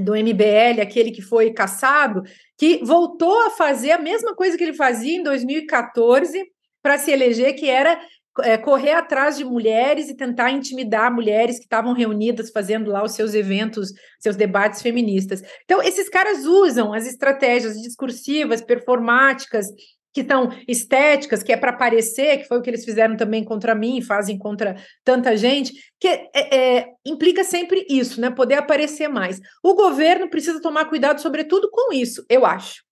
do 0.00 0.14
MBL, 0.14 0.80
aquele 0.80 1.10
que 1.10 1.20
foi 1.20 1.52
caçado, 1.52 2.22
que 2.56 2.78
voltou 2.84 3.42
a 3.42 3.50
fazer 3.50 3.90
a 3.90 3.98
mesma 3.98 4.34
coisa 4.34 4.56
que 4.56 4.62
ele 4.62 4.74
fazia 4.74 5.16
em 5.16 5.22
2014 5.22 6.46
para 6.80 6.98
se 6.98 7.10
eleger, 7.10 7.54
que 7.54 7.68
era 7.68 8.00
é, 8.40 8.56
correr 8.56 8.92
atrás 8.92 9.36
de 9.36 9.44
mulheres 9.44 10.08
e 10.08 10.16
tentar 10.16 10.50
intimidar 10.50 11.12
mulheres 11.12 11.58
que 11.58 11.64
estavam 11.64 11.92
reunidas 11.92 12.50
fazendo 12.50 12.90
lá 12.90 13.02
os 13.04 13.12
seus 13.12 13.34
eventos, 13.34 13.92
seus 14.18 14.36
debates 14.36 14.80
feministas. 14.80 15.42
Então, 15.64 15.82
esses 15.82 16.08
caras 16.08 16.46
usam 16.46 16.94
as 16.94 17.06
estratégias 17.06 17.74
discursivas, 17.80 18.62
performáticas, 18.62 19.66
que 20.12 20.20
estão 20.20 20.50
estéticas, 20.68 21.42
que 21.42 21.52
é 21.52 21.56
para 21.56 21.70
aparecer, 21.70 22.38
que 22.38 22.44
foi 22.44 22.58
o 22.58 22.62
que 22.62 22.68
eles 22.68 22.84
fizeram 22.84 23.16
também 23.16 23.42
contra 23.42 23.74
mim, 23.74 24.02
fazem 24.02 24.38
contra 24.38 24.76
tanta 25.02 25.36
gente, 25.36 25.72
que 25.98 26.06
é, 26.06 26.30
é, 26.34 26.86
implica 27.04 27.42
sempre 27.42 27.86
isso, 27.88 28.20
né? 28.20 28.30
Poder 28.30 28.56
aparecer 28.56 29.08
mais. 29.08 29.40
O 29.62 29.74
governo 29.74 30.28
precisa 30.28 30.60
tomar 30.60 30.84
cuidado, 30.84 31.20
sobretudo, 31.20 31.70
com 31.70 31.92
isso, 31.92 32.24
eu 32.28 32.44
acho. 32.44 32.82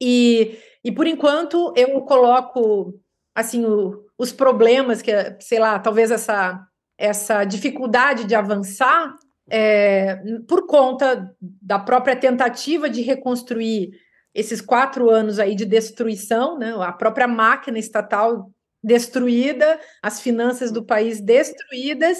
E, 0.00 0.58
e 0.84 0.92
por 0.92 1.06
enquanto, 1.06 1.72
eu 1.74 2.02
coloco 2.02 2.94
assim 3.34 3.64
o, 3.64 4.05
os 4.18 4.32
problemas 4.32 5.02
que, 5.02 5.12
sei 5.40 5.58
lá, 5.58 5.78
talvez 5.78 6.10
essa, 6.10 6.66
essa 6.98 7.44
dificuldade 7.44 8.24
de 8.24 8.34
avançar 8.34 9.14
é, 9.48 10.16
por 10.48 10.66
conta 10.66 11.32
da 11.40 11.78
própria 11.78 12.16
tentativa 12.16 12.90
de 12.90 13.02
reconstruir 13.02 13.90
esses 14.34 14.60
quatro 14.60 15.08
anos 15.08 15.38
aí 15.38 15.54
de 15.54 15.64
destruição, 15.64 16.58
né? 16.58 16.74
A 16.80 16.92
própria 16.92 17.26
máquina 17.26 17.78
estatal 17.78 18.50
destruída, 18.82 19.80
as 20.02 20.20
finanças 20.20 20.70
do 20.70 20.84
país 20.84 21.18
destruídas 21.20 22.18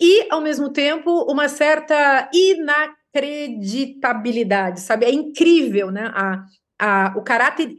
e, 0.00 0.26
ao 0.30 0.40
mesmo 0.40 0.72
tempo, 0.72 1.10
uma 1.30 1.46
certa 1.48 2.30
inacreditabilidade, 2.32 4.80
sabe? 4.80 5.04
É 5.04 5.12
incrível, 5.12 5.90
né? 5.90 6.10
A, 6.14 6.42
a, 6.80 7.12
o 7.16 7.22
caráter 7.22 7.70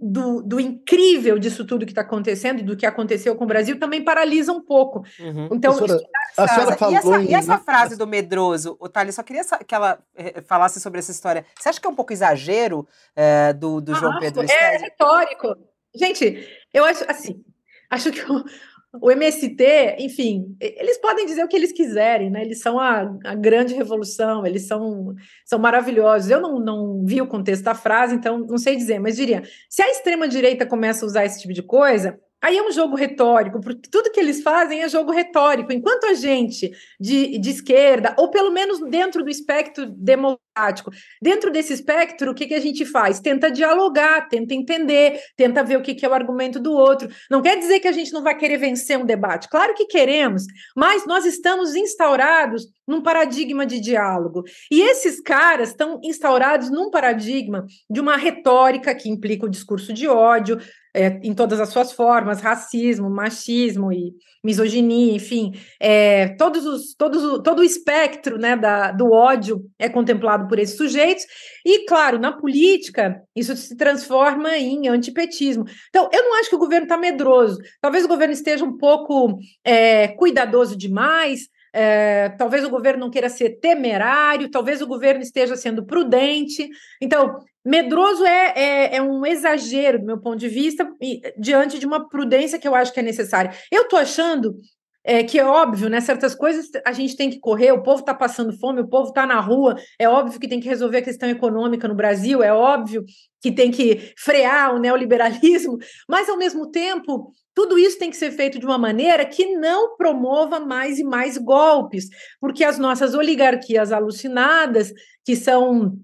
do, 0.00 0.42
do, 0.42 0.58
incrível 0.58 1.38
disso 1.38 1.64
tudo 1.64 1.86
que 1.86 1.92
está 1.92 2.00
acontecendo 2.02 2.60
e 2.60 2.62
do 2.62 2.76
que 2.76 2.84
aconteceu 2.84 3.36
com 3.36 3.44
o 3.44 3.46
Brasil 3.46 3.78
também 3.78 4.02
paralisa 4.02 4.52
um 4.52 4.60
pouco. 4.60 5.04
Uhum. 5.18 5.48
Então, 5.52 5.72
senhora, 5.74 6.00
a 6.36 6.48
senhora 6.48 6.76
falou 6.76 6.94
e 6.94 6.96
essa, 6.96 7.20
em... 7.20 7.30
e 7.30 7.34
essa 7.34 7.58
frase 7.58 7.96
do 7.96 8.06
medroso, 8.06 8.76
o 8.80 8.88
Thales, 8.88 9.14
só 9.14 9.22
queria 9.22 9.42
que 9.66 9.74
ela 9.74 9.98
eh, 10.14 10.42
falasse 10.42 10.80
sobre 10.80 10.98
essa 10.98 11.10
história. 11.10 11.44
Você 11.58 11.68
acha 11.68 11.80
que 11.80 11.86
é 11.86 11.90
um 11.90 11.94
pouco 11.94 12.12
exagero 12.12 12.86
é, 13.14 13.52
do, 13.52 13.80
do 13.80 13.94
João 13.94 14.18
Pedro 14.18 14.42
É 14.42 14.76
retórico. 14.78 15.56
Gente, 15.94 16.48
eu 16.72 16.84
acho 16.84 17.04
assim, 17.08 17.44
acho 17.90 18.10
que 18.12 18.20
o, 18.30 18.44
o 18.92 19.10
MST, 19.10 19.96
enfim, 20.00 20.56
eles 20.60 20.98
podem 20.98 21.24
dizer 21.24 21.44
o 21.44 21.48
que 21.48 21.56
eles 21.56 21.72
quiserem, 21.72 22.28
né? 22.28 22.42
Eles 22.42 22.60
são 22.60 22.78
a, 22.78 23.02
a 23.24 23.34
grande 23.36 23.74
revolução, 23.74 24.44
eles 24.44 24.66
são, 24.66 25.14
são 25.44 25.58
maravilhosos. 25.60 26.28
Eu 26.28 26.40
não, 26.40 26.58
não 26.58 27.04
vi 27.04 27.22
o 27.22 27.26
contexto 27.26 27.62
da 27.62 27.74
frase, 27.74 28.16
então 28.16 28.38
não 28.38 28.58
sei 28.58 28.74
dizer, 28.74 28.98
mas 28.98 29.16
diria: 29.16 29.42
se 29.68 29.80
a 29.80 29.90
extrema-direita 29.90 30.66
começa 30.66 31.04
a 31.04 31.06
usar 31.06 31.24
esse 31.24 31.40
tipo 31.40 31.52
de 31.52 31.62
coisa, 31.62 32.18
Aí 32.42 32.56
é 32.56 32.62
um 32.62 32.72
jogo 32.72 32.96
retórico, 32.96 33.60
porque 33.60 33.88
tudo 33.90 34.10
que 34.10 34.18
eles 34.18 34.42
fazem 34.42 34.82
é 34.82 34.88
jogo 34.88 35.12
retórico. 35.12 35.72
Enquanto 35.72 36.04
a 36.04 36.14
gente 36.14 36.70
de, 36.98 37.38
de 37.38 37.50
esquerda, 37.50 38.14
ou 38.18 38.30
pelo 38.30 38.50
menos 38.50 38.80
dentro 38.80 39.22
do 39.22 39.30
espectro 39.30 39.86
democrático, 39.86 40.90
dentro 41.20 41.50
desse 41.50 41.72
espectro, 41.72 42.30
o 42.30 42.34
que, 42.34 42.46
que 42.46 42.54
a 42.54 42.60
gente 42.60 42.86
faz? 42.86 43.20
Tenta 43.20 43.50
dialogar, 43.50 44.28
tenta 44.28 44.54
entender, 44.54 45.20
tenta 45.36 45.62
ver 45.62 45.76
o 45.76 45.82
que, 45.82 45.94
que 45.94 46.04
é 46.04 46.08
o 46.08 46.14
argumento 46.14 46.58
do 46.58 46.72
outro. 46.72 47.08
Não 47.30 47.42
quer 47.42 47.58
dizer 47.58 47.78
que 47.80 47.88
a 47.88 47.92
gente 47.92 48.12
não 48.12 48.22
vai 48.22 48.36
querer 48.36 48.56
vencer 48.56 48.98
um 48.98 49.04
debate. 49.04 49.48
Claro 49.48 49.74
que 49.74 49.84
queremos, 49.84 50.44
mas 50.74 51.06
nós 51.06 51.26
estamos 51.26 51.74
instaurados 51.74 52.66
num 52.86 53.02
paradigma 53.02 53.64
de 53.64 53.80
diálogo. 53.80 54.42
E 54.70 54.82
esses 54.82 55.20
caras 55.20 55.70
estão 55.70 56.00
instaurados 56.02 56.70
num 56.70 56.90
paradigma 56.90 57.64
de 57.88 58.00
uma 58.00 58.16
retórica 58.16 58.94
que 58.94 59.08
implica 59.08 59.46
o 59.46 59.50
discurso 59.50 59.92
de 59.92 60.08
ódio, 60.08 60.58
é, 60.94 61.20
em 61.22 61.34
todas 61.34 61.60
as 61.60 61.68
suas 61.68 61.92
formas, 61.92 62.40
racismo, 62.40 63.08
machismo 63.08 63.92
e 63.92 64.12
misoginia, 64.42 65.14
enfim, 65.14 65.52
é, 65.78 66.28
todos 66.36 66.66
os, 66.66 66.94
todos 66.94 67.42
todo 67.42 67.60
o 67.60 67.64
espectro 67.64 68.38
né, 68.38 68.56
da, 68.56 68.90
do 68.90 69.12
ódio 69.12 69.64
é 69.78 69.88
contemplado 69.88 70.48
por 70.48 70.58
esses 70.58 70.76
sujeitos, 70.76 71.24
e, 71.64 71.84
claro, 71.86 72.18
na 72.18 72.32
política, 72.32 73.22
isso 73.36 73.54
se 73.56 73.76
transforma 73.76 74.56
em 74.56 74.88
antipetismo. 74.88 75.64
Então, 75.90 76.08
eu 76.12 76.22
não 76.24 76.40
acho 76.40 76.48
que 76.48 76.56
o 76.56 76.60
governo 76.60 76.84
está 76.84 76.96
medroso, 76.96 77.58
talvez 77.80 78.04
o 78.04 78.08
governo 78.08 78.32
esteja 78.32 78.64
um 78.64 78.76
pouco 78.76 79.38
é, 79.64 80.08
cuidadoso 80.08 80.76
demais, 80.76 81.48
é, 81.72 82.30
talvez 82.30 82.64
o 82.64 82.70
governo 82.70 83.00
não 83.00 83.10
queira 83.10 83.28
ser 83.28 83.60
temerário, 83.60 84.50
talvez 84.50 84.82
o 84.82 84.86
governo 84.86 85.22
esteja 85.22 85.56
sendo 85.56 85.84
prudente. 85.84 86.68
Então, 87.00 87.38
medroso 87.64 88.24
é, 88.24 88.52
é, 88.56 88.96
é, 88.96 89.02
um 89.02 89.24
exagero, 89.24 89.98
do 89.98 90.06
meu 90.06 90.18
ponto 90.18 90.38
de 90.38 90.48
vista, 90.48 90.88
e, 91.00 91.20
diante 91.38 91.78
de 91.78 91.86
uma 91.86 92.08
prudência 92.08 92.58
que 92.58 92.66
eu 92.66 92.74
acho 92.74 92.92
que 92.92 93.00
é 93.00 93.02
necessária. 93.02 93.52
Eu 93.70 93.82
estou 93.82 93.98
achando 93.98 94.56
é, 95.02 95.22
que 95.22 95.38
é 95.38 95.44
óbvio, 95.44 95.88
né? 95.88 96.00
Certas 96.00 96.34
coisas 96.34 96.68
a 96.84 96.92
gente 96.92 97.16
tem 97.16 97.30
que 97.30 97.40
correr, 97.40 97.72
o 97.72 97.82
povo 97.82 98.00
está 98.00 98.14
passando 98.14 98.56
fome, 98.58 98.80
o 98.82 98.88
povo 98.88 99.08
está 99.08 99.26
na 99.26 99.40
rua, 99.40 99.76
é 99.98 100.08
óbvio 100.08 100.38
que 100.38 100.48
tem 100.48 100.60
que 100.60 100.68
resolver 100.68 100.98
a 100.98 101.02
questão 101.02 101.28
econômica 101.28 101.88
no 101.88 101.94
Brasil, 101.94 102.42
é 102.42 102.52
óbvio 102.52 103.04
que 103.40 103.50
tem 103.50 103.70
que 103.70 104.12
frear 104.18 104.74
o 104.74 104.78
neoliberalismo, 104.78 105.78
mas 106.08 106.28
ao 106.28 106.36
mesmo 106.36 106.70
tempo, 106.70 107.32
tudo 107.54 107.78
isso 107.78 107.98
tem 107.98 108.10
que 108.10 108.16
ser 108.16 108.30
feito 108.32 108.58
de 108.58 108.66
uma 108.66 108.78
maneira 108.78 109.24
que 109.24 109.56
não 109.56 109.96
promova 109.96 110.60
mais 110.60 110.98
e 110.98 111.04
mais 111.04 111.38
golpes, 111.38 112.08
porque 112.38 112.62
as 112.62 112.78
nossas 112.78 113.14
oligarquias 113.14 113.92
alucinadas, 113.92 114.92
que 115.24 115.34
são 115.34 115.96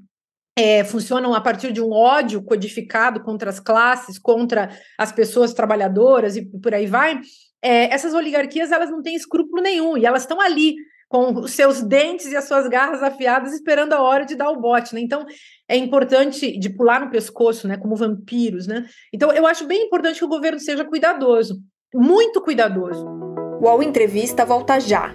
é, 0.56 0.82
funcionam 0.84 1.34
a 1.34 1.40
partir 1.40 1.70
de 1.70 1.82
um 1.82 1.92
ódio 1.92 2.42
codificado 2.42 3.22
contra 3.22 3.50
as 3.50 3.60
classes, 3.60 4.18
contra 4.18 4.70
as 4.98 5.12
pessoas 5.12 5.52
trabalhadoras 5.52 6.36
e 6.36 6.46
por 6.46 6.74
aí 6.74 6.86
vai, 6.86 7.20
é, 7.62 7.92
essas 7.92 8.14
oligarquias 8.14 8.72
elas 8.72 8.90
não 8.90 9.02
têm 9.02 9.14
escrúpulo 9.14 9.62
nenhum 9.62 9.96
e 9.96 10.06
elas 10.06 10.22
estão 10.22 10.40
ali 10.40 10.74
com 11.08 11.32
os 11.40 11.52
seus 11.52 11.82
dentes 11.82 12.26
e 12.26 12.36
as 12.36 12.48
suas 12.48 12.68
garras 12.68 13.02
afiadas 13.02 13.52
esperando 13.52 13.92
a 13.92 14.02
hora 14.02 14.24
de 14.24 14.34
dar 14.34 14.50
o 14.50 14.60
bote, 14.60 14.94
né? 14.94 15.00
Então 15.00 15.24
é 15.68 15.76
importante 15.76 16.58
de 16.58 16.70
pular 16.70 17.00
no 17.00 17.10
pescoço, 17.10 17.68
né? 17.68 17.76
Como 17.76 17.94
vampiros, 17.94 18.66
né? 18.66 18.86
Então 19.12 19.30
eu 19.32 19.46
acho 19.46 19.66
bem 19.66 19.84
importante 19.84 20.18
que 20.18 20.24
o 20.24 20.28
governo 20.28 20.58
seja 20.58 20.84
cuidadoso, 20.84 21.60
muito 21.94 22.40
cuidadoso. 22.40 23.06
O 23.60 23.82
Entrevista 23.82 24.44
volta 24.44 24.80
já. 24.80 25.14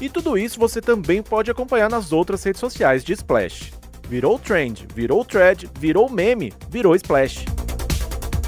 E 0.00 0.08
tudo 0.08 0.38
isso 0.38 0.58
você 0.58 0.80
também 0.80 1.22
pode 1.22 1.50
acompanhar 1.50 1.90
nas 1.90 2.12
outras 2.12 2.42
redes 2.44 2.60
sociais 2.60 3.04
de 3.04 3.12
Splash 3.12 3.78
virou 4.08 4.38
trend, 4.38 4.88
virou 4.94 5.22
thread, 5.22 5.70
virou 5.78 6.08
meme, 6.08 6.52
virou 6.70 6.96
splash. 6.96 7.44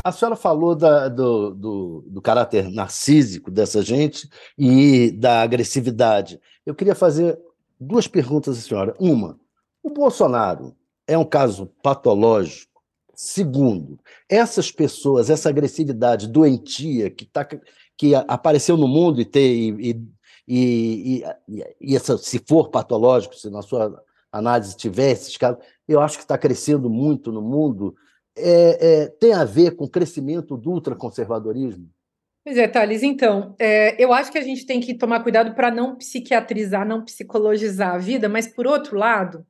A 0.02 0.10
senhora 0.10 0.34
falou 0.34 0.74
da, 0.74 1.08
do, 1.08 1.50
do, 1.50 2.04
do, 2.08 2.22
caráter 2.22 2.70
narcísico 2.70 3.50
dessa 3.50 3.82
gente 3.82 4.26
e 4.56 5.10
da 5.10 5.42
agressividade. 5.42 6.40
Eu 6.64 6.74
queria 6.74 6.94
fazer 6.94 7.38
duas 7.78 8.08
perguntas 8.08 8.56
à 8.56 8.60
senhora. 8.62 8.94
Uma, 8.98 9.38
o 9.82 9.90
Bolsonaro 9.90 10.74
é 11.06 11.18
um 11.18 11.24
caso 11.24 11.70
patológico? 11.82 12.70
Segundo, 13.14 14.00
essas 14.26 14.72
pessoas, 14.72 15.28
essa 15.28 15.50
agressividade 15.50 16.26
doentia 16.26 17.10
que, 17.10 17.26
tá, 17.26 17.46
que 17.98 18.14
apareceu 18.14 18.78
no 18.78 18.88
mundo 18.88 19.20
e, 19.20 19.26
ter, 19.26 19.52
e, 19.54 19.90
e, 19.90 20.02
e, 20.52 21.24
e 21.80 21.94
essa, 21.94 22.18
se 22.18 22.40
for 22.46 22.70
patológico, 22.70 23.36
se 23.36 23.48
na 23.50 23.62
sua 23.62 24.02
análise 24.32 24.76
tiver 24.76 25.12
esses 25.12 25.36
casos, 25.36 25.62
eu 25.86 26.00
acho 26.00 26.16
que 26.16 26.24
está 26.24 26.36
crescendo 26.36 26.90
muito 26.90 27.30
no 27.30 27.40
mundo, 27.40 27.94
é, 28.36 29.02
é, 29.02 29.06
tem 29.06 29.32
a 29.32 29.44
ver 29.44 29.76
com 29.76 29.84
o 29.84 29.90
crescimento 29.90 30.56
do 30.56 30.70
ultraconservadorismo? 30.70 31.88
Pois 32.44 32.56
é, 32.56 32.66
Thales, 32.66 33.02
então, 33.02 33.54
é, 33.58 34.02
eu 34.02 34.12
acho 34.12 34.32
que 34.32 34.38
a 34.38 34.42
gente 34.42 34.64
tem 34.64 34.80
que 34.80 34.94
tomar 34.94 35.22
cuidado 35.22 35.54
para 35.54 35.70
não 35.70 35.96
psiquiatrizar, 35.96 36.86
não 36.86 37.04
psicologizar 37.04 37.94
a 37.94 37.98
vida, 37.98 38.28
mas, 38.28 38.48
por 38.48 38.66
outro 38.66 38.96
lado, 38.96 39.46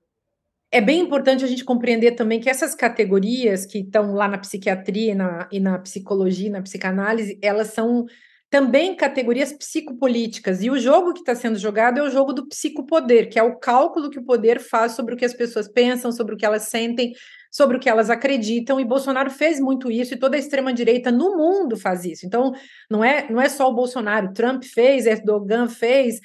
é 0.72 0.80
bem 0.80 1.00
importante 1.00 1.44
a 1.44 1.48
gente 1.48 1.64
compreender 1.64 2.12
também 2.12 2.40
que 2.40 2.50
essas 2.50 2.74
categorias 2.74 3.64
que 3.64 3.78
estão 3.78 4.12
lá 4.12 4.28
na 4.28 4.38
psiquiatria 4.38 5.12
e 5.12 5.14
na, 5.14 5.48
e 5.50 5.60
na 5.60 5.78
psicologia, 5.78 6.50
na 6.50 6.62
psicanálise, 6.62 7.38
elas 7.42 7.68
são 7.68 8.06
também 8.50 8.96
categorias 8.96 9.52
psicopolíticas. 9.52 10.60
E 10.60 10.68
o 10.68 10.78
jogo 10.78 11.14
que 11.14 11.20
está 11.20 11.36
sendo 11.36 11.56
jogado 11.56 11.98
é 11.98 12.02
o 12.02 12.10
jogo 12.10 12.32
do 12.32 12.48
psicopoder, 12.48 13.30
que 13.30 13.38
é 13.38 13.42
o 13.42 13.56
cálculo 13.56 14.10
que 14.10 14.18
o 14.18 14.24
poder 14.24 14.58
faz 14.58 14.92
sobre 14.92 15.14
o 15.14 15.16
que 15.16 15.24
as 15.24 15.32
pessoas 15.32 15.68
pensam, 15.68 16.10
sobre 16.10 16.34
o 16.34 16.36
que 16.36 16.44
elas 16.44 16.64
sentem, 16.64 17.12
sobre 17.48 17.76
o 17.76 17.80
que 17.80 17.88
elas 17.88 18.10
acreditam. 18.10 18.80
E 18.80 18.84
Bolsonaro 18.84 19.30
fez 19.30 19.60
muito 19.60 19.88
isso, 19.88 20.14
e 20.14 20.18
toda 20.18 20.34
a 20.34 20.38
extrema-direita 20.38 21.12
no 21.12 21.36
mundo 21.36 21.76
faz 21.76 22.04
isso. 22.04 22.26
Então, 22.26 22.52
não 22.90 23.04
é, 23.04 23.30
não 23.30 23.40
é 23.40 23.48
só 23.48 23.68
o 23.68 23.74
Bolsonaro, 23.74 24.32
Trump 24.32 24.64
fez, 24.64 25.06
Erdogan 25.06 25.68
fez, 25.68 26.18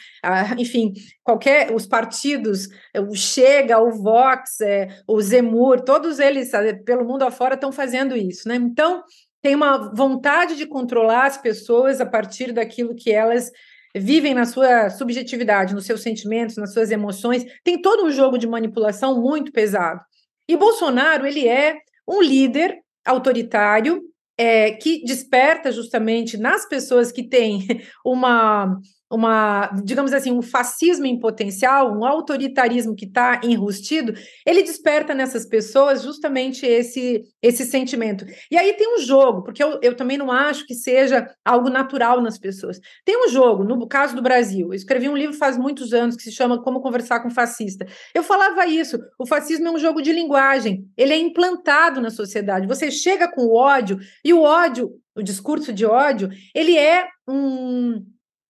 enfim, 0.58 0.94
qualquer, 1.24 1.72
os 1.72 1.86
partidos, 1.86 2.68
o 3.08 3.14
Chega, 3.14 3.80
o 3.80 3.92
Vox, 3.92 4.62
é, 4.62 4.88
o 5.08 5.22
Zemur, 5.22 5.82
todos 5.82 6.18
eles, 6.18 6.50
pelo 6.84 7.06
mundo 7.06 7.22
afora, 7.22 7.54
estão 7.54 7.72
fazendo 7.72 8.18
isso. 8.18 8.48
Né? 8.48 8.56
Então, 8.56 9.04
tem 9.46 9.54
uma 9.54 9.94
vontade 9.94 10.56
de 10.56 10.66
controlar 10.66 11.28
as 11.28 11.38
pessoas 11.38 12.02
a 12.02 12.06
partir 12.06 12.52
daquilo 12.52 12.96
que 12.96 13.12
elas 13.12 13.52
vivem 13.96 14.34
na 14.34 14.44
sua 14.44 14.90
subjetividade, 14.90 15.76
nos 15.76 15.86
seus 15.86 16.02
sentimentos, 16.02 16.58
nas 16.58 16.74
suas 16.74 16.90
emoções. 16.90 17.46
Tem 17.64 17.80
todo 17.80 18.06
um 18.06 18.10
jogo 18.10 18.40
de 18.40 18.48
manipulação 18.48 19.22
muito 19.22 19.52
pesado. 19.52 20.02
E 20.50 20.58
Bolsonaro, 20.58 21.28
ele 21.28 21.48
é 21.48 21.78
um 22.08 22.24
líder 22.24 22.80
autoritário 23.06 24.02
é, 24.36 24.72
que 24.72 25.04
desperta 25.06 25.72
justamente 25.72 26.38
nas 26.38 26.68
pessoas 26.68 27.12
que 27.12 27.22
têm 27.22 27.68
uma, 28.04 28.76
uma, 29.12 29.68
digamos 29.84 30.14
assim, 30.14 30.32
um 30.32 30.42
fascismo 30.42 31.06
em 31.06 31.20
potencial, 31.20 31.96
um 31.96 32.04
autoritarismo 32.04 32.96
que 32.96 33.06
está 33.06 33.40
enrustido, 33.44 34.14
ele 34.46 34.64
desperta 34.64 35.14
nessas 35.14 35.46
pessoas 35.46 36.02
justamente 36.02 36.66
esse, 36.66 37.24
esse 37.42 37.66
sentimento. 37.66 38.26
E 38.50 38.58
aí 38.58 38.74
tem 38.74 38.96
um 38.96 39.00
jogo, 39.00 39.44
porque 39.44 39.64
eu, 39.64 39.80
eu 39.82 39.96
também 39.96 40.18
não 40.18 40.32
acho 40.32 40.66
que 40.66 40.74
seja 40.74 41.28
algo 41.44 41.70
natural 41.70 42.22
nas 42.22 42.38
pessoas. 42.38 42.80
Tem 43.06 43.16
um 43.16 43.30
jogo, 43.30 43.64
no 43.64 43.88
caso 43.88 44.16
do 44.16 44.22
Brasil, 44.22 44.68
eu 44.68 44.74
escrevi 44.74 45.08
um 45.08 45.18
livro 45.18 45.36
faz 45.38 45.58
muitos 45.58 45.94
anos 45.94 46.16
que 46.16 46.24
se 46.24 46.32
chama 46.32 46.62
Como 46.62 46.82
Conversar 46.82 47.22
com 47.22 47.30
Fascista. 47.30 47.86
Eu 48.14 48.24
falava 48.24 48.66
isso, 48.66 48.98
o 49.20 49.28
fascismo 49.28 49.68
é 49.68 49.72
um 49.72 49.80
jogo 49.80 50.02
de 50.02 50.12
linguagem, 50.12 50.86
ele 50.98 51.14
é 51.14 51.18
implantado 51.18 52.02
na 52.02 52.10
sociedade. 52.10 52.68
Você 52.68 52.90
chega 52.90 53.28
com 53.28 53.44
o 53.44 53.56
ódio, 53.56 54.00
e 54.24 54.34
o 54.34 54.42
ódio, 54.42 54.90
o 55.16 55.22
discurso 55.22 55.72
de 55.72 55.86
ódio, 55.86 56.30
ele 56.54 56.78
é 56.78 57.08
um 57.28 58.04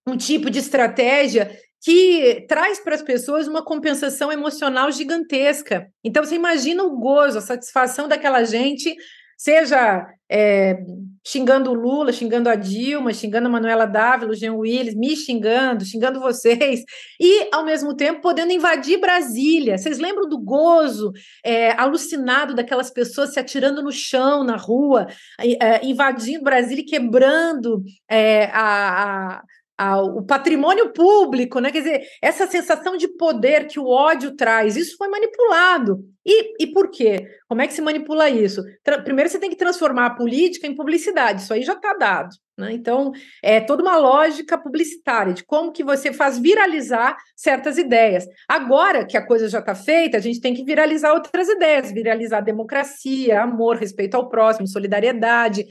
um 0.07 0.15
tipo 0.15 0.49
de 0.49 0.59
estratégia 0.59 1.51
que 1.81 2.45
traz 2.47 2.79
para 2.79 2.95
as 2.95 3.01
pessoas 3.03 3.47
uma 3.47 3.63
compensação 3.63 4.31
emocional 4.31 4.91
gigantesca. 4.91 5.87
Então, 6.03 6.23
você 6.23 6.35
imagina 6.35 6.83
o 6.83 6.97
gozo, 6.97 7.37
a 7.37 7.41
satisfação 7.41 8.07
daquela 8.07 8.43
gente, 8.43 8.95
seja 9.37 10.07
é, 10.27 10.77
xingando 11.25 11.71
o 11.71 11.73
Lula, 11.73 12.11
xingando 12.11 12.49
a 12.49 12.55
Dilma, 12.55 13.13
xingando 13.13 13.47
a 13.47 13.51
Manuela 13.51 13.85
Dávila, 13.85 14.31
o 14.31 14.35
Jean 14.35 14.53
Willis, 14.53 14.95
me 14.95 15.15
xingando, 15.15 15.85
xingando 15.85 16.19
vocês, 16.19 16.83
e, 17.19 17.49
ao 17.53 17.63
mesmo 17.63 17.95
tempo, 17.95 18.21
podendo 18.21 18.51
invadir 18.51 18.99
Brasília. 18.99 19.77
Vocês 19.77 19.99
lembram 19.99 20.27
do 20.27 20.39
gozo 20.39 21.11
é, 21.43 21.71
alucinado 21.73 22.55
daquelas 22.55 22.89
pessoas 22.89 23.33
se 23.33 23.39
atirando 23.39 23.83
no 23.83 23.91
chão, 23.91 24.43
na 24.43 24.55
rua, 24.55 25.07
é, 25.39 25.85
invadindo 25.85 26.43
Brasília 26.43 26.81
e 26.81 26.85
quebrando 26.85 27.83
é, 28.09 28.45
a, 28.45 29.37
a 29.37 29.43
ao, 29.77 30.17
o 30.17 30.25
patrimônio 30.25 30.93
público, 30.93 31.59
né? 31.59 31.71
Quer 31.71 31.79
dizer, 31.79 32.07
essa 32.21 32.47
sensação 32.47 32.95
de 32.97 33.07
poder 33.07 33.67
que 33.67 33.79
o 33.79 33.87
ódio 33.87 34.35
traz, 34.35 34.75
isso 34.75 34.95
foi 34.97 35.07
manipulado. 35.07 36.03
E, 36.25 36.63
e 36.63 36.67
por 36.67 36.89
quê? 36.89 37.27
Como 37.47 37.61
é 37.61 37.67
que 37.67 37.73
se 37.73 37.81
manipula 37.81 38.29
isso? 38.29 38.63
Tra 38.83 39.01
Primeiro 39.01 39.29
você 39.29 39.37
tem 39.37 39.49
que 39.49 39.55
transformar 39.55 40.07
a 40.07 40.15
política 40.15 40.65
em 40.65 40.75
publicidade, 40.75 41.41
isso 41.41 41.53
aí 41.53 41.61
já 41.61 41.73
está 41.73 41.93
dado. 41.93 42.29
Né? 42.57 42.71
Então, 42.71 43.11
é 43.43 43.59
toda 43.59 43.83
uma 43.83 43.97
lógica 43.97 44.57
publicitária 44.57 45.33
de 45.33 45.43
como 45.43 45.73
que 45.73 45.83
você 45.83 46.13
faz 46.13 46.39
viralizar 46.39 47.17
certas 47.35 47.77
ideias. 47.77 48.25
Agora 48.47 49.05
que 49.05 49.17
a 49.17 49.25
coisa 49.25 49.49
já 49.49 49.59
está 49.59 49.75
feita, 49.75 50.17
a 50.17 50.21
gente 50.21 50.39
tem 50.39 50.53
que 50.53 50.63
viralizar 50.63 51.13
outras 51.13 51.49
ideias, 51.49 51.91
viralizar 51.91 52.41
democracia, 52.41 53.41
amor, 53.41 53.75
respeito 53.75 54.15
ao 54.15 54.29
próximo, 54.29 54.67
solidariedade, 54.67 55.65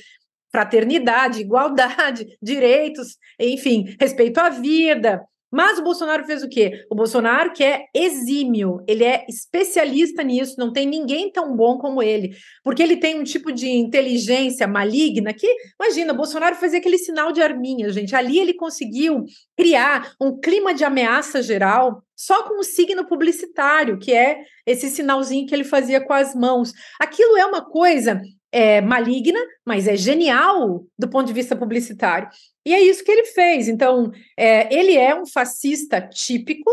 fraternidade, 0.55 1.41
igualdade, 1.41 2.25
direitos, 2.41 3.17
enfim, 3.41 3.97
respeito 3.99 4.39
à 4.39 4.49
vida. 4.49 5.21
Mas 5.51 5.79
o 5.79 5.85
Bolsonaro 5.85 6.25
fez 6.25 6.43
o 6.43 6.49
quê? 6.49 6.85
O 6.91 6.97
Bolsonaro, 6.97 7.53
que 7.53 7.63
é 7.63 7.85
exímio, 7.95 8.83
ele 8.89 9.05
é 9.05 9.25
especialista 9.29 10.21
nisso, 10.21 10.57
não 10.59 10.73
tem 10.73 10.85
ninguém 10.85 11.31
tão 11.31 11.55
bom 11.57 11.79
como 11.79 12.03
ele, 12.03 12.35
porque 12.65 12.83
ele 12.83 12.97
tem 12.97 13.21
um 13.21 13.23
tipo 13.23 13.53
de 13.53 13.69
inteligência 13.69 14.67
maligna 14.67 15.33
que, 15.33 15.47
imagina, 15.81 16.13
Bolsonaro 16.13 16.57
fazia 16.57 16.81
aquele 16.81 16.99
sinal 16.99 17.31
de 17.31 17.41
arminha, 17.41 17.89
gente. 17.91 18.17
Ali 18.17 18.41
ele 18.41 18.55
conseguiu 18.55 19.25
criar 19.57 20.13
um 20.21 20.37
clima 20.41 20.75
de 20.75 20.85
ameaça 20.85 21.41
geral 21.41 22.03
só 22.17 22.43
com 22.49 22.59
o 22.59 22.65
signo 22.65 23.07
publicitário, 23.07 23.99
que 23.99 24.13
é 24.13 24.39
esse 24.67 24.91
sinalzinho 24.91 25.47
que 25.47 25.55
ele 25.55 25.63
fazia 25.63 26.05
com 26.05 26.13
as 26.13 26.35
mãos. 26.35 26.73
Aquilo 27.01 27.37
é 27.37 27.47
uma 27.47 27.65
coisa 27.65 28.21
é 28.55 28.81
maligna, 28.81 29.41
mas 29.67 29.89
é 29.89 29.97
genial 29.97 30.87
do 30.97 31.09
ponto 31.09 31.27
de 31.27 31.33
vista 31.33 31.57
publicitário. 31.57 32.29
E 32.65 32.73
é 32.73 32.81
isso 32.81 33.03
que 33.03 33.11
ele 33.11 33.25
fez. 33.25 33.67
Então, 33.67 34.13
é, 34.39 34.73
ele 34.73 34.97
é 34.97 35.13
um 35.13 35.27
fascista 35.27 36.01
típico. 36.01 36.71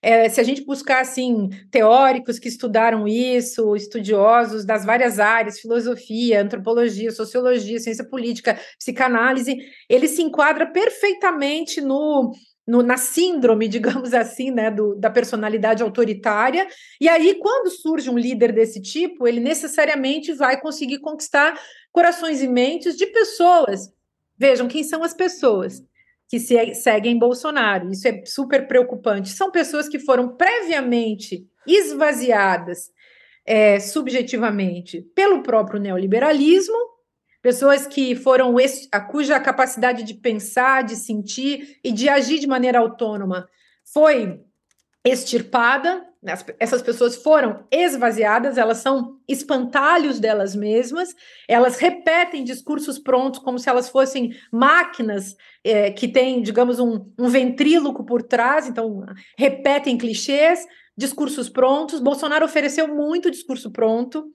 É, 0.00 0.28
se 0.28 0.40
a 0.40 0.44
gente 0.44 0.64
buscar 0.64 1.00
assim 1.00 1.48
teóricos 1.68 2.38
que 2.38 2.46
estudaram 2.46 3.08
isso, 3.08 3.74
estudiosos 3.74 4.64
das 4.64 4.84
várias 4.84 5.18
áreas, 5.18 5.58
filosofia, 5.58 6.42
antropologia, 6.42 7.10
sociologia, 7.10 7.80
ciência 7.80 8.08
política, 8.08 8.56
psicanálise, 8.78 9.56
ele 9.88 10.06
se 10.06 10.22
enquadra 10.22 10.64
perfeitamente 10.70 11.80
no 11.80 12.30
no, 12.66 12.82
na 12.82 12.96
síndrome, 12.96 13.68
digamos 13.68 14.12
assim, 14.12 14.50
né, 14.50 14.70
do, 14.70 14.94
da 14.94 15.10
personalidade 15.10 15.82
autoritária. 15.82 16.66
E 17.00 17.08
aí, 17.08 17.34
quando 17.36 17.70
surge 17.70 18.10
um 18.10 18.18
líder 18.18 18.52
desse 18.52 18.80
tipo, 18.80 19.26
ele 19.26 19.40
necessariamente 19.40 20.32
vai 20.32 20.60
conseguir 20.60 20.98
conquistar 20.98 21.58
corações 21.92 22.42
e 22.42 22.48
mentes 22.48 22.96
de 22.96 23.06
pessoas. 23.06 23.90
Vejam 24.38 24.68
quem 24.68 24.82
são 24.82 25.02
as 25.02 25.14
pessoas 25.14 25.82
que 26.28 26.40
se, 26.40 26.74
seguem 26.74 27.18
Bolsonaro. 27.18 27.90
Isso 27.90 28.08
é 28.08 28.24
super 28.24 28.66
preocupante. 28.66 29.30
São 29.30 29.50
pessoas 29.50 29.88
que 29.88 29.98
foram 29.98 30.36
previamente 30.36 31.46
esvaziadas 31.66 32.90
é, 33.46 33.78
subjetivamente 33.78 35.02
pelo 35.14 35.42
próprio 35.42 35.80
neoliberalismo 35.80 36.95
pessoas 37.46 37.86
que 37.86 38.16
foram 38.16 38.56
a 38.90 39.00
cuja 39.00 39.38
capacidade 39.38 40.02
de 40.02 40.14
pensar, 40.14 40.82
de 40.82 40.96
sentir 40.96 41.78
e 41.84 41.92
de 41.92 42.08
agir 42.08 42.40
de 42.40 42.46
maneira 42.48 42.80
autônoma 42.80 43.48
foi 43.84 44.40
extirpada, 45.04 46.04
essas 46.58 46.82
pessoas 46.82 47.14
foram 47.14 47.64
esvaziadas, 47.70 48.58
elas 48.58 48.78
são 48.78 49.20
espantalhos 49.28 50.18
delas 50.18 50.56
mesmas, 50.56 51.14
elas 51.46 51.78
repetem 51.78 52.42
discursos 52.42 52.98
prontos 52.98 53.38
como 53.38 53.60
se 53.60 53.68
elas 53.68 53.88
fossem 53.88 54.36
máquinas 54.50 55.36
é, 55.62 55.92
que 55.92 56.08
têm, 56.08 56.42
digamos, 56.42 56.80
um, 56.80 57.12
um 57.16 57.28
ventríloco 57.28 58.04
por 58.04 58.24
trás, 58.24 58.66
então 58.66 59.06
repetem 59.38 59.96
clichês, 59.96 60.66
discursos 60.98 61.48
prontos. 61.48 62.00
Bolsonaro 62.00 62.44
ofereceu 62.44 62.88
muito 62.88 63.30
discurso 63.30 63.70
pronto, 63.70 64.34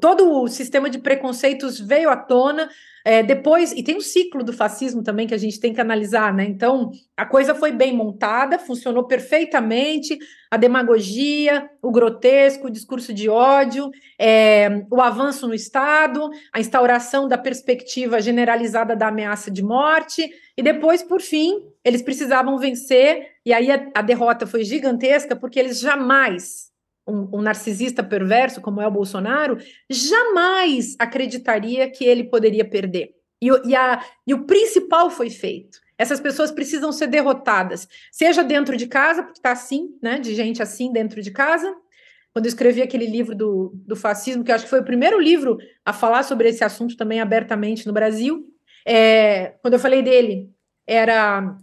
todo 0.00 0.42
o 0.42 0.48
sistema 0.48 0.88
de 0.88 0.98
preconceitos 0.98 1.78
veio 1.78 2.08
à 2.08 2.16
tona 2.16 2.68
é, 3.04 3.22
depois, 3.22 3.72
e 3.72 3.82
tem 3.82 3.96
o 3.96 4.00
ciclo 4.00 4.44
do 4.44 4.52
fascismo 4.52 5.02
também 5.02 5.26
que 5.26 5.34
a 5.34 5.38
gente 5.38 5.58
tem 5.58 5.74
que 5.74 5.80
analisar, 5.80 6.32
né? 6.32 6.44
Então, 6.44 6.92
a 7.16 7.26
coisa 7.26 7.54
foi 7.54 7.72
bem 7.72 7.94
montada, 7.94 8.58
funcionou 8.58 9.06
perfeitamente, 9.06 10.16
a 10.50 10.56
demagogia, 10.56 11.68
o 11.82 11.90
grotesco, 11.90 12.68
o 12.68 12.70
discurso 12.70 13.12
de 13.12 13.28
ódio, 13.28 13.90
é, 14.18 14.84
o 14.90 15.00
avanço 15.00 15.48
no 15.48 15.54
Estado, 15.54 16.30
a 16.52 16.60
instauração 16.60 17.26
da 17.26 17.36
perspectiva 17.36 18.20
generalizada 18.20 18.94
da 18.94 19.08
ameaça 19.08 19.50
de 19.50 19.62
morte, 19.62 20.30
e 20.56 20.62
depois, 20.62 21.02
por 21.02 21.20
fim, 21.20 21.54
eles 21.84 22.02
precisavam 22.02 22.56
vencer, 22.56 23.26
e 23.44 23.52
aí 23.52 23.70
a, 23.70 23.90
a 23.96 24.02
derrota 24.02 24.46
foi 24.46 24.62
gigantesca, 24.62 25.34
porque 25.34 25.58
eles 25.58 25.80
jamais 25.80 26.71
um, 27.06 27.38
um, 27.38 27.42
narcisista 27.42 28.02
perverso 28.02 28.60
como 28.60 28.80
é 28.80 28.86
o 28.86 28.90
Bolsonaro, 28.90 29.58
jamais 29.90 30.94
acreditaria 30.98 31.90
que 31.90 32.04
ele 32.04 32.24
poderia 32.24 32.64
perder. 32.64 33.14
E, 33.40 33.48
e, 33.66 33.74
a, 33.74 34.04
e 34.26 34.34
o 34.34 34.44
principal 34.44 35.10
foi 35.10 35.30
feito. 35.30 35.78
Essas 35.98 36.20
pessoas 36.20 36.50
precisam 36.50 36.92
ser 36.92 37.06
derrotadas, 37.08 37.88
seja 38.10 38.42
dentro 38.42 38.76
de 38.76 38.86
casa, 38.86 39.22
porque 39.22 39.38
está 39.38 39.52
assim, 39.52 39.96
né, 40.02 40.18
de 40.18 40.34
gente 40.34 40.62
assim 40.62 40.92
dentro 40.92 41.22
de 41.22 41.30
casa. 41.30 41.74
Quando 42.32 42.46
eu 42.46 42.48
escrevi 42.48 42.80
aquele 42.80 43.06
livro 43.06 43.34
do, 43.34 43.72
do 43.74 43.94
fascismo, 43.94 44.42
que 44.42 44.50
eu 44.50 44.54
acho 44.54 44.64
que 44.64 44.70
foi 44.70 44.80
o 44.80 44.84
primeiro 44.84 45.20
livro 45.20 45.58
a 45.84 45.92
falar 45.92 46.22
sobre 46.22 46.48
esse 46.48 46.64
assunto 46.64 46.96
também 46.96 47.20
abertamente 47.20 47.86
no 47.86 47.92
Brasil, 47.92 48.46
é, 48.86 49.54
quando 49.60 49.74
eu 49.74 49.80
falei 49.80 50.02
dele, 50.02 50.50
era 50.86 51.56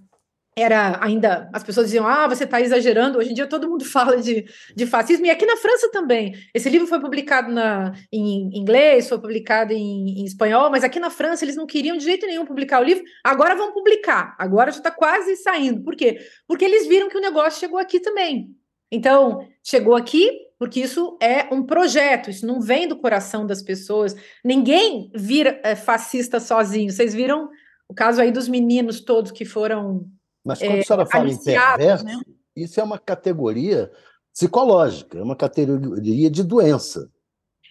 era 0.61 1.03
ainda, 1.03 1.49
as 1.53 1.63
pessoas 1.63 1.87
diziam, 1.87 2.07
ah, 2.07 2.27
você 2.27 2.43
está 2.43 2.59
exagerando, 2.61 3.17
hoje 3.17 3.31
em 3.31 3.33
dia 3.33 3.47
todo 3.47 3.69
mundo 3.69 3.85
fala 3.85 4.17
de, 4.17 4.45
de 4.75 4.85
fascismo, 4.85 5.25
e 5.25 5.29
aqui 5.29 5.45
na 5.45 5.57
França 5.57 5.89
também. 5.91 6.33
Esse 6.53 6.69
livro 6.69 6.87
foi 6.87 6.99
publicado 6.99 7.51
na, 7.51 7.93
em 8.11 8.49
inglês, 8.57 9.09
foi 9.09 9.19
publicado 9.19 9.73
em, 9.73 10.19
em 10.19 10.25
espanhol, 10.25 10.69
mas 10.69 10.83
aqui 10.83 10.99
na 10.99 11.09
França 11.09 11.45
eles 11.45 11.55
não 11.55 11.65
queriam 11.65 11.97
de 11.97 12.03
jeito 12.03 12.25
nenhum 12.25 12.45
publicar 12.45 12.81
o 12.81 12.83
livro, 12.83 13.03
agora 13.23 13.55
vão 13.55 13.73
publicar, 13.73 14.35
agora 14.37 14.71
já 14.71 14.77
está 14.77 14.91
quase 14.91 15.35
saindo. 15.37 15.83
Por 15.83 15.95
quê? 15.95 16.19
Porque 16.47 16.65
eles 16.65 16.87
viram 16.87 17.09
que 17.09 17.17
o 17.17 17.21
negócio 17.21 17.59
chegou 17.59 17.79
aqui 17.79 17.99
também. 17.99 18.49
Então, 18.91 19.47
chegou 19.63 19.95
aqui 19.95 20.49
porque 20.59 20.81
isso 20.81 21.17
é 21.21 21.53
um 21.53 21.63
projeto, 21.63 22.29
isso 22.29 22.45
não 22.45 22.59
vem 22.59 22.85
do 22.85 22.97
coração 22.97 23.47
das 23.47 23.63
pessoas. 23.63 24.13
Ninguém 24.43 25.09
vira 25.15 25.57
é, 25.63 25.73
fascista 25.73 26.37
sozinho. 26.37 26.91
Vocês 26.91 27.13
viram 27.13 27.49
o 27.87 27.93
caso 27.93 28.21
aí 28.21 28.29
dos 28.29 28.49
meninos 28.49 28.99
todos 28.99 29.31
que 29.31 29.45
foram 29.45 30.05
mas 30.43 30.59
quando 30.59 30.75
é, 30.75 30.79
a 30.79 30.83
senhora 30.83 31.05
fala 31.05 31.29
em 31.29 31.37
perverso, 31.37 32.05
né? 32.05 32.19
isso 32.55 32.79
é 32.79 32.83
uma 32.83 32.97
categoria 32.97 33.91
psicológica, 34.33 35.17
é 35.17 35.23
uma 35.23 35.35
categoria 35.35 36.29
de 36.29 36.43
doença. 36.43 37.09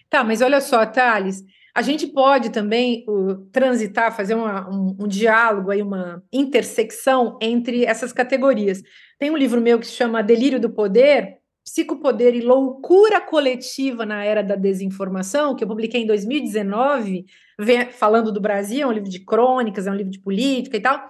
Tá, 0.09 0.23
mas 0.23 0.41
olha 0.41 0.59
só, 0.59 0.85
Thales, 0.85 1.43
a 1.73 1.81
gente 1.81 2.07
pode 2.07 2.49
também 2.49 3.05
uh, 3.07 3.35
transitar, 3.51 4.15
fazer 4.15 4.33
uma, 4.33 4.69
um, 4.69 4.97
um, 5.01 5.07
diálogo, 5.07 5.71
aí, 5.71 5.81
uma 5.81 6.23
intersecção 6.31 7.37
entre 7.41 7.85
essas 7.85 8.11
categorias. 8.11 8.81
Tem 9.19 9.29
um 9.29 9.37
livro 9.37 9.61
meu 9.61 9.79
que 9.79 9.85
se 9.85 9.93
chama 9.93 10.23
Delírio 10.23 10.59
do 10.59 10.69
Poder, 10.69 11.37
Psicopoder 11.63 12.35
e 12.35 12.41
Loucura 12.41 13.21
Coletiva 13.21 14.05
na 14.05 14.23
Era 14.23 14.41
da 14.41 14.55
Desinformação, 14.55 15.55
que 15.55 15.63
eu 15.63 15.67
publiquei 15.67 16.01
em 16.01 16.07
2019, 16.07 17.25
falando 17.91 18.31
do 18.31 18.41
Brasil, 18.41 18.81
é 18.81 18.87
um 18.87 18.91
livro 18.91 19.09
de 19.09 19.19
crônicas, 19.19 19.85
é 19.85 19.91
um 19.91 19.95
livro 19.95 20.11
de 20.11 20.19
política 20.19 20.77
e 20.77 20.81
tal. 20.81 21.07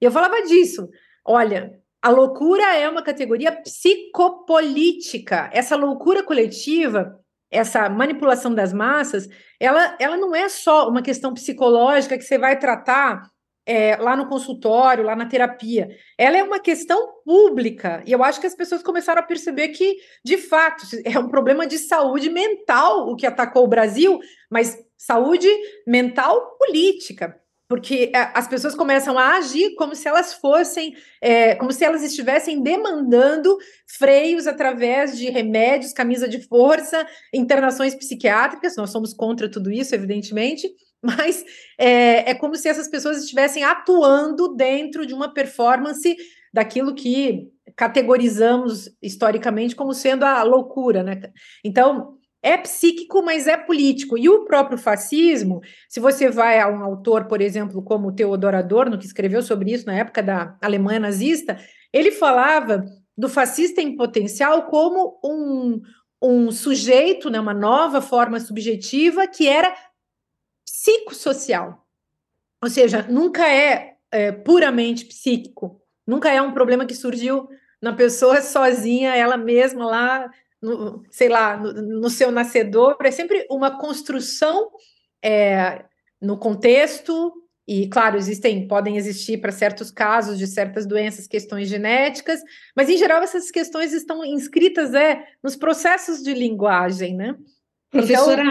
E 0.00 0.04
eu 0.04 0.10
falava 0.10 0.42
disso, 0.42 0.88
olha, 1.24 1.78
a 2.02 2.08
loucura 2.08 2.74
é 2.74 2.88
uma 2.88 3.02
categoria 3.02 3.52
psicopolítica. 3.52 5.50
Essa 5.52 5.76
loucura 5.76 6.22
coletiva, 6.22 7.20
essa 7.50 7.88
manipulação 7.90 8.54
das 8.54 8.72
massas, 8.72 9.28
ela, 9.58 9.96
ela 10.00 10.16
não 10.16 10.34
é 10.34 10.48
só 10.48 10.88
uma 10.88 11.02
questão 11.02 11.34
psicológica 11.34 12.16
que 12.16 12.24
você 12.24 12.38
vai 12.38 12.58
tratar 12.58 13.28
é, 13.66 13.96
lá 13.96 14.16
no 14.16 14.26
consultório, 14.26 15.04
lá 15.04 15.14
na 15.14 15.26
terapia. 15.26 15.90
Ela 16.16 16.38
é 16.38 16.42
uma 16.42 16.58
questão 16.58 17.20
pública. 17.22 18.02
E 18.06 18.12
eu 18.12 18.24
acho 18.24 18.40
que 18.40 18.46
as 18.46 18.54
pessoas 18.54 18.82
começaram 18.82 19.20
a 19.20 19.26
perceber 19.26 19.68
que, 19.68 19.98
de 20.24 20.38
fato, 20.38 20.86
é 21.04 21.18
um 21.18 21.28
problema 21.28 21.66
de 21.66 21.76
saúde 21.76 22.30
mental 22.30 23.10
o 23.10 23.16
que 23.16 23.26
atacou 23.26 23.64
o 23.64 23.68
Brasil, 23.68 24.18
mas 24.50 24.78
saúde 24.96 25.48
mental 25.86 26.56
política 26.56 27.38
porque 27.70 28.10
é, 28.12 28.32
as 28.34 28.48
pessoas 28.48 28.74
começam 28.74 29.16
a 29.16 29.36
agir 29.36 29.76
como 29.76 29.94
se 29.94 30.08
elas 30.08 30.34
fossem, 30.34 30.92
é, 31.20 31.54
como 31.54 31.70
se 31.70 31.84
elas 31.84 32.02
estivessem 32.02 32.60
demandando 32.60 33.56
freios 33.86 34.48
através 34.48 35.16
de 35.16 35.30
remédios, 35.30 35.92
camisa 35.92 36.28
de 36.28 36.44
força, 36.48 37.06
internações 37.32 37.94
psiquiátricas. 37.94 38.74
Nós 38.74 38.90
somos 38.90 39.14
contra 39.14 39.48
tudo 39.48 39.70
isso, 39.70 39.94
evidentemente, 39.94 40.68
mas 41.00 41.44
é, 41.78 42.30
é 42.30 42.34
como 42.34 42.56
se 42.56 42.68
essas 42.68 42.88
pessoas 42.88 43.22
estivessem 43.22 43.62
atuando 43.62 44.52
dentro 44.56 45.06
de 45.06 45.14
uma 45.14 45.32
performance 45.32 46.16
daquilo 46.52 46.92
que 46.92 47.52
categorizamos 47.76 48.90
historicamente 49.00 49.76
como 49.76 49.94
sendo 49.94 50.24
a 50.24 50.42
loucura, 50.42 51.04
né? 51.04 51.20
Então, 51.64 52.18
é 52.42 52.56
psíquico, 52.56 53.22
mas 53.22 53.46
é 53.46 53.56
político. 53.56 54.16
E 54.16 54.28
o 54.28 54.44
próprio 54.44 54.78
fascismo, 54.78 55.60
se 55.88 56.00
você 56.00 56.30
vai 56.30 56.58
a 56.58 56.68
um 56.68 56.82
autor, 56.82 57.26
por 57.26 57.40
exemplo, 57.40 57.82
como 57.82 58.12
Theodor 58.12 58.54
Adorno, 58.54 58.98
que 58.98 59.06
escreveu 59.06 59.42
sobre 59.42 59.72
isso 59.72 59.86
na 59.86 59.94
época 59.94 60.22
da 60.22 60.56
Alemanha 60.60 61.00
nazista, 61.00 61.58
ele 61.92 62.10
falava 62.10 62.84
do 63.16 63.28
fascista 63.28 63.82
em 63.82 63.96
potencial 63.96 64.66
como 64.68 65.20
um, 65.22 65.80
um 66.22 66.50
sujeito, 66.50 67.28
né, 67.28 67.38
uma 67.38 67.52
nova 67.52 68.00
forma 68.00 68.40
subjetiva 68.40 69.26
que 69.26 69.46
era 69.46 69.74
psicossocial. 70.64 71.86
Ou 72.62 72.70
seja, 72.70 73.06
nunca 73.08 73.46
é, 73.48 73.96
é 74.10 74.32
puramente 74.32 75.04
psíquico, 75.04 75.80
nunca 76.06 76.30
é 76.30 76.40
um 76.40 76.52
problema 76.52 76.86
que 76.86 76.94
surgiu 76.94 77.48
na 77.82 77.92
pessoa 77.92 78.40
sozinha, 78.42 79.16
ela 79.16 79.36
mesma 79.36 79.86
lá 79.86 80.30
no, 80.62 81.02
sei 81.10 81.28
lá, 81.28 81.56
no, 81.56 81.72
no, 82.00 82.10
seu 82.10 82.30
nascedor, 82.30 82.96
é 83.02 83.10
sempre 83.10 83.46
uma 83.50 83.78
construção 83.78 84.70
é, 85.22 85.84
no 86.20 86.38
contexto, 86.38 87.32
e 87.66 87.88
claro, 87.88 88.16
existem, 88.16 88.66
podem 88.66 88.96
existir 88.96 89.40
para 89.40 89.52
certos 89.52 89.90
casos 89.90 90.38
de 90.38 90.46
certas 90.46 90.86
doenças, 90.86 91.26
questões 91.26 91.68
genéticas, 91.68 92.40
mas 92.74 92.88
em 92.88 92.96
geral 92.96 93.22
essas 93.22 93.50
questões 93.50 93.92
estão 93.92 94.24
inscritas 94.24 94.92
é, 94.92 95.24
nos 95.42 95.56
processos 95.56 96.22
de 96.22 96.34
linguagem, 96.34 97.14
né? 97.14 97.36
Professora, 97.90 98.42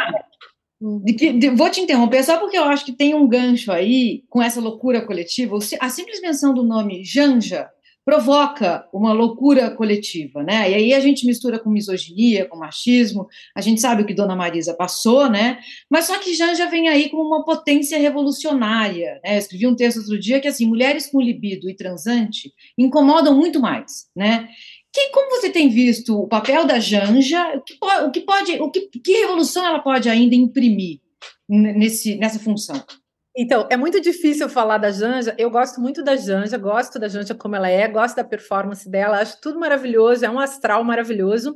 então, 0.82 1.00
de 1.04 1.14
que, 1.14 1.34
de, 1.34 1.50
vou 1.50 1.70
te 1.70 1.82
interromper 1.82 2.24
só 2.24 2.38
porque 2.40 2.58
eu 2.58 2.64
acho 2.64 2.86
que 2.86 2.94
tem 2.94 3.14
um 3.14 3.28
gancho 3.28 3.72
aí 3.72 4.24
com 4.30 4.42
essa 4.42 4.62
loucura 4.62 5.06
coletiva. 5.06 5.58
A 5.80 5.90
simples 5.90 6.22
menção 6.22 6.54
do 6.54 6.64
nome 6.64 7.04
Janja 7.04 7.70
provoca 8.10 8.88
uma 8.92 9.14
loucura 9.14 9.70
coletiva, 9.70 10.42
né? 10.42 10.72
E 10.72 10.74
aí 10.74 10.94
a 10.96 11.00
gente 11.00 11.28
mistura 11.28 11.60
com 11.60 11.70
misoginia, 11.70 12.48
com 12.48 12.58
machismo, 12.58 13.28
a 13.56 13.62
gente 13.62 13.80
sabe 13.80 14.02
o 14.02 14.06
que 14.06 14.16
Dona 14.16 14.36
Marisa 14.36 14.74
passou, 14.74 15.30
né? 15.30 15.60
Mas 15.88 16.06
só 16.06 16.18
que 16.18 16.34
Janja 16.34 16.66
vem 16.66 16.88
aí 16.88 17.08
como 17.10 17.22
uma 17.22 17.46
potência 17.46 18.00
revolucionária, 18.00 19.20
né? 19.24 19.36
Eu 19.36 19.38
escrevi 19.38 19.68
um 19.68 19.76
texto 19.76 20.00
outro 20.00 20.20
dia 20.20 20.40
que, 20.40 20.48
assim, 20.48 20.66
mulheres 20.66 21.06
com 21.06 21.22
libido 21.22 21.70
e 21.70 21.76
transante 21.76 22.52
incomodam 22.76 23.36
muito 23.36 23.60
mais, 23.60 24.08
né? 24.16 24.50
Que, 24.92 25.10
como 25.10 25.30
você 25.30 25.52
tem 25.52 25.70
visto 25.70 26.20
o 26.20 26.28
papel 26.28 26.66
da 26.66 26.80
Janja, 26.80 27.58
o 27.58 27.62
que 27.62 27.78
pode, 27.78 28.06
o 28.06 28.12
que, 28.12 28.22
pode, 28.22 28.52
o 28.60 28.72
que, 28.72 28.82
que 28.88 29.20
revolução 29.20 29.64
ela 29.64 29.80
pode 29.80 30.10
ainda 30.10 30.34
imprimir 30.34 31.00
nesse, 31.48 32.16
nessa 32.16 32.40
função? 32.40 32.84
Então, 33.42 33.70
é 33.72 33.78
muito 33.78 34.02
difícil 34.02 34.50
falar 34.50 34.78
da 34.78 34.92
Janja. 34.92 35.34
Eu 35.38 35.50
gosto 35.50 35.80
muito 35.80 36.04
da 36.04 36.18
Janja, 36.18 36.58
gosto 36.58 37.00
da 37.00 37.08
Janja 37.08 37.34
como 37.34 37.56
ela 37.56 37.70
é, 37.70 37.88
gosto 37.88 38.18
da 38.18 38.24
performance 38.26 38.90
dela, 38.90 39.22
acho 39.22 39.40
tudo 39.40 39.58
maravilhoso, 39.58 40.26
é 40.26 40.30
um 40.30 40.38
astral 40.38 40.84
maravilhoso. 40.84 41.56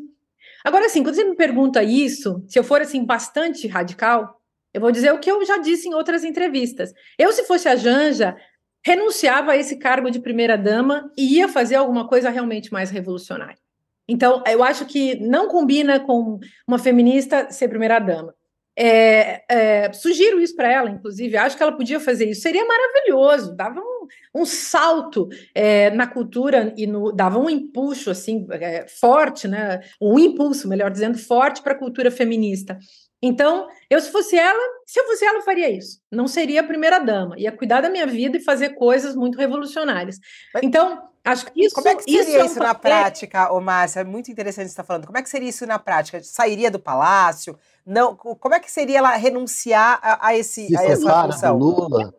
Agora, 0.64 0.86
assim, 0.86 1.04
quando 1.04 1.16
você 1.16 1.26
me 1.26 1.36
pergunta 1.36 1.84
isso, 1.84 2.42
se 2.48 2.58
eu 2.58 2.64
for 2.64 2.80
assim 2.80 3.04
bastante 3.04 3.68
radical, 3.68 4.40
eu 4.74 4.80
vou 4.80 4.94
dizer 4.94 5.12
o 5.12 5.20
que 5.20 5.30
eu 5.30 5.46
já 5.46 5.58
disse 5.58 5.90
em 5.90 5.94
outras 5.94 6.24
entrevistas. 6.24 6.94
Eu, 7.20 7.34
se 7.34 7.44
fosse 7.44 7.68
a 7.68 7.76
Janja, 7.76 8.34
renunciava 8.82 9.52
a 9.52 9.58
esse 9.58 9.76
cargo 9.78 10.10
de 10.10 10.22
primeira-dama 10.22 11.12
e 11.18 11.36
ia 11.36 11.50
fazer 11.50 11.76
alguma 11.76 12.08
coisa 12.08 12.30
realmente 12.30 12.72
mais 12.72 12.92
revolucionária. 12.92 13.60
Então, 14.08 14.42
eu 14.48 14.64
acho 14.64 14.86
que 14.86 15.20
não 15.20 15.50
combina 15.50 16.00
com 16.00 16.40
uma 16.66 16.80
feminista 16.80 17.52
ser 17.52 17.68
primeira-dama. 17.68 18.34
É, 18.76 19.44
é, 19.48 19.94
sugiro 19.94 20.42
isso 20.42 20.56
para 20.56 20.72
ela, 20.72 20.90
inclusive, 20.90 21.38
acho 21.38 21.56
que 21.56 21.62
ela 21.62 21.78
podia 21.78 22.00
fazer 22.00 22.30
isso, 22.30 22.42
seria 22.42 22.66
maravilhoso, 22.66 23.56
dava 23.56 23.80
um, 23.80 24.42
um 24.42 24.46
salto 24.46 25.30
é, 25.54 25.92
na 25.92 26.08
cultura 26.08 26.74
e 26.76 26.88
no, 26.88 27.12
dava 27.12 27.38
um 27.38 27.50
impulso 27.50 28.10
assim 28.10 28.48
é, 28.50 28.88
forte, 28.88 29.48
né? 29.48 29.82
Um 30.02 30.18
impulso, 30.18 30.68
melhor 30.68 30.90
dizendo, 30.90 31.18
forte 31.18 31.62
para 31.62 31.74
a 31.74 31.78
cultura 31.78 32.10
feminista. 32.10 32.78
Então, 33.26 33.68
eu 33.90 34.02
se 34.02 34.12
fosse 34.12 34.36
ela, 34.36 34.60
se 34.86 35.00
eu 35.00 35.06
fosse 35.06 35.24
ela, 35.24 35.38
eu 35.38 35.44
faria 35.44 35.70
isso. 35.70 36.02
Não 36.12 36.28
seria 36.28 36.60
a 36.60 36.64
primeira 36.64 37.00
dama, 37.00 37.40
ia 37.40 37.54
cuidar 37.54 37.80
da 37.80 37.90
minha 37.90 38.06
vida 38.06 38.36
e 38.36 38.44
fazer 38.44 38.72
coisas 38.72 39.16
muito 39.16 39.38
revolucionárias. 39.38 40.20
Então, 40.62 41.02
acho 41.24 41.46
que 41.46 41.66
isso. 41.66 41.74
Como 41.74 41.88
é 41.88 41.96
que 41.96 42.04
seria 42.04 42.22
isso, 42.22 42.36
é 42.36 42.44
um 42.44 42.46
isso 42.48 42.60
na 42.60 42.76
prática, 42.76 43.54
ô 43.54 43.62
Márcia? 43.62 44.02
É 44.02 44.04
muito 44.04 44.30
interessante 44.30 44.66
você 44.66 44.72
estar 44.72 44.84
falando. 44.84 45.06
Como 45.06 45.18
é 45.18 45.22
que 45.22 45.30
seria 45.30 45.48
isso 45.48 45.66
na 45.66 45.80
prática? 45.80 46.22
Sairia 46.22 46.70
do 46.70 46.80
palácio? 46.80 47.58
Não, 47.86 48.16
como 48.16 48.56
é 48.56 48.60
que 48.60 48.72
seria 48.72 49.00
ela 49.00 49.16
renunciar 49.16 50.00
a, 50.02 50.28
a 50.28 50.38
esse 50.38 50.68
Se 50.68 50.78
a 50.78 50.84
essa 50.84 51.24
função? 51.24 51.58
Lula. 51.58 52.14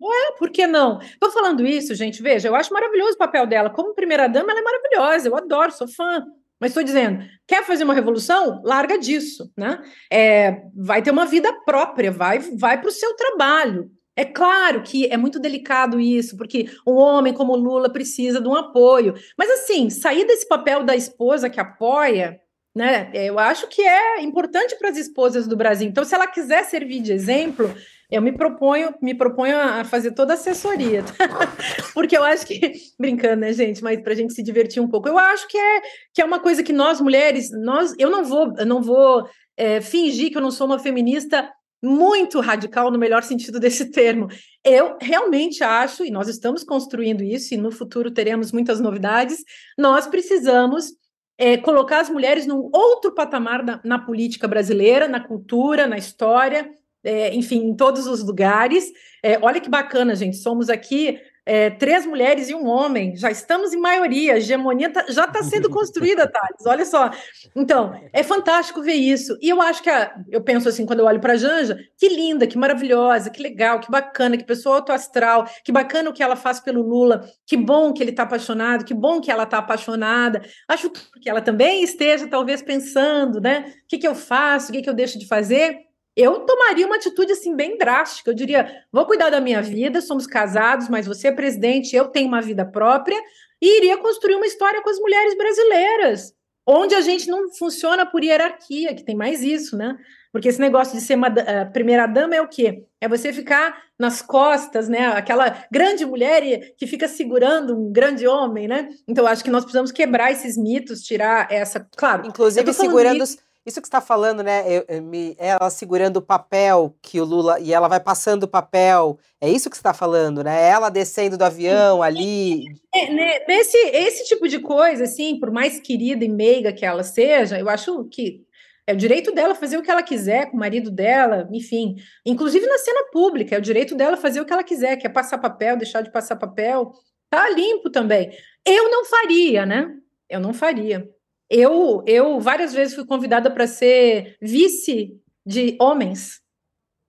Ué, 0.00 0.32
por 0.38 0.50
que 0.50 0.66
não? 0.66 0.98
Tô 1.20 1.30
falando 1.30 1.66
isso, 1.66 1.94
gente, 1.94 2.22
veja, 2.22 2.48
eu 2.48 2.54
acho 2.54 2.72
maravilhoso 2.72 3.14
o 3.14 3.18
papel 3.18 3.46
dela. 3.46 3.68
Como 3.68 3.94
primeira-dama, 3.94 4.50
ela 4.50 4.60
é 4.60 4.62
maravilhosa, 4.62 5.28
eu 5.28 5.36
adoro, 5.36 5.72
sou 5.72 5.86
fã. 5.86 6.24
Mas 6.58 6.70
estou 6.70 6.82
dizendo, 6.82 7.24
quer 7.46 7.64
fazer 7.64 7.84
uma 7.84 7.94
revolução? 7.94 8.60
Larga 8.64 8.98
disso, 8.98 9.50
né? 9.56 9.82
É, 10.12 10.62
vai 10.74 11.02
ter 11.02 11.10
uma 11.10 11.26
vida 11.26 11.52
própria, 11.64 12.10
vai, 12.10 12.38
vai 12.38 12.78
para 12.78 12.88
o 12.88 12.92
seu 12.92 13.14
trabalho. 13.14 13.90
É 14.16 14.24
claro 14.24 14.82
que 14.82 15.06
é 15.06 15.16
muito 15.16 15.38
delicado 15.38 15.98
isso, 15.98 16.36
porque 16.36 16.68
um 16.86 16.94
homem 16.94 17.32
como 17.32 17.56
Lula 17.56 17.90
precisa 17.90 18.40
de 18.40 18.48
um 18.48 18.54
apoio. 18.54 19.14
Mas 19.38 19.50
assim, 19.50 19.88
sair 19.88 20.26
desse 20.26 20.46
papel 20.46 20.84
da 20.84 20.94
esposa 20.94 21.48
que 21.48 21.58
apoia, 21.58 22.38
né? 22.74 23.10
Eu 23.12 23.38
acho 23.38 23.66
que 23.66 23.82
é 23.82 24.22
importante 24.22 24.76
para 24.76 24.90
as 24.90 24.96
esposas 24.96 25.46
do 25.46 25.56
Brasil. 25.56 25.88
Então, 25.88 26.04
se 26.04 26.14
ela 26.14 26.26
quiser 26.26 26.64
servir 26.64 27.00
de 27.00 27.12
exemplo, 27.12 27.72
eu 28.10 28.20
me 28.20 28.32
proponho, 28.32 28.94
me 29.00 29.14
proponho 29.14 29.58
a 29.58 29.84
fazer 29.84 30.12
toda 30.12 30.32
a 30.32 30.34
assessoria, 30.34 31.02
tá? 31.02 31.14
porque 31.94 32.16
eu 32.16 32.24
acho 32.24 32.46
que, 32.46 32.72
brincando, 32.98 33.42
né, 33.42 33.52
gente, 33.52 33.82
mas 33.82 34.00
para 34.00 34.12
a 34.12 34.16
gente 34.16 34.34
se 34.34 34.42
divertir 34.42 34.82
um 34.82 34.88
pouco, 34.88 35.08
eu 35.08 35.18
acho 35.18 35.46
que 35.48 35.58
é 35.58 35.80
que 36.12 36.22
é 36.22 36.24
uma 36.24 36.40
coisa 36.40 36.62
que 36.62 36.72
nós 36.72 37.00
mulheres, 37.00 37.50
nós, 37.50 37.94
eu 37.98 38.10
não 38.10 38.24
vou, 38.24 38.52
eu 38.58 38.66
não 38.66 38.82
vou 38.82 39.28
é, 39.56 39.80
fingir 39.80 40.30
que 40.30 40.38
eu 40.38 40.42
não 40.42 40.50
sou 40.50 40.66
uma 40.66 40.78
feminista 40.78 41.50
muito 41.82 42.40
radical 42.40 42.90
no 42.90 42.98
melhor 42.98 43.22
sentido 43.22 43.58
desse 43.58 43.90
termo. 43.90 44.28
Eu 44.62 44.98
realmente 45.00 45.64
acho, 45.64 46.04
e 46.04 46.10
nós 46.10 46.28
estamos 46.28 46.62
construindo 46.62 47.22
isso, 47.22 47.54
e 47.54 47.56
no 47.56 47.70
futuro 47.70 48.10
teremos 48.10 48.52
muitas 48.52 48.80
novidades, 48.80 49.42
nós 49.78 50.06
precisamos 50.06 50.92
é, 51.40 51.56
colocar 51.56 52.00
as 52.00 52.10
mulheres 52.10 52.46
num 52.46 52.68
outro 52.70 53.12
patamar 53.12 53.64
na, 53.64 53.80
na, 53.82 53.98
política 53.98 54.46
brasileira, 54.46 55.08
na 55.08 55.18
cultura, 55.18 55.86
na 55.86 55.96
história, 55.96 56.70
é, 57.02 57.34
enfim, 57.34 57.64
em 57.70 57.74
todos 57.74 58.06
os 58.06 58.22
lugares. 58.22 58.92
É, 59.22 59.38
olha 59.40 59.58
que 59.58 59.70
bacana, 59.70 60.14
gente, 60.14 60.36
somos 60.36 60.68
aqui 60.68 61.18
é, 61.44 61.70
três 61.70 62.06
mulheres 62.06 62.48
e 62.48 62.54
um 62.54 62.66
homem, 62.66 63.16
já 63.16 63.30
estamos 63.30 63.72
em 63.72 63.80
maioria, 63.80 64.34
a 64.34 64.36
hegemonia 64.36 64.90
tá, 64.92 65.06
já 65.08 65.24
está 65.24 65.42
sendo 65.42 65.70
construída, 65.70 66.30
Thales, 66.30 66.66
olha 66.66 66.84
só. 66.84 67.10
Então, 67.56 67.92
é 68.12 68.22
fantástico 68.22 68.82
ver 68.82 68.94
isso. 68.94 69.36
E 69.40 69.48
eu 69.48 69.60
acho 69.60 69.82
que, 69.82 69.90
a, 69.90 70.14
eu 70.30 70.42
penso 70.42 70.68
assim, 70.68 70.86
quando 70.86 71.00
eu 71.00 71.06
olho 71.06 71.20
para 71.20 71.32
a 71.32 71.36
Janja, 71.36 71.78
que 71.96 72.08
linda, 72.08 72.46
que 72.46 72.58
maravilhosa, 72.58 73.30
que 73.30 73.42
legal, 73.42 73.80
que 73.80 73.90
bacana, 73.90 74.36
que 74.36 74.44
pessoa 74.44 74.76
autoastral, 74.76 75.46
que 75.64 75.72
bacana 75.72 76.10
o 76.10 76.12
que 76.12 76.22
ela 76.22 76.36
faz 76.36 76.60
pelo 76.60 76.82
Lula, 76.82 77.28
que 77.46 77.56
bom 77.56 77.92
que 77.92 78.02
ele 78.02 78.10
está 78.10 78.24
apaixonado, 78.24 78.84
que 78.84 78.94
bom 78.94 79.20
que 79.20 79.30
ela 79.30 79.44
está 79.44 79.58
apaixonada. 79.58 80.42
Acho 80.68 80.90
que 80.90 81.28
ela 81.28 81.40
também 81.40 81.82
esteja, 81.82 82.26
talvez, 82.26 82.62
pensando, 82.62 83.40
né, 83.40 83.72
o 83.84 83.88
que, 83.88 83.98
que 83.98 84.06
eu 84.06 84.14
faço, 84.14 84.70
o 84.70 84.72
que, 84.72 84.82
que 84.82 84.90
eu 84.90 84.94
deixo 84.94 85.18
de 85.18 85.26
fazer 85.26 85.89
eu 86.20 86.40
tomaria 86.40 86.86
uma 86.86 86.96
atitude 86.96 87.32
assim 87.32 87.54
bem 87.54 87.78
drástica. 87.78 88.30
Eu 88.30 88.34
diria: 88.34 88.84
vou 88.92 89.06
cuidar 89.06 89.30
da 89.30 89.40
minha 89.40 89.62
vida, 89.62 90.00
somos 90.00 90.26
casados, 90.26 90.88
mas 90.88 91.06
você 91.06 91.28
é 91.28 91.32
presidente, 91.32 91.96
eu 91.96 92.08
tenho 92.08 92.28
uma 92.28 92.42
vida 92.42 92.64
própria, 92.64 93.18
e 93.60 93.78
iria 93.78 93.98
construir 93.98 94.34
uma 94.34 94.46
história 94.46 94.82
com 94.82 94.90
as 94.90 94.98
mulheres 94.98 95.36
brasileiras, 95.36 96.34
onde 96.66 96.94
a 96.94 97.00
gente 97.00 97.28
não 97.28 97.52
funciona 97.54 98.04
por 98.04 98.22
hierarquia, 98.22 98.94
que 98.94 99.04
tem 99.04 99.16
mais 99.16 99.42
isso, 99.42 99.76
né? 99.76 99.96
Porque 100.32 100.48
esse 100.48 100.60
negócio 100.60 100.96
de 100.96 101.02
ser 101.02 101.16
uma 101.16 101.28
uh, 101.28 101.72
primeira-dama 101.72 102.36
é 102.36 102.40
o 102.40 102.46
quê? 102.46 102.84
É 103.00 103.08
você 103.08 103.32
ficar 103.32 103.82
nas 103.98 104.22
costas, 104.22 104.88
né? 104.88 105.08
Aquela 105.08 105.64
grande 105.72 106.06
mulher 106.06 106.74
que 106.76 106.86
fica 106.86 107.08
segurando 107.08 107.76
um 107.76 107.92
grande 107.92 108.28
homem, 108.28 108.68
né? 108.68 108.88
Então, 109.08 109.26
acho 109.26 109.42
que 109.42 109.50
nós 109.50 109.64
precisamos 109.64 109.90
quebrar 109.90 110.30
esses 110.30 110.56
mitos, 110.56 111.02
tirar 111.02 111.50
essa. 111.50 111.84
Claro. 111.96 112.28
Inclusive, 112.28 112.72
segurando. 112.72 113.24
Isso 113.24 113.38
isso 113.64 113.80
que 113.80 113.86
está 113.86 114.00
falando, 114.00 114.42
né? 114.42 114.64
Eu, 114.66 114.84
eu, 114.88 115.02
me, 115.02 115.36
ela 115.38 115.68
segurando 115.68 116.16
o 116.16 116.22
papel 116.22 116.96
que 117.02 117.20
o 117.20 117.24
Lula 117.24 117.60
e 117.60 117.72
ela 117.72 117.88
vai 117.88 118.00
passando 118.00 118.44
o 118.44 118.48
papel. 118.48 119.18
É 119.40 119.48
isso 119.48 119.68
que 119.68 119.76
você 119.76 119.80
está 119.80 119.92
falando, 119.92 120.42
né? 120.42 120.68
Ela 120.68 120.88
descendo 120.88 121.36
do 121.36 121.44
avião 121.44 122.02
ali. 122.02 122.64
É, 122.94 123.12
né, 123.12 123.44
nesse 123.46 123.76
esse 123.76 124.24
tipo 124.24 124.48
de 124.48 124.58
coisa, 124.60 125.04
assim, 125.04 125.38
por 125.38 125.50
mais 125.50 125.78
querida 125.78 126.24
e 126.24 126.28
meiga 126.28 126.72
que 126.72 126.86
ela 126.86 127.02
seja, 127.02 127.58
eu 127.58 127.68
acho 127.68 128.04
que 128.04 128.44
é 128.86 128.94
o 128.94 128.96
direito 128.96 129.32
dela 129.32 129.54
fazer 129.54 129.76
o 129.76 129.82
que 129.82 129.90
ela 129.90 130.02
quiser 130.02 130.50
com 130.50 130.56
o 130.56 130.60
marido 130.60 130.90
dela, 130.90 131.48
enfim. 131.52 131.96
Inclusive 132.26 132.66
na 132.66 132.78
cena 132.78 133.08
pública, 133.12 133.54
é 133.54 133.58
o 133.58 133.62
direito 133.62 133.94
dela 133.94 134.16
fazer 134.16 134.40
o 134.40 134.44
que 134.44 134.52
ela 134.52 134.64
quiser, 134.64 134.96
quer 134.96 135.10
passar 135.10 135.38
papel, 135.38 135.76
deixar 135.76 136.00
de 136.00 136.10
passar 136.10 136.36
papel. 136.36 136.92
Tá 137.28 137.48
limpo 137.50 137.90
também. 137.90 138.30
Eu 138.66 138.90
não 138.90 139.04
faria, 139.04 139.64
né? 139.64 139.94
Eu 140.28 140.40
não 140.40 140.52
faria. 140.52 141.08
Eu, 141.50 142.04
eu 142.06 142.38
várias 142.38 142.72
vezes 142.72 142.94
fui 142.94 143.04
convidada 143.04 143.50
para 143.50 143.66
ser 143.66 144.36
vice 144.40 145.20
de 145.44 145.76
homens. 145.80 146.40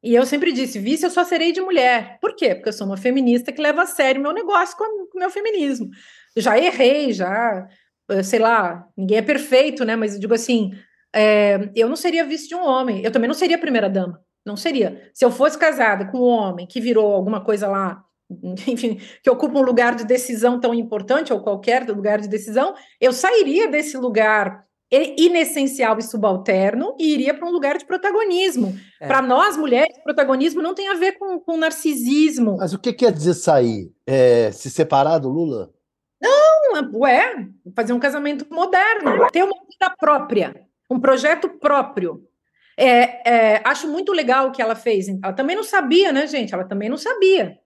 E 0.04 0.16
eu 0.16 0.26
sempre 0.26 0.52
disse, 0.52 0.80
vice 0.80 1.06
eu 1.06 1.12
só 1.12 1.24
serei 1.24 1.52
de 1.52 1.62
mulher. 1.62 2.18
Por 2.20 2.36
quê? 2.36 2.56
Porque 2.56 2.70
eu 2.70 2.74
sou 2.74 2.88
uma 2.88 2.98
feminista 2.98 3.52
que 3.52 3.62
leva 3.62 3.84
a 3.84 3.86
sério 3.86 4.22
meu 4.22 4.34
negócio 4.34 4.76
com 4.76 4.84
o 4.84 5.20
meu 5.20 5.30
feminismo. 5.30 5.89
Já 6.36 6.58
errei, 6.58 7.14
já, 7.14 7.68
eh, 8.10 8.24
sei 8.24 8.39
lá, 8.39 8.88
ninguém 8.98 9.20
é 9.20 9.22
perfeito, 9.22 9.86
né? 9.86 9.96
Mas 9.96 10.16
eu 10.16 10.20
digo 10.20 10.34
assim, 10.34 10.72
é, 11.14 11.70
eu 11.76 11.88
não 11.88 11.96
seria 11.96 12.26
vice 12.26 12.48
de 12.48 12.56
um 12.56 12.66
homem. 12.66 13.04
Eu 13.04 13.12
também 13.12 13.28
não 13.28 13.36
seria 13.36 13.60
primeira 13.60 13.88
dama. 13.88 14.20
Não 14.44 14.58
seria. 14.58 15.12
Se 15.14 15.24
eu 15.24 15.30
fosse 15.30 15.58
casada 15.58 16.06
com 16.10 16.18
um 16.18 16.28
homem 16.28 16.66
que 16.66 16.82
virou 16.82 17.14
alguma 17.14 17.44
coisa 17.44 17.68
lá 17.68 18.04
enfim, 18.68 19.00
que 19.24 19.30
ocupa 19.30 19.60
um 19.60 19.64
lugar 19.64 19.96
de 19.96 20.06
decisão 20.06 20.60
tão 20.60 20.74
importante, 20.74 21.34
ou 21.34 21.42
qualquer 21.42 21.88
lugar 21.90 22.20
de 22.22 22.28
decisão, 22.28 22.74
eu 23.00 23.12
sairia 23.12 23.68
desse 23.68 23.98
lugar 23.98 24.66
inessencial 25.18 25.98
e 25.98 26.04
subalterno 26.04 26.96
e 27.00 27.14
iria 27.14 27.34
para 27.34 27.48
um 27.48 27.52
lugar 27.52 27.78
de 27.78 27.86
protagonismo. 27.86 28.78
É. 29.00 29.08
Para 29.08 29.22
nós, 29.22 29.56
mulheres, 29.56 29.98
protagonismo 30.04 30.62
não 30.62 30.76
tem 30.76 30.90
a 30.90 30.96
ver 30.96 31.14
com, 31.14 31.40
com 31.40 31.58
narcisismo. 31.58 32.58
Mas 32.58 32.74
o 32.74 32.80
que 32.80 32.92
quer 32.92 33.12
dizer 33.12 33.34
sair? 33.36 33.90
É, 34.06 34.52
se 34.52 34.70
separar 34.70 35.20
do 35.20 35.30
Lula? 35.30 35.72
Não, 36.22 36.92
ué, 37.00 37.48
fazer 37.74 37.94
um 37.94 38.00
casamento 38.00 38.46
moderno, 38.52 39.28
ter 39.32 39.44
uma 39.44 39.56
vida 39.64 39.96
própria, 39.98 40.68
um 40.90 41.00
projeto 41.00 41.50
próprio. 41.50 42.28
É, 42.78 43.30
é, 43.30 43.62
acho 43.64 43.88
muito 43.88 44.12
legal 44.12 44.48
o 44.48 44.52
que 44.52 44.62
ela 44.62 44.76
fez. 44.76 45.08
Ela 45.08 45.34
também 45.34 45.56
não 45.56 45.64
sabia, 45.64 46.12
né, 46.12 46.28
gente? 46.28 46.54
Ela 46.54 46.66
também 46.66 46.90
não 46.90 46.98
sabia. 46.98 47.58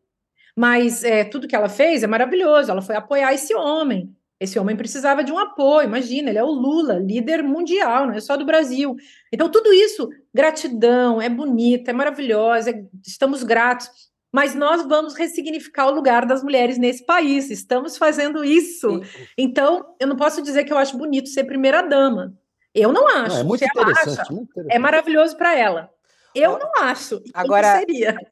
Mas 0.56 1.04
é, 1.04 1.24
tudo 1.24 1.48
que 1.48 1.56
ela 1.56 1.68
fez 1.68 2.04
é 2.04 2.08
maravilhoso. 2.08 2.72
Ela 2.72 2.82
foi 2.82 2.96
apoiar 2.96 3.34
esse 3.34 3.54
homem. 3.54 4.16
Esse 4.40 4.60
homem 4.60 4.76
precisava 4.76 5.24
de 5.24 5.32
um 5.32 5.40
apoio. 5.40 5.88
Imagina, 5.88 6.30
ele 6.30 6.38
é 6.38 6.44
o 6.44 6.52
Lula, 6.52 7.00
líder 7.00 7.42
mundial, 7.42 8.08
não 8.08 8.14
é 8.14 8.20
só 8.20 8.36
do 8.36 8.46
Brasil. 8.46 8.96
Então, 9.32 9.50
tudo 9.50 9.74
isso, 9.74 10.10
gratidão, 10.34 11.22
é 11.22 11.30
bonita, 11.30 11.92
é 11.92 11.94
maravilhosa, 11.94 12.72
é, 12.72 12.84
estamos 13.06 13.44
gratos. 13.44 13.90
Mas 14.34 14.54
nós 14.54 14.86
vamos 14.86 15.16
ressignificar 15.16 15.88
o 15.88 15.96
lugar 15.96 16.26
das 16.26 16.44
mulheres 16.44 16.78
nesse 16.78 17.06
país. 17.06 17.50
Estamos 17.50 17.98
fazendo 17.98 18.44
isso. 18.44 19.02
Então, 19.38 19.96
eu 19.98 20.08
não 20.08 20.18
posso 20.18 20.42
dizer 20.42 20.66
que 20.66 20.74
eu 20.74 20.78
acho 20.78 20.98
bonito 20.98 21.30
ser 21.30 21.46
primeira-dama. 21.46 22.34
Eu 22.74 22.92
não 22.92 23.08
acho. 23.08 23.36
Não, 23.36 23.40
é 23.40 23.44
muito 23.44 23.64
interessante, 23.64 24.20
acha, 24.20 24.34
muito 24.34 24.52
interessante. 24.52 24.76
É 24.76 24.78
maravilhoso 24.78 25.38
para 25.38 25.58
ela. 25.58 25.90
Eu 26.36 26.60
não 26.60 26.84
acho. 26.84 27.22
Agora, 27.34 27.82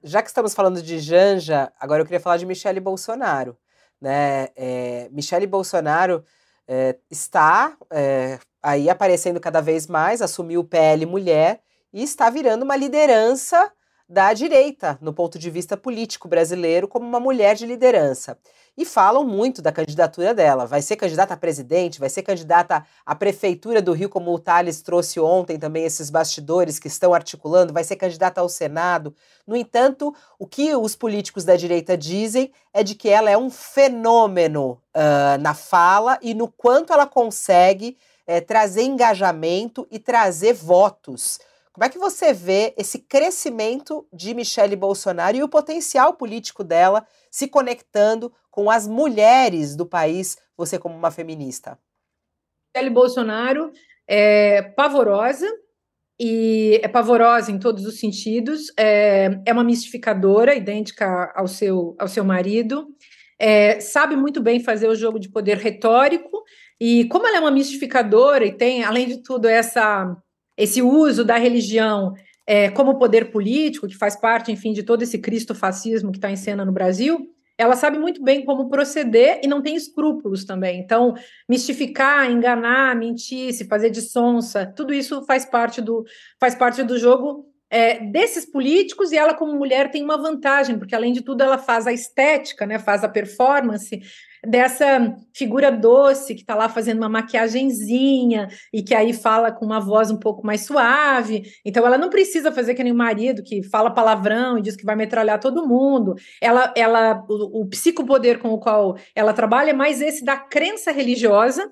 já 0.03 0.21
que 0.21 0.27
estamos 0.27 0.53
falando 0.53 0.81
de 0.81 0.99
Janja, 0.99 1.71
agora 1.79 2.01
eu 2.01 2.05
queria 2.05 2.19
falar 2.19 2.37
de 2.37 2.45
Michele 2.45 2.79
Bolsonaro. 2.79 3.57
Né? 3.99 4.49
É, 4.55 5.07
Michele 5.11 5.47
Bolsonaro 5.47 6.25
é, 6.67 6.97
está 7.09 7.77
é, 7.89 8.37
aí 8.61 8.89
aparecendo 8.89 9.39
cada 9.39 9.61
vez 9.61 9.87
mais, 9.87 10.21
assumiu 10.21 10.61
o 10.61 10.65
PL 10.65 11.05
Mulher 11.05 11.61
e 11.93 12.03
está 12.03 12.29
virando 12.29 12.63
uma 12.63 12.75
liderança 12.75 13.71
da 14.07 14.33
direita 14.33 14.97
no 15.01 15.13
ponto 15.13 15.39
de 15.39 15.49
vista 15.49 15.77
político 15.77 16.27
brasileiro 16.27 16.87
como 16.87 17.07
uma 17.07 17.19
mulher 17.21 17.55
de 17.55 17.65
liderança 17.65 18.37
e 18.77 18.85
falam 18.85 19.23
muito 19.23 19.61
da 19.61 19.71
candidatura 19.71 20.33
dela. 20.33 20.65
Vai 20.65 20.81
ser 20.81 20.95
candidata 20.95 21.33
a 21.33 21.37
presidente, 21.37 21.99
vai 21.99 22.09
ser 22.09 22.23
candidata 22.23 22.85
à 23.05 23.13
prefeitura 23.15 23.81
do 23.81 23.93
Rio, 23.93 24.09
como 24.09 24.33
o 24.33 24.39
Thales 24.39 24.81
trouxe 24.81 25.19
ontem 25.19 25.59
também 25.59 25.83
esses 25.83 26.09
bastidores 26.09 26.79
que 26.79 26.87
estão 26.87 27.13
articulando, 27.13 27.73
vai 27.73 27.83
ser 27.83 27.95
candidata 27.95 28.41
ao 28.41 28.49
Senado. 28.49 29.13
No 29.45 29.55
entanto, 29.55 30.13
o 30.39 30.47
que 30.47 30.75
os 30.75 30.95
políticos 30.95 31.43
da 31.43 31.55
direita 31.55 31.97
dizem 31.97 32.51
é 32.73 32.83
de 32.83 32.95
que 32.95 33.09
ela 33.09 33.29
é 33.29 33.37
um 33.37 33.49
fenômeno 33.49 34.81
uh, 34.95 35.41
na 35.41 35.53
fala 35.53 36.17
e 36.21 36.33
no 36.33 36.47
quanto 36.47 36.91
ela 36.91 37.05
consegue 37.05 37.97
é, 38.25 38.41
trazer 38.41 38.83
engajamento 38.83 39.87
e 39.91 39.99
trazer 39.99 40.53
votos. 40.53 41.39
Como 41.73 41.85
é 41.85 41.89
que 41.89 41.97
você 41.97 42.31
vê 42.31 42.75
esse 42.77 42.99
crescimento 42.99 44.07
de 44.13 44.35
Michele 44.35 44.75
Bolsonaro 44.75 45.35
e 45.35 45.41
o 45.41 45.49
potencial 45.49 46.13
político 46.13 46.63
dela 46.63 47.03
se 47.31 47.47
conectando 47.47 48.31
com 48.51 48.69
as 48.69 48.87
mulheres 48.87 49.75
do 49.75 49.83
país, 49.83 50.37
você 50.55 50.77
como 50.77 50.95
uma 50.95 51.09
feminista? 51.09 51.79
Michele 52.75 52.93
Bolsonaro 52.93 53.71
é 54.07 54.61
pavorosa, 54.61 55.47
e 56.19 56.79
é 56.83 56.87
pavorosa 56.87 57.51
em 57.51 57.57
todos 57.57 57.85
os 57.87 57.99
sentidos, 57.99 58.71
é, 58.77 59.41
é 59.43 59.51
uma 59.51 59.63
mistificadora, 59.63 60.53
idêntica 60.53 61.33
ao 61.35 61.47
seu, 61.47 61.95
ao 61.99 62.07
seu 62.07 62.23
marido, 62.23 62.87
é, 63.39 63.79
sabe 63.79 64.15
muito 64.15 64.39
bem 64.41 64.63
fazer 64.63 64.87
o 64.87 64.95
jogo 64.95 65.19
de 65.19 65.29
poder 65.29 65.57
retórico, 65.57 66.43
e 66.79 67.05
como 67.05 67.27
ela 67.27 67.37
é 67.37 67.39
uma 67.39 67.49
mistificadora 67.51 68.45
e 68.45 68.55
tem, 68.55 68.83
além 68.83 69.07
de 69.07 69.23
tudo, 69.23 69.47
essa, 69.47 70.15
esse 70.57 70.81
uso 70.81 71.23
da 71.23 71.37
religião 71.37 72.13
é, 72.45 72.69
como 72.69 72.97
poder 72.97 73.31
político, 73.31 73.87
que 73.87 73.97
faz 73.97 74.15
parte, 74.15 74.51
enfim, 74.51 74.73
de 74.73 74.83
todo 74.83 75.01
esse 75.01 75.17
cristofascismo 75.17 76.11
que 76.11 76.17
está 76.17 76.29
em 76.29 76.35
cena 76.35 76.65
no 76.65 76.71
Brasil, 76.71 77.29
ela 77.57 77.75
sabe 77.75 77.99
muito 77.99 78.21
bem 78.23 78.43
como 78.43 78.69
proceder 78.69 79.39
e 79.43 79.47
não 79.47 79.61
tem 79.61 79.75
escrúpulos 79.75 80.43
também. 80.43 80.79
Então, 80.79 81.13
mistificar, 81.47 82.29
enganar, 82.29 82.95
mentir, 82.95 83.53
se 83.53 83.65
fazer 83.65 83.89
de 83.89 84.01
sonsa, 84.01 84.65
tudo 84.65 84.93
isso 84.93 85.23
faz 85.25 85.45
parte 85.45 85.79
do, 85.79 86.03
faz 86.39 86.55
parte 86.55 86.83
do 86.83 86.97
jogo 86.97 87.45
é, 87.69 87.99
desses 87.99 88.45
políticos 88.45 89.11
e 89.11 89.17
ela, 89.17 89.33
como 89.33 89.55
mulher, 89.55 89.91
tem 89.91 90.03
uma 90.03 90.17
vantagem, 90.17 90.77
porque 90.77 90.95
além 90.95 91.13
de 91.13 91.21
tudo, 91.21 91.41
ela 91.41 91.57
faz 91.57 91.87
a 91.87 91.93
estética, 91.93 92.65
né, 92.65 92.79
faz 92.79 93.03
a 93.03 93.09
performance 93.09 93.99
dessa 94.45 95.15
figura 95.33 95.71
doce 95.71 96.35
que 96.35 96.41
está 96.41 96.53
lá 96.53 96.67
fazendo 96.67 96.97
uma 96.97 97.09
maquiagenzinha 97.09 98.49
e 98.73 98.83
que 98.83 98.93
aí 98.93 99.13
fala 99.13 99.51
com 99.51 99.65
uma 99.65 99.79
voz 99.79 100.11
um 100.11 100.17
pouco 100.17 100.45
mais 100.45 100.65
suave. 100.65 101.43
Então 101.65 101.85
ela 101.85 101.97
não 101.97 102.09
precisa 102.09 102.51
fazer 102.51 102.73
que 102.73 102.83
nem 102.83 102.91
o 102.91 102.95
marido 102.95 103.41
que 103.41 103.63
fala 103.63 103.93
palavrão 103.93 104.57
e 104.57 104.61
diz 104.61 104.75
que 104.75 104.85
vai 104.85 104.95
metralhar 104.95 105.39
todo 105.39 105.67
mundo. 105.67 106.15
Ela, 106.41 106.73
ela, 106.75 107.25
o, 107.29 107.61
o 107.61 107.65
psicopoder 107.67 108.39
com 108.39 108.49
o 108.49 108.59
qual 108.59 108.97
ela 109.15 109.33
trabalha 109.33 109.71
é 109.71 109.73
mais 109.73 110.01
esse 110.01 110.25
da 110.25 110.37
crença 110.37 110.91
religiosa. 110.91 111.71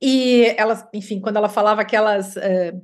E 0.00 0.54
ela, 0.56 0.88
enfim, 0.92 1.20
quando 1.20 1.36
ela 1.36 1.48
falava 1.48 1.80
aquelas 1.80 2.36
uh, 2.36 2.82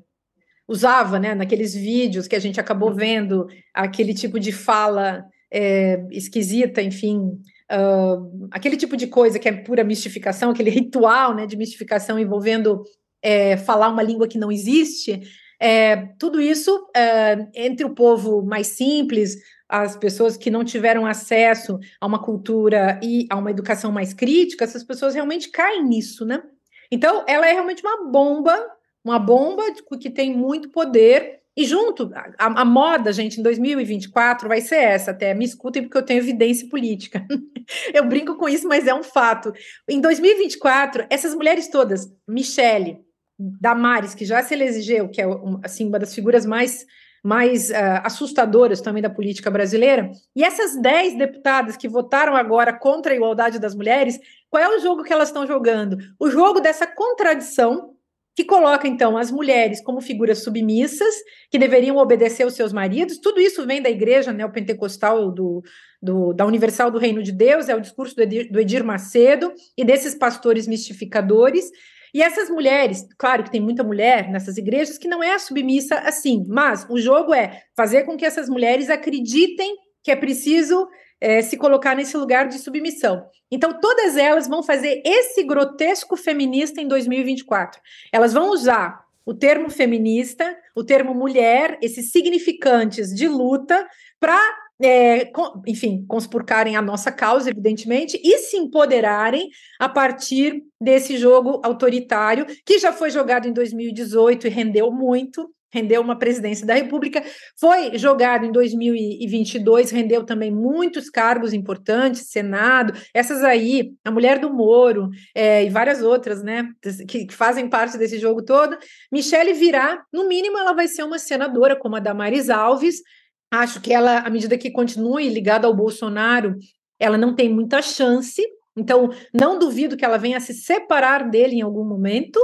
usava, 0.69 1.19
né, 1.19 1.35
naqueles 1.35 1.75
vídeos 1.75 2.29
que 2.29 2.37
a 2.37 2.39
gente 2.39 2.61
acabou 2.61 2.93
vendo, 2.93 3.47
aquele 3.75 4.15
tipo 4.15 4.39
de 4.39 4.53
fala 4.53 5.25
é, 5.51 6.05
esquisita, 6.11 6.83
enfim, 6.83 7.41
uh, 7.73 8.49
aquele 8.51 8.77
tipo 8.77 8.97
de 8.97 9.07
coisa 9.07 9.39
que 9.39 9.49
é 9.49 9.53
pura 9.53 9.85
mistificação, 9.85 10.51
aquele 10.51 10.71
ritual 10.71 11.35
né, 11.35 11.47
de 11.47 11.57
mistificação 11.57 12.19
envolvendo 12.19 12.83
é, 13.23 13.57
falar 13.57 13.89
uma 13.89 14.03
língua 14.03 14.29
que 14.29 14.39
não 14.39 14.51
existe, 14.51 15.21
é, 15.61 15.97
tudo 16.19 16.41
isso 16.41 16.89
é, 16.95 17.49
entre 17.55 17.85
o 17.85 17.95
povo 17.95 18.43
mais 18.43 18.69
simples, 18.69 19.37
as 19.69 19.97
pessoas 19.97 20.37
que 20.37 20.51
não 20.51 20.65
tiveram 20.65 21.05
acesso 21.05 21.79
a 22.01 22.07
uma 22.07 22.23
cultura 22.23 22.99
e 23.03 23.27
a 23.29 23.37
uma 23.37 23.51
educação 23.51 23.93
mais 23.93 24.15
crítica, 24.15 24.65
essas 24.65 24.85
pessoas 24.85 25.15
realmente 25.15 25.51
caem 25.51 25.85
nisso, 25.85 26.25
né? 26.25 26.43
Então, 26.91 27.25
ela 27.29 27.47
é 27.47 27.53
realmente 27.53 27.83
uma 27.83 28.11
bomba, 28.11 28.67
uma 29.05 29.19
bomba 29.19 29.63
que 30.01 30.09
tem 30.09 30.35
muito 30.35 30.71
poder 30.71 31.41
e 31.59 31.65
junto, 31.65 32.09
a, 32.15 32.61
a, 32.61 32.65
moda, 32.65 33.13
gente, 33.13 33.41
em 33.41 33.43
2024 33.43 34.47
vai 34.47 34.61
ser 34.61 34.77
essa 34.77 35.11
até. 35.11 35.35
Me 35.35 35.45
escutem 35.45 35.83
porque 35.83 35.99
eu 35.99 36.05
tenho 36.05 36.21
evidência 36.21 36.69
política. 36.69 37.27
eu 37.93 38.07
brinco 38.07 38.37
com 38.37 38.49
isso, 38.49 38.69
mas 38.69 38.87
é 38.87 38.95
um 38.95 39.03
fato. 39.03 39.53
Em 39.89 40.01
2024, 40.01 41.07
essas 41.11 41.35
mulheres 41.35 41.67
todas, 41.67 42.07
Michele, 42.29 43.01
Damares, 43.37 44.15
que 44.15 44.25
já 44.25 44.41
se 44.41 44.55
elegeu, 44.55 45.09
que 45.09 45.21
é 45.21 45.25
assim, 45.65 45.89
uma 45.89 45.99
das 45.99 46.15
figuras 46.15 46.47
mais, 46.47 46.87
mais 47.25 47.71
uh, 47.71 48.05
assustadoras 48.05 48.81
também 48.81 49.03
da 49.03 49.11
política 49.11 49.51
brasileira, 49.51 50.13
e 50.37 50.45
essas 50.45 50.81
10 50.81 51.19
deputadas 51.19 51.77
que 51.77 51.89
votaram 51.89 52.37
agora 52.37 52.73
contra 52.73 53.13
a 53.13 53.17
igualdade 53.17 53.59
das 53.59 53.75
mulheres, 53.75 54.21
qual 54.49 54.63
é 54.63 54.69
o 54.69 54.79
jogo 54.79 55.03
que 55.03 55.13
elas 55.13 55.31
estão 55.31 55.45
jogando? 55.45 55.99
O 56.21 56.31
jogo 56.31 56.61
dessa 56.61 56.87
contradição 56.87 57.98
que 58.39 58.45
coloca, 58.45 58.87
então, 58.87 59.19
as 59.19 59.33
mulheres 59.33 59.81
como 59.81 60.01
figuras 60.01 60.45
submissas, 60.45 61.13
que 61.51 61.59
deveriam 61.59 61.97
obedecer 61.97 62.45
aos 62.45 62.55
seus 62.55 62.73
maridos. 62.73 63.19
Tudo 63.19 63.41
isso 63.41 63.67
vem 63.67 63.83
da 63.83 63.91
igreja 63.91 64.33
neopentecostal 64.33 65.33
do, 65.33 65.61
do, 66.01 66.33
da 66.33 66.47
Universal 66.47 66.89
do 66.89 67.01
Reino 67.01 67.21
de 67.21 67.33
Deus, 67.33 67.69
é 67.69 67.75
o 67.75 67.81
discurso 67.81 68.15
do 68.15 68.23
Edir, 68.23 68.49
do 68.49 68.61
Edir 68.61 68.85
Macedo 68.85 69.53
e 69.77 69.85
desses 69.85 70.15
pastores 70.15 70.69
mistificadores. 70.69 71.69
E 72.15 72.23
essas 72.23 72.49
mulheres, 72.49 73.05
claro 73.19 73.43
que 73.43 73.51
tem 73.51 73.61
muita 73.61 73.83
mulher 73.83 74.31
nessas 74.31 74.57
igrejas 74.57 74.99
que 74.99 75.09
não 75.09 75.21
é 75.21 75.37
submissa 75.41 75.97
assim, 75.97 76.45
mas 76.47 76.87
o 76.89 76.97
jogo 76.97 77.35
é 77.35 77.63
fazer 77.77 78.05
com 78.05 78.17
que 78.17 78.25
essas 78.25 78.49
mulheres 78.49 78.89
acreditem 78.89 79.75
que 80.01 80.13
é 80.13 80.17
preciso 80.17 80.87
é, 81.21 81.43
se 81.43 81.57
colocar 81.57 81.95
nesse 81.95 82.17
lugar 82.17 82.49
de 82.49 82.59
submissão. 82.59 83.27
Então, 83.51 83.81
todas 83.81 84.17
elas 84.17 84.47
vão 84.47 84.63
fazer 84.63 85.03
esse 85.05 85.43
grotesco 85.43 86.17
feminista 86.17 86.81
em 86.81 86.89
2024. 86.89 87.81
Elas 88.13 88.33
vão 88.33 88.51
usar 88.51 89.05
o 89.25 89.35
termo 89.35 89.69
feminista, 89.69 90.57
o 90.75 90.83
termo 90.83 91.15
mulher, 91.15 91.79
esses 91.83 92.11
significantes 92.11 93.15
de 93.15 93.29
luta, 93.29 93.87
para, 94.19 94.41
é, 94.83 95.31
enfim, 95.67 96.05
conspurcarem 96.09 96.77
a 96.77 96.83
nossa 96.83 97.13
causa, 97.13 97.51
evidentemente, 97.51 98.19
e 98.25 98.39
se 98.39 98.57
empoderarem 98.57 99.51
a 99.79 99.87
partir 99.87 100.63
desse 100.81 101.19
jogo 101.19 101.61
autoritário, 101.63 102.47
que 102.65 102.79
já 102.79 102.91
foi 102.91 103.11
jogado 103.11 103.47
em 103.47 103.53
2018 103.53 104.47
e 104.47 104.51
rendeu 104.51 104.91
muito, 104.91 105.51
rendeu 105.73 106.01
uma 106.01 106.19
presidência 106.19 106.67
da 106.67 106.75
República, 106.75 107.23
foi 107.59 107.99
jogado 107.99 108.47
em 108.47 108.53
2022, 108.53 109.91
rendeu 109.91 110.25
também 110.25 110.51
muitos 110.51 111.11
cargos 111.11 111.53
importantes, 111.53 112.31
Senado, 112.31 112.95
essas 113.13 113.43
aí, 113.45 113.93
a 114.05 114.11
mulher 114.11 114.39
do 114.39 114.53
Moro 114.53 115.11
é, 115.35 115.65
e 115.65 115.71
várias 115.71 116.03
outras, 116.03 116.43
né, 116.43 116.69
que, 117.07 117.27
fazem 117.31 117.69
parte 117.69 117.99
desse 117.99 118.19
jogo 118.19 118.43
todo. 118.43 118.77
Michele 119.13 119.53
virá, 119.53 120.03
no 120.13 120.27
mínimo, 120.27 120.59
ela 120.59 120.73
vai 120.73 120.89
ser 120.89 121.03
uma 121.03 121.19
senadora, 121.19 121.77
como 121.77 121.97
a 121.97 122.01
Damares 122.01 122.49
Alves. 122.49 123.03
Acho 123.51 123.81
que 123.81 123.93
ela, 123.93 124.19
à 124.19 124.31
medida 124.31 124.59
que 124.59 124.71
continue 124.71 125.29
ligada 125.29 125.67
ao 125.67 125.75
Bolsonaro, 125.75 126.57
ela 126.99 127.17
não 127.17 127.35
tem 127.35 127.49
muita 127.49 127.81
chance. 127.83 128.43
Então, 128.77 129.11
não 129.35 129.59
duvido 129.59 129.97
que 129.97 130.05
ela 130.05 130.19
venha 130.19 130.41
se 130.41 130.55
separar 130.55 131.29
dele 131.29 131.57
em 131.57 131.63
algum 131.63 131.85
momento. 131.85 132.41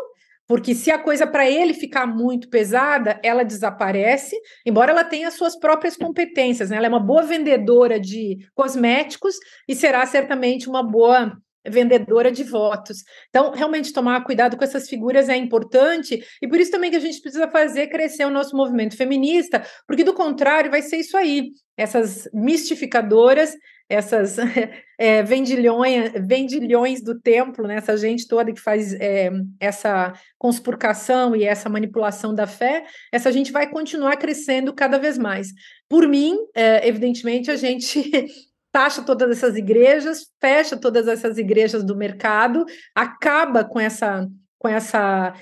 Porque 0.47 0.75
se 0.75 0.91
a 0.91 0.99
coisa 0.99 1.27
para 1.27 1.49
ele 1.49 1.73
ficar 1.73 2.07
muito 2.07 2.49
pesada, 2.49 3.19
ela 3.23 3.45
desaparece, 3.45 4.37
embora 4.67 4.93
ela 4.93 5.05
tenha 5.05 5.31
suas 5.31 5.59
próprias 5.59 5.97
competências, 5.97 6.71
né? 6.71 6.77
Ela 6.77 6.87
é 6.87 6.89
uma 6.89 7.01
boa 7.01 7.23
vendedora 7.23 7.99
de 7.99 8.39
cosméticos 8.55 9.37
e 9.67 9.75
será 9.75 10.05
certamente 10.05 10.69
uma 10.69 10.83
boa 10.83 11.33
vendedora 11.67 12.31
de 12.31 12.45
votos. 12.45 12.99
Então, 13.31 13.53
realmente 13.53 13.93
tomar 13.93 14.23
cuidado 14.25 14.57
com 14.57 14.65
essas 14.65 14.89
figuras 14.89 15.29
é 15.29 15.37
importante, 15.37 16.23
e 16.43 16.47
por 16.49 16.61
isso 16.61 16.71
também 16.71 16.91
que 16.91 16.97
a 16.97 17.01
gente 17.01 17.21
precisa 17.21 17.49
fazer 17.49 17.87
crescer 17.89 18.27
o 18.27 18.31
nosso 18.31 18.57
movimento 18.57 18.97
feminista, 18.97 19.65
porque 19.87 20.05
do 20.05 20.13
contrário 20.13 20.71
vai 20.71 20.83
ser 20.83 20.99
isso 20.99 21.17
aí, 21.17 21.49
essas 21.77 22.29
mistificadoras 22.33 23.55
essas 23.89 24.37
é, 24.99 25.23
vendilhões, 25.23 26.13
vendilhões 26.27 27.03
do 27.03 27.21
templo, 27.21 27.67
né, 27.67 27.77
essa 27.77 27.97
gente 27.97 28.27
toda 28.27 28.53
que 28.53 28.61
faz 28.61 28.95
é, 28.95 29.31
essa 29.61 30.13
conspurcação 30.39 31.35
e 31.37 31.45
essa 31.45 31.69
manipulação 31.69 32.35
da 32.35 32.47
fé, 32.47 32.85
essa 33.13 33.31
gente 33.31 33.53
vai 33.53 33.69
continuar 33.69 34.17
crescendo 34.17 34.73
cada 34.73 34.99
vez 34.99 35.19
mais. 35.19 35.49
Por 35.89 36.09
mim, 36.09 36.37
é, 36.55 36.87
evidentemente, 36.89 37.51
a 37.51 37.57
gente 37.57 38.11
taxa 38.73 39.03
todas 39.03 39.31
essas 39.31 39.57
igrejas, 39.57 40.27
fecha 40.41 40.77
todas 40.77 41.07
essas 41.07 41.39
igrejas 41.39 41.85
do 41.85 41.97
mercado, 41.97 42.65
acaba 42.95 43.65
com 43.65 43.79
essa 43.79 44.27
com 44.59 44.69
essa 44.69 45.35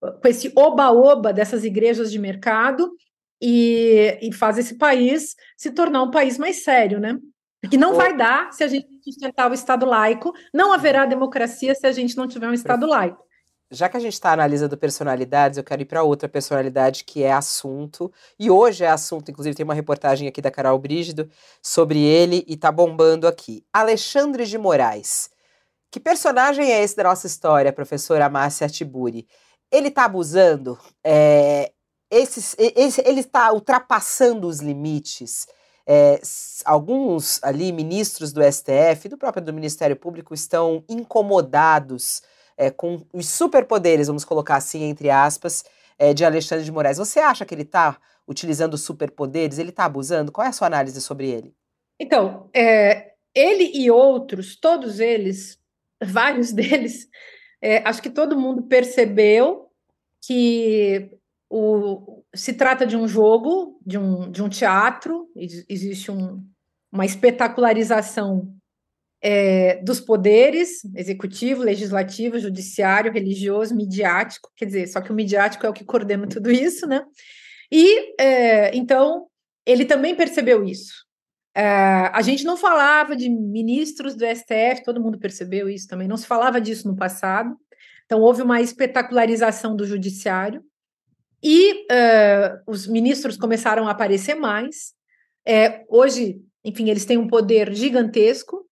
com 0.00 0.26
esse 0.26 0.50
oba-oba 0.56 1.32
dessas 1.32 1.62
igrejas 1.62 2.10
de 2.10 2.18
mercado 2.18 2.90
e, 3.40 4.18
e 4.22 4.32
faz 4.32 4.58
esse 4.58 4.76
país 4.76 5.34
se 5.56 5.70
tornar 5.70 6.02
um 6.02 6.10
país 6.10 6.38
mais 6.38 6.64
sério, 6.64 6.98
né? 6.98 7.18
Que 7.68 7.76
não 7.76 7.94
vai 7.94 8.16
dar 8.16 8.52
se 8.52 8.64
a 8.64 8.68
gente 8.68 8.88
sustentar 9.04 9.50
o 9.50 9.54
Estado 9.54 9.84
laico, 9.84 10.32
não 10.52 10.72
haverá 10.72 11.04
democracia 11.04 11.74
se 11.74 11.86
a 11.86 11.92
gente 11.92 12.16
não 12.16 12.26
tiver 12.26 12.48
um 12.48 12.54
Estado 12.54 12.86
laico. 12.86 13.22
Já 13.72 13.88
que 13.88 13.96
a 13.96 14.00
gente 14.00 14.14
está 14.14 14.32
analisando 14.32 14.76
personalidades, 14.76 15.56
eu 15.56 15.62
quero 15.62 15.82
ir 15.82 15.84
para 15.84 16.02
outra 16.02 16.28
personalidade 16.28 17.04
que 17.04 17.22
é 17.22 17.30
assunto. 17.30 18.12
E 18.38 18.50
hoje 18.50 18.82
é 18.82 18.88
assunto, 18.88 19.30
inclusive 19.30 19.54
tem 19.54 19.62
uma 19.62 19.74
reportagem 19.74 20.26
aqui 20.26 20.42
da 20.42 20.50
Carol 20.50 20.76
Brígido 20.78 21.30
sobre 21.62 22.00
ele 22.00 22.44
e 22.48 22.56
tá 22.56 22.72
bombando 22.72 23.28
aqui. 23.28 23.64
Alexandre 23.72 24.44
de 24.44 24.58
Moraes. 24.58 25.30
Que 25.88 26.00
personagem 26.00 26.72
é 26.72 26.82
esse 26.82 26.96
da 26.96 27.04
nossa 27.04 27.28
história, 27.28 27.72
professora 27.72 28.28
Márcia 28.28 28.68
Tiburi? 28.68 29.28
Ele 29.70 29.88
está 29.88 30.04
abusando? 30.04 30.76
É, 31.04 31.70
esses, 32.10 32.56
esse, 32.58 33.00
ele 33.06 33.20
está 33.20 33.52
ultrapassando 33.52 34.48
os 34.48 34.58
limites? 34.58 35.46
É, 35.92 36.20
alguns 36.64 37.42
ali 37.42 37.72
ministros 37.72 38.32
do 38.32 38.40
STF, 38.40 39.08
do 39.08 39.18
próprio 39.18 39.44
do 39.44 39.52
Ministério 39.52 39.96
Público, 39.96 40.32
estão 40.32 40.84
incomodados 40.88 42.22
é, 42.56 42.70
com 42.70 43.04
os 43.12 43.28
superpoderes, 43.28 44.06
vamos 44.06 44.24
colocar 44.24 44.54
assim, 44.54 44.84
entre 44.84 45.10
aspas, 45.10 45.64
é, 45.98 46.14
de 46.14 46.24
Alexandre 46.24 46.64
de 46.64 46.70
Moraes. 46.70 46.98
Você 46.98 47.18
acha 47.18 47.44
que 47.44 47.52
ele 47.52 47.62
está 47.62 47.98
utilizando 48.28 48.78
superpoderes? 48.78 49.58
Ele 49.58 49.70
está 49.70 49.84
abusando? 49.84 50.30
Qual 50.30 50.46
é 50.46 50.50
a 50.50 50.52
sua 50.52 50.68
análise 50.68 51.00
sobre 51.00 51.28
ele? 51.28 51.52
Então, 51.98 52.48
é, 52.54 53.14
ele 53.34 53.72
e 53.74 53.90
outros, 53.90 54.54
todos 54.54 55.00
eles, 55.00 55.58
vários 56.00 56.52
deles, 56.54 57.08
é, 57.60 57.78
acho 57.78 58.00
que 58.00 58.10
todo 58.10 58.38
mundo 58.38 58.62
percebeu 58.62 59.66
que 60.24 61.10
o, 61.50 62.22
se 62.32 62.52
trata 62.52 62.86
de 62.86 62.96
um 62.96 63.08
jogo, 63.08 63.80
de 63.84 63.98
um, 63.98 64.30
de 64.30 64.40
um 64.40 64.48
teatro, 64.48 65.28
existe 65.34 66.08
um, 66.08 66.46
uma 66.92 67.04
espetacularização 67.04 68.54
é, 69.20 69.82
dos 69.82 70.00
poderes 70.00 70.84
executivo, 70.94 71.64
legislativo, 71.64 72.38
judiciário, 72.38 73.12
religioso, 73.12 73.74
midiático, 73.74 74.48
quer 74.56 74.66
dizer, 74.66 74.86
só 74.86 75.00
que 75.00 75.10
o 75.10 75.14
midiático 75.14 75.66
é 75.66 75.68
o 75.68 75.72
que 75.72 75.84
coordena 75.84 76.26
tudo 76.28 76.52
isso, 76.52 76.86
né? 76.86 77.04
E 77.70 78.14
é, 78.22 78.74
então 78.74 79.26
ele 79.66 79.84
também 79.84 80.14
percebeu 80.14 80.64
isso. 80.64 81.04
É, 81.54 81.62
a 81.64 82.22
gente 82.22 82.44
não 82.44 82.56
falava 82.56 83.16
de 83.16 83.28
ministros 83.28 84.14
do 84.14 84.24
STF, 84.24 84.84
todo 84.84 85.02
mundo 85.02 85.18
percebeu 85.18 85.68
isso 85.68 85.88
também, 85.88 86.06
não 86.06 86.16
se 86.16 86.26
falava 86.26 86.60
disso 86.60 86.86
no 86.86 86.96
passado. 86.96 87.56
Então 88.06 88.20
houve 88.20 88.40
uma 88.40 88.60
espetacularização 88.60 89.74
do 89.74 89.84
judiciário 89.84 90.64
e 91.42 91.86
uh, 91.86 92.62
os 92.66 92.86
ministros 92.86 93.36
começaram 93.36 93.88
a 93.88 93.92
aparecer 93.92 94.34
mais. 94.34 94.94
É, 95.46 95.84
hoje, 95.88 96.40
enfim, 96.64 96.90
eles 96.90 97.04
têm 97.04 97.16
um 97.16 97.26
poder 97.26 97.72
gigantesco. 97.74 98.66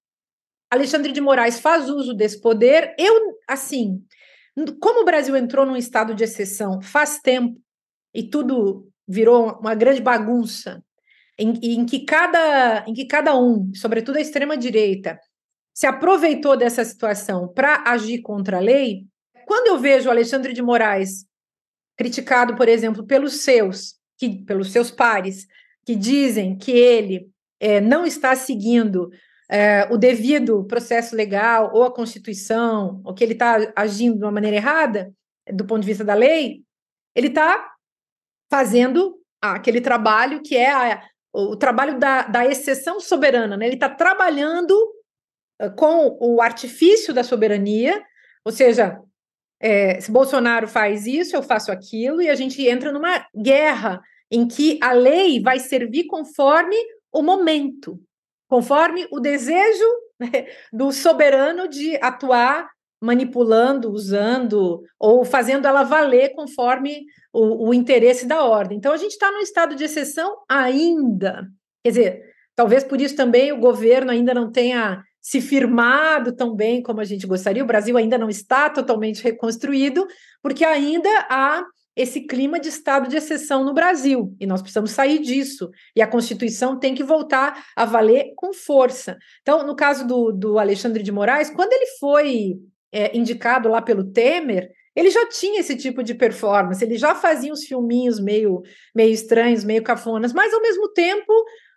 Alexandre 0.70 1.12
de 1.12 1.20
Moraes 1.20 1.58
faz 1.60 1.88
uso 1.88 2.12
desse 2.12 2.40
poder. 2.40 2.94
Eu, 2.98 3.38
assim, 3.48 4.04
como 4.80 5.00
o 5.00 5.04
Brasil 5.04 5.34
entrou 5.36 5.64
num 5.64 5.76
estado 5.76 6.14
de 6.14 6.24
exceção 6.24 6.82
faz 6.82 7.18
tempo 7.20 7.58
e 8.14 8.22
tudo 8.22 8.88
virou 9.06 9.58
uma 9.58 9.74
grande 9.74 10.02
bagunça, 10.02 10.82
em, 11.38 11.52
em, 11.62 11.86
que, 11.86 12.04
cada, 12.04 12.84
em 12.86 12.92
que 12.92 13.06
cada 13.06 13.38
um, 13.38 13.72
sobretudo 13.74 14.16
a 14.16 14.20
extrema-direita, 14.20 15.18
se 15.72 15.86
aproveitou 15.86 16.56
dessa 16.56 16.84
situação 16.84 17.48
para 17.48 17.84
agir 17.86 18.20
contra 18.20 18.58
a 18.58 18.60
lei, 18.60 19.06
quando 19.46 19.68
eu 19.68 19.78
vejo 19.78 20.10
Alexandre 20.10 20.52
de 20.52 20.60
Moraes 20.60 21.24
criticado, 21.98 22.54
por 22.54 22.68
exemplo, 22.68 23.04
pelos 23.04 23.42
seus, 23.42 23.96
que, 24.16 24.44
pelos 24.44 24.70
seus 24.70 24.90
pares, 24.90 25.46
que 25.84 25.96
dizem 25.96 26.56
que 26.56 26.70
ele 26.70 27.28
é, 27.60 27.80
não 27.80 28.06
está 28.06 28.36
seguindo 28.36 29.10
é, 29.50 29.88
o 29.90 29.96
devido 29.98 30.64
processo 30.64 31.16
legal 31.16 31.72
ou 31.74 31.82
a 31.82 31.92
Constituição, 31.92 33.02
ou 33.04 33.12
que 33.12 33.24
ele 33.24 33.32
está 33.32 33.72
agindo 33.74 34.16
de 34.16 34.24
uma 34.24 34.30
maneira 34.30 34.56
errada, 34.56 35.12
do 35.52 35.66
ponto 35.66 35.80
de 35.80 35.88
vista 35.88 36.04
da 36.04 36.14
lei, 36.14 36.62
ele 37.16 37.28
está 37.28 37.72
fazendo 38.50 39.18
aquele 39.42 39.80
trabalho 39.80 40.40
que 40.42 40.56
é 40.56 40.72
a, 40.72 41.02
o 41.32 41.56
trabalho 41.56 41.98
da, 41.98 42.22
da 42.22 42.46
exceção 42.46 43.00
soberana, 43.00 43.56
né? 43.56 43.66
ele 43.66 43.74
está 43.74 43.88
trabalhando 43.88 44.72
uh, 45.60 45.70
com 45.74 46.16
o 46.20 46.40
artifício 46.40 47.12
da 47.12 47.24
soberania, 47.24 48.02
ou 48.44 48.52
seja, 48.52 49.00
é, 49.60 50.00
se 50.00 50.10
Bolsonaro 50.10 50.68
faz 50.68 51.06
isso, 51.06 51.34
eu 51.34 51.42
faço 51.42 51.72
aquilo, 51.72 52.22
e 52.22 52.28
a 52.28 52.34
gente 52.34 52.66
entra 52.66 52.92
numa 52.92 53.26
guerra 53.36 54.00
em 54.30 54.46
que 54.46 54.78
a 54.82 54.92
lei 54.92 55.40
vai 55.40 55.58
servir 55.58 56.04
conforme 56.04 56.76
o 57.12 57.22
momento, 57.22 57.98
conforme 58.48 59.06
o 59.10 59.18
desejo 59.18 59.84
né, 60.20 60.46
do 60.72 60.92
soberano 60.92 61.68
de 61.68 61.96
atuar 62.02 62.68
manipulando, 63.00 63.92
usando 63.92 64.82
ou 64.98 65.24
fazendo 65.24 65.66
ela 65.66 65.84
valer 65.84 66.34
conforme 66.34 67.04
o, 67.32 67.68
o 67.68 67.74
interesse 67.74 68.26
da 68.26 68.44
ordem. 68.44 68.76
Então 68.76 68.92
a 68.92 68.96
gente 68.96 69.12
está 69.12 69.30
num 69.30 69.40
estado 69.40 69.74
de 69.74 69.84
exceção 69.84 70.36
ainda. 70.48 71.46
Quer 71.82 71.90
dizer, 71.90 72.22
talvez 72.56 72.82
por 72.82 73.00
isso 73.00 73.14
também 73.14 73.52
o 73.52 73.60
governo 73.60 74.10
ainda 74.10 74.34
não 74.34 74.50
tenha 74.50 75.02
se 75.20 75.40
firmado 75.40 76.34
tão 76.34 76.54
bem 76.54 76.82
como 76.82 77.00
a 77.00 77.04
gente 77.04 77.26
gostaria. 77.26 77.62
O 77.62 77.66
Brasil 77.66 77.96
ainda 77.96 78.16
não 78.16 78.28
está 78.28 78.70
totalmente 78.70 79.22
reconstruído, 79.22 80.06
porque 80.42 80.64
ainda 80.64 81.08
há 81.28 81.64
esse 81.98 82.20
clima 82.20 82.60
de 82.60 82.68
estado 82.68 83.08
de 83.08 83.16
exceção 83.16 83.64
no 83.64 83.74
Brasil, 83.74 84.32
e 84.38 84.46
nós 84.46 84.62
precisamos 84.62 84.92
sair 84.92 85.18
disso, 85.18 85.68
e 85.96 86.00
a 86.00 86.06
Constituição 86.06 86.78
tem 86.78 86.94
que 86.94 87.02
voltar 87.02 87.66
a 87.74 87.84
valer 87.84 88.34
com 88.36 88.52
força. 88.52 89.18
Então, 89.42 89.66
no 89.66 89.74
caso 89.74 90.06
do, 90.06 90.30
do 90.30 90.60
Alexandre 90.60 91.02
de 91.02 91.10
Moraes, 91.10 91.50
quando 91.50 91.72
ele 91.72 91.86
foi 91.98 92.54
é, 92.92 93.16
indicado 93.18 93.68
lá 93.68 93.82
pelo 93.82 94.04
Temer, 94.04 94.70
ele 94.94 95.10
já 95.10 95.28
tinha 95.28 95.58
esse 95.58 95.76
tipo 95.76 96.02
de 96.02 96.14
performance, 96.14 96.84
ele 96.84 96.96
já 96.96 97.16
fazia 97.16 97.52
uns 97.52 97.64
filminhos 97.64 98.20
meio, 98.20 98.62
meio 98.94 99.12
estranhos, 99.12 99.64
meio 99.64 99.82
cafonas, 99.82 100.32
mas 100.32 100.54
ao 100.54 100.62
mesmo 100.62 100.88
tempo, 100.92 101.32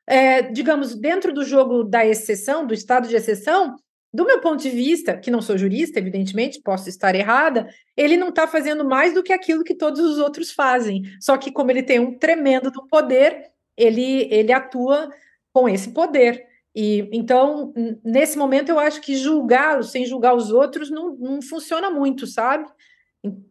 é, 0.07 0.41
digamos, 0.41 0.95
dentro 0.95 1.33
do 1.33 1.43
jogo 1.43 1.83
da 1.83 2.05
exceção, 2.05 2.65
do 2.65 2.73
estado 2.73 3.07
de 3.07 3.15
exceção, 3.15 3.75
do 4.13 4.25
meu 4.25 4.41
ponto 4.41 4.61
de 4.61 4.69
vista, 4.69 5.17
que 5.17 5.31
não 5.31 5.41
sou 5.41 5.57
jurista, 5.57 5.99
evidentemente, 5.99 6.61
posso 6.61 6.89
estar 6.89 7.15
errada, 7.15 7.69
ele 7.95 8.17
não 8.17 8.29
está 8.29 8.45
fazendo 8.45 8.83
mais 8.83 9.13
do 9.13 9.23
que 9.23 9.31
aquilo 9.31 9.63
que 9.63 9.73
todos 9.73 10.01
os 10.01 10.17
outros 10.17 10.51
fazem. 10.51 11.03
Só 11.19 11.37
que, 11.37 11.51
como 11.51 11.71
ele 11.71 11.83
tem 11.83 11.99
um 11.99 12.17
tremendo 12.17 12.69
do 12.69 12.85
poder, 12.87 13.51
ele, 13.77 14.27
ele 14.29 14.51
atua 14.51 15.09
com 15.53 15.69
esse 15.69 15.91
poder. 15.91 16.45
E 16.75 17.09
então, 17.13 17.73
nesse 18.03 18.37
momento, 18.37 18.69
eu 18.69 18.79
acho 18.79 18.99
que 19.01 19.15
julgá-lo 19.15 19.83
sem 19.83 20.05
julgar 20.05 20.35
os 20.35 20.51
outros 20.51 20.89
não, 20.89 21.15
não 21.15 21.41
funciona 21.41 21.89
muito, 21.89 22.27
sabe? 22.27 22.69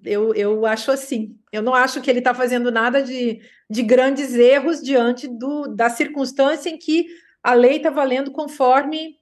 Eu, 0.05 0.35
eu 0.35 0.67
acho 0.67 0.91
assim. 0.91 1.39
Eu 1.53 1.63
não 1.63 1.75
acho 1.75 2.01
que 2.01 2.11
ele 2.11 2.19
está 2.19 2.35
fazendo 2.35 2.71
nada 2.71 3.03
de, 3.03 3.41
de 3.69 3.83
grandes 3.83 4.35
erros 4.35 4.83
diante 4.83 5.29
do, 5.29 5.69
da 5.69 5.89
circunstância 5.89 6.69
em 6.69 6.79
que 6.79 7.07
a 7.43 7.55
lei 7.55 7.77
está 7.77 7.91
valendo 7.91 8.31
conforme 8.31 9.19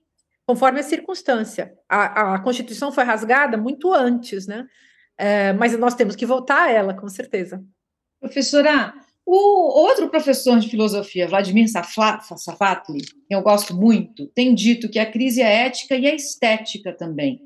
conforme 0.46 0.80
a 0.80 0.82
circunstância. 0.82 1.74
A, 1.86 2.34
a 2.34 2.38
Constituição 2.38 2.90
foi 2.90 3.04
rasgada 3.04 3.58
muito 3.58 3.92
antes, 3.92 4.46
né? 4.46 4.66
É, 5.18 5.52
mas 5.52 5.78
nós 5.78 5.94
temos 5.94 6.16
que 6.16 6.24
voltar 6.24 6.62
a 6.62 6.70
ela, 6.70 6.94
com 6.94 7.06
certeza. 7.06 7.62
Professora, 8.18 8.94
o 9.30 9.80
outro 9.82 10.08
professor 10.08 10.58
de 10.58 10.70
filosofia, 10.70 11.28
Vladimir 11.28 11.68
Safatli, 11.68 13.02
que 13.02 13.34
eu 13.34 13.42
gosto 13.42 13.76
muito, 13.76 14.26
tem 14.28 14.54
dito 14.54 14.88
que 14.88 14.98
a 14.98 15.04
crise 15.04 15.42
é 15.42 15.66
ética 15.66 15.94
e 15.94 16.06
é 16.06 16.14
estética 16.14 16.96
também. 16.96 17.38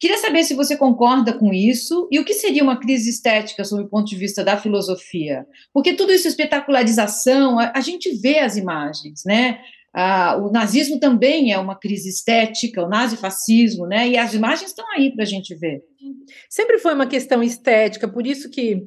Queria 0.00 0.18
saber 0.18 0.42
se 0.42 0.54
você 0.54 0.76
concorda 0.76 1.32
com 1.32 1.54
isso 1.54 2.08
e 2.10 2.18
o 2.18 2.24
que 2.24 2.34
seria 2.34 2.64
uma 2.64 2.80
crise 2.80 3.08
estética 3.08 3.62
sob 3.62 3.84
o 3.84 3.88
ponto 3.88 4.08
de 4.08 4.16
vista 4.16 4.42
da 4.42 4.56
filosofia? 4.56 5.46
Porque 5.72 5.94
tudo 5.94 6.12
isso, 6.12 6.26
espetacularização, 6.26 7.60
a, 7.60 7.72
a 7.72 7.80
gente 7.80 8.10
vê 8.20 8.40
as 8.40 8.56
imagens, 8.56 9.22
né? 9.24 9.60
Ah, 9.94 10.36
o 10.36 10.50
nazismo 10.50 10.98
também 10.98 11.52
é 11.52 11.58
uma 11.58 11.76
crise 11.76 12.08
estética, 12.08 12.84
o 12.84 12.88
nazifascismo, 12.88 13.86
né? 13.86 14.08
E 14.08 14.16
as 14.16 14.34
imagens 14.34 14.70
estão 14.70 14.84
aí 14.92 15.12
para 15.14 15.22
a 15.22 15.26
gente 15.26 15.54
ver. 15.54 15.82
Sempre 16.50 16.78
foi 16.78 16.94
uma 16.94 17.06
questão 17.06 17.44
estética, 17.44 18.08
por 18.08 18.26
isso 18.26 18.50
que 18.50 18.82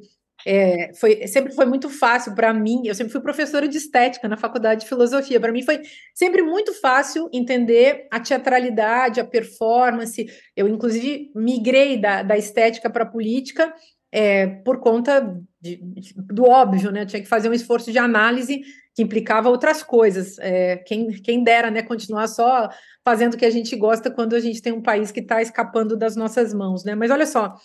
é, 0.46 0.92
foi, 0.94 1.26
sempre 1.26 1.52
foi 1.54 1.66
muito 1.66 1.88
fácil 1.88 2.34
para 2.34 2.52
mim. 2.52 2.82
Eu 2.84 2.94
sempre 2.94 3.12
fui 3.12 3.20
professora 3.20 3.68
de 3.68 3.76
estética 3.76 4.28
na 4.28 4.36
faculdade 4.36 4.82
de 4.82 4.88
filosofia. 4.88 5.40
Para 5.40 5.52
mim 5.52 5.62
foi 5.62 5.82
sempre 6.14 6.42
muito 6.42 6.72
fácil 6.80 7.28
entender 7.32 8.06
a 8.10 8.20
teatralidade, 8.20 9.20
a 9.20 9.24
performance. 9.24 10.26
Eu, 10.56 10.68
inclusive, 10.68 11.30
migrei 11.34 12.00
da, 12.00 12.22
da 12.22 12.36
estética 12.36 12.90
para 12.90 13.04
a 13.04 13.08
política 13.08 13.72
é, 14.10 14.46
por 14.46 14.78
conta 14.80 15.40
de, 15.60 15.80
do 16.16 16.44
óbvio, 16.44 16.90
né? 16.90 17.02
Eu 17.02 17.06
tinha 17.06 17.22
que 17.22 17.28
fazer 17.28 17.48
um 17.48 17.54
esforço 17.54 17.90
de 17.90 17.98
análise 17.98 18.60
que 18.94 19.02
implicava 19.02 19.48
outras 19.48 19.82
coisas. 19.82 20.38
É, 20.38 20.76
quem, 20.76 21.10
quem 21.22 21.42
dera, 21.42 21.70
né, 21.70 21.82
continuar 21.82 22.26
só 22.26 22.68
fazendo 23.02 23.34
o 23.34 23.36
que 23.38 23.46
a 23.46 23.50
gente 23.50 23.74
gosta 23.74 24.10
quando 24.10 24.34
a 24.34 24.40
gente 24.40 24.60
tem 24.60 24.72
um 24.72 24.82
país 24.82 25.10
que 25.10 25.20
está 25.20 25.40
escapando 25.40 25.96
das 25.96 26.14
nossas 26.14 26.52
mãos, 26.52 26.84
né? 26.84 26.94
Mas 26.94 27.10
olha 27.10 27.26
só. 27.26 27.56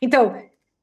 Então, 0.00 0.36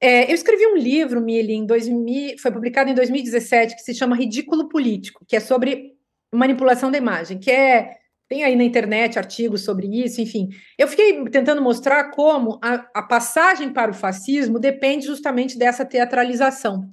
é, 0.05 0.29
eu 0.29 0.35
escrevi 0.35 0.67
um 0.67 0.75
livro, 0.75 1.21
Mili, 1.21 1.53
em 1.53 1.65
2000, 1.65 2.37
foi 2.37 2.51
publicado 2.51 2.89
em 2.89 2.93
2017, 2.93 3.73
que 3.73 3.81
se 3.81 3.95
chama 3.95 4.17
Ridículo 4.17 4.67
Político, 4.67 5.23
que 5.25 5.33
é 5.33 5.39
sobre 5.39 5.93
manipulação 6.29 6.91
da 6.91 6.97
imagem, 6.97 7.39
que 7.39 7.49
é 7.49 7.91
tem 8.27 8.43
aí 8.43 8.53
na 8.53 8.65
internet 8.65 9.17
artigos 9.17 9.63
sobre 9.63 9.87
isso, 9.87 10.19
enfim. 10.19 10.49
Eu 10.77 10.89
fiquei 10.89 11.23
tentando 11.29 11.61
mostrar 11.61 12.11
como 12.11 12.59
a, 12.61 12.85
a 12.93 13.01
passagem 13.03 13.71
para 13.71 13.91
o 13.91 13.93
fascismo 13.93 14.59
depende 14.59 15.05
justamente 15.05 15.57
dessa 15.57 15.85
teatralização. 15.85 16.89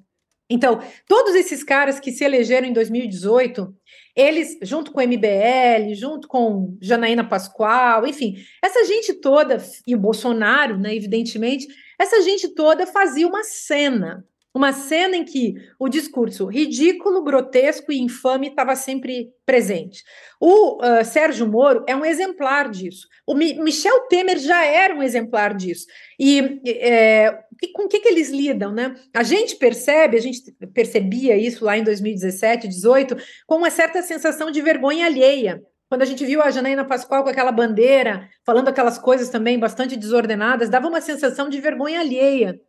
Então, 0.49 0.81
todos 1.09 1.35
esses 1.35 1.65
caras 1.65 1.99
que 1.99 2.13
se 2.13 2.23
elegeram 2.23 2.69
em 2.69 2.73
2018, 2.73 3.75
eles, 4.15 4.57
junto 4.63 4.93
com 4.93 5.01
o 5.01 5.03
MBL, 5.03 5.95
junto 5.95 6.29
com 6.29 6.77
Janaína 6.81 7.29
Pascoal, 7.29 8.07
enfim, 8.07 8.37
essa 8.63 8.85
gente 8.85 9.15
toda, 9.15 9.59
e 9.87 9.95
o 9.95 9.99
Bolsonaro, 9.99 10.77
né, 10.77 10.95
evidentemente, 10.95 11.67
essa 12.01 12.23
gente 12.23 12.49
toda 12.49 12.87
fazia 12.87 13.29
uma 13.29 13.45
cena, 13.45 14.25
uma 14.55 14.73
cena 14.73 15.17
em 15.17 15.25
que 15.25 15.55
o 15.79 15.87
discurso 15.87 16.47
ridículo, 16.47 17.23
grotesco 17.23 17.93
e 17.93 18.01
infame 18.01 18.49
estava 18.49 18.75
sempre 18.75 19.29
presente. 19.45 20.03
O 20.41 20.79
uh, 20.79 21.05
Sérgio 21.05 21.47
Moro 21.47 21.85
é 21.87 21.95
um 21.95 22.05
exemplar 22.05 22.71
disso. 22.71 23.07
O 23.27 23.35
Mi 23.35 23.53
Michel 23.55 24.09
Temer 24.09 24.39
já 24.39 24.65
era 24.65 24.95
um 24.95 25.03
exemplar 25.03 25.55
disso. 25.55 25.87
E 26.19 26.59
é, 26.67 27.39
com 27.75 27.85
o 27.85 27.89
que, 27.89 28.01
que 28.01 28.09
eles 28.09 28.31
lidam, 28.31 28.73
né? 28.73 28.95
A 29.15 29.23
gente 29.23 29.57
percebe, 29.57 30.17
a 30.17 30.21
gente 30.21 30.41
percebia 30.73 31.37
isso 31.37 31.65
lá 31.65 31.77
em 31.77 31.85
2017, 31.85 32.67
2018, 32.67 33.17
com 33.47 33.57
uma 33.57 33.71
certa 33.71 34.01
sensação 34.01 34.51
de 34.51 34.63
vergonha 34.63 35.05
alheia. 35.05 35.63
Quando 35.91 36.03
a 36.03 36.07
gente 36.07 36.24
viu 36.24 36.41
a 36.41 36.53
Janaína 36.53 36.84
Pascoal 36.84 37.24
com 37.24 37.30
aquela 37.30 37.51
bandeira, 37.51 38.28
falando 38.47 38.68
aquelas 38.68 38.97
coisas 38.97 39.28
também 39.28 39.59
bastante 39.59 39.97
desordenadas, 39.97 40.70
dava 40.70 40.86
uma 40.86 41.01
sensação 41.01 41.49
de 41.49 41.61
vergonha 41.61 41.99
alheia. 41.99 42.61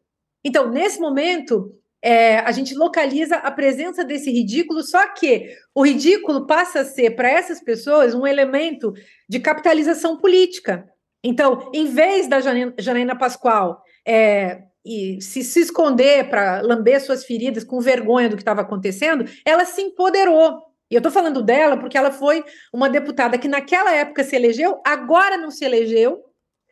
Então, 0.43 0.71
nesse 0.71 0.99
momento, 0.99 1.71
é, 2.01 2.39
a 2.39 2.51
gente 2.51 2.73
localiza 2.73 3.35
a 3.35 3.51
presença 3.51 4.03
desse 4.03 4.31
ridículo, 4.31 4.81
só 4.81 5.07
que 5.13 5.55
o 5.75 5.85
ridículo 5.85 6.47
passa 6.47 6.79
a 6.79 6.85
ser, 6.85 7.11
para 7.11 7.29
essas 7.29 7.63
pessoas, 7.63 8.15
um 8.15 8.25
elemento 8.25 8.91
de 9.29 9.39
capitalização 9.39 10.17
política. 10.17 10.89
Então, 11.23 11.69
em 11.75 11.85
vez 11.85 12.27
da 12.27 12.39
Janaína 12.79 13.15
Pascoal 13.15 13.83
é, 14.03 14.63
e 14.83 15.21
se, 15.21 15.43
se 15.43 15.59
esconder 15.59 16.27
para 16.27 16.61
lamber 16.61 16.99
suas 16.99 17.23
feridas 17.23 17.63
com 17.63 17.79
vergonha 17.79 18.29
do 18.29 18.35
que 18.35 18.41
estava 18.41 18.61
acontecendo, 18.61 19.25
ela 19.45 19.63
se 19.63 19.79
empoderou. 19.79 20.70
E 20.91 20.95
eu 20.95 20.99
estou 20.99 21.11
falando 21.11 21.41
dela 21.41 21.77
porque 21.77 21.97
ela 21.97 22.11
foi 22.11 22.43
uma 22.73 22.89
deputada 22.89 23.37
que 23.37 23.47
naquela 23.47 23.93
época 23.93 24.25
se 24.25 24.35
elegeu, 24.35 24.81
agora 24.85 25.37
não 25.37 25.49
se 25.49 25.63
elegeu, 25.63 26.21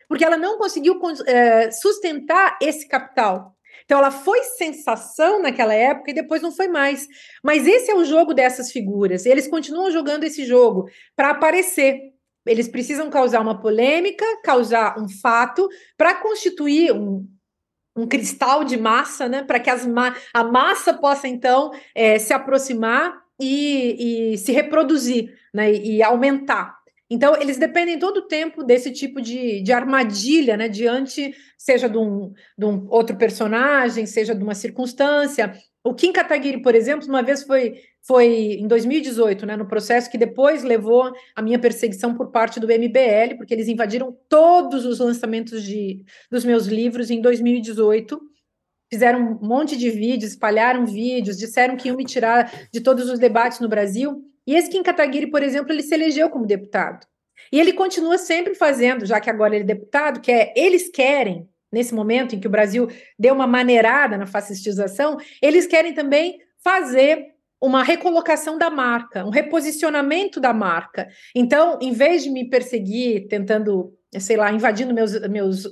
porque 0.06 0.22
ela 0.22 0.36
não 0.36 0.58
conseguiu 0.58 1.00
é, 1.26 1.70
sustentar 1.70 2.58
esse 2.60 2.86
capital. 2.86 3.56
Então 3.86 3.96
ela 3.96 4.10
foi 4.10 4.42
sensação 4.42 5.40
naquela 5.40 5.72
época 5.72 6.10
e 6.10 6.14
depois 6.14 6.42
não 6.42 6.52
foi 6.52 6.68
mais. 6.68 7.08
Mas 7.42 7.66
esse 7.66 7.90
é 7.90 7.94
o 7.94 8.04
jogo 8.04 8.34
dessas 8.34 8.70
figuras. 8.70 9.24
Eles 9.24 9.48
continuam 9.48 9.90
jogando 9.90 10.24
esse 10.24 10.44
jogo 10.44 10.86
para 11.16 11.30
aparecer. 11.30 11.98
Eles 12.44 12.68
precisam 12.68 13.08
causar 13.08 13.40
uma 13.40 13.58
polêmica, 13.58 14.24
causar 14.44 14.98
um 14.98 15.08
fato 15.08 15.66
para 15.96 16.14
constituir 16.14 16.92
um, 16.92 17.26
um 17.96 18.06
cristal 18.06 18.64
de 18.64 18.76
massa, 18.76 19.28
né? 19.28 19.42
Para 19.44 19.58
que 19.58 19.70
ma 19.86 20.14
a 20.34 20.44
massa 20.44 20.92
possa 20.92 21.26
então 21.26 21.70
é, 21.94 22.18
se 22.18 22.34
aproximar 22.34 23.18
e, 23.40 24.32
e, 24.32 24.38
se 24.38 24.52
reproduzir, 24.52 25.34
né? 25.52 25.72
E, 25.72 26.02
aumentar. 26.02 26.78
Então, 27.08 27.34
eles 27.40 27.58
dependem 27.58 27.98
todo 27.98 28.18
o 28.18 28.28
tempo 28.28 28.62
desse 28.62 28.92
tipo 28.92 29.20
de, 29.20 29.62
de 29.62 29.72
armadilha, 29.72 30.56
né? 30.56 30.68
Diante, 30.68 31.34
seja 31.58 31.88
de 31.88 31.98
um, 31.98 32.32
de 32.56 32.64
um 32.64 32.86
outro 32.88 33.16
personagem, 33.16 34.06
seja 34.06 34.34
de 34.34 34.42
uma 34.42 34.54
circunstância. 34.54 35.52
O 35.82 35.94
Kim 35.94 36.12
Kataguiri, 36.12 36.60
por 36.60 36.74
exemplo, 36.74 37.08
uma 37.08 37.22
vez 37.22 37.42
foi, 37.42 37.80
foi 38.02 38.26
em 38.60 38.68
2018, 38.68 39.46
né, 39.46 39.56
no 39.56 39.66
processo 39.66 40.10
que 40.10 40.18
depois 40.18 40.62
levou 40.62 41.10
a 41.34 41.40
minha 41.40 41.58
perseguição 41.58 42.14
por 42.14 42.30
parte 42.30 42.60
do 42.60 42.66
MBL, 42.66 43.36
porque 43.38 43.54
eles 43.54 43.66
invadiram 43.66 44.14
todos 44.28 44.84
os 44.84 44.98
lançamentos 44.98 45.62
de, 45.62 46.04
dos 46.30 46.44
meus 46.44 46.66
livros 46.66 47.10
em 47.10 47.22
2018 47.22 48.20
fizeram 48.90 49.38
um 49.40 49.46
monte 49.46 49.76
de 49.76 49.88
vídeos, 49.90 50.32
espalharam 50.32 50.84
vídeos, 50.84 51.38
disseram 51.38 51.76
que 51.76 51.88
iam 51.88 51.96
me 51.96 52.04
tirar 52.04 52.52
de 52.72 52.80
todos 52.80 53.08
os 53.08 53.18
debates 53.18 53.60
no 53.60 53.68
Brasil. 53.68 54.24
E 54.46 54.54
esse 54.54 54.68
Kim 54.68 54.82
Kataguiri, 54.82 55.30
por 55.30 55.42
exemplo, 55.42 55.72
ele 55.72 55.82
se 55.82 55.94
elegeu 55.94 56.28
como 56.28 56.46
deputado. 56.46 57.06
E 57.52 57.58
ele 57.58 57.72
continua 57.72 58.18
sempre 58.18 58.54
fazendo, 58.54 59.06
já 59.06 59.20
que 59.20 59.30
agora 59.30 59.54
ele 59.54 59.64
é 59.64 59.66
deputado, 59.66 60.20
que 60.20 60.30
é 60.30 60.52
eles 60.56 60.88
querem, 60.88 61.48
nesse 61.72 61.94
momento 61.94 62.34
em 62.34 62.40
que 62.40 62.46
o 62.46 62.50
Brasil 62.50 62.88
deu 63.18 63.34
uma 63.34 63.46
maneirada 63.46 64.18
na 64.18 64.26
fascistização, 64.26 65.18
eles 65.40 65.66
querem 65.66 65.94
também 65.94 66.38
fazer 66.62 67.34
uma 67.60 67.82
recolocação 67.82 68.56
da 68.56 68.70
marca, 68.70 69.24
um 69.24 69.30
reposicionamento 69.30 70.40
da 70.40 70.52
marca. 70.52 71.08
Então, 71.34 71.78
em 71.80 71.92
vez 71.92 72.22
de 72.24 72.30
me 72.30 72.48
perseguir, 72.48 73.28
tentando, 73.28 73.92
sei 74.18 74.36
lá, 74.36 74.50
invadindo 74.52 74.92
meus, 74.92 75.12
meus, 75.28 75.70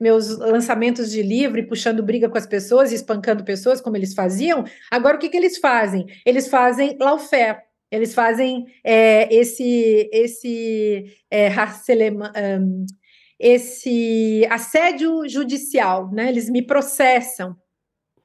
meus 0.00 0.38
lançamentos 0.38 1.10
de 1.10 1.22
livro 1.22 1.58
e 1.58 1.66
puxando 1.66 2.02
briga 2.02 2.28
com 2.28 2.38
as 2.38 2.46
pessoas 2.46 2.92
e 2.92 2.94
espancando 2.94 3.44
pessoas, 3.44 3.80
como 3.80 3.96
eles 3.96 4.14
faziam, 4.14 4.64
agora 4.90 5.16
o 5.16 5.18
que, 5.18 5.28
que 5.28 5.36
eles 5.36 5.58
fazem? 5.58 6.06
Eles 6.24 6.48
fazem 6.48 6.96
lawfare 7.00 7.58
Eles 7.90 8.14
fazem 8.14 8.66
é, 8.84 9.34
esse 9.34 10.08
esse 10.12 11.12
é, 11.30 11.48
esse 13.38 14.46
assédio 14.48 15.28
judicial, 15.28 16.10
né? 16.12 16.28
Eles 16.28 16.48
me 16.48 16.62
processam 16.62 17.56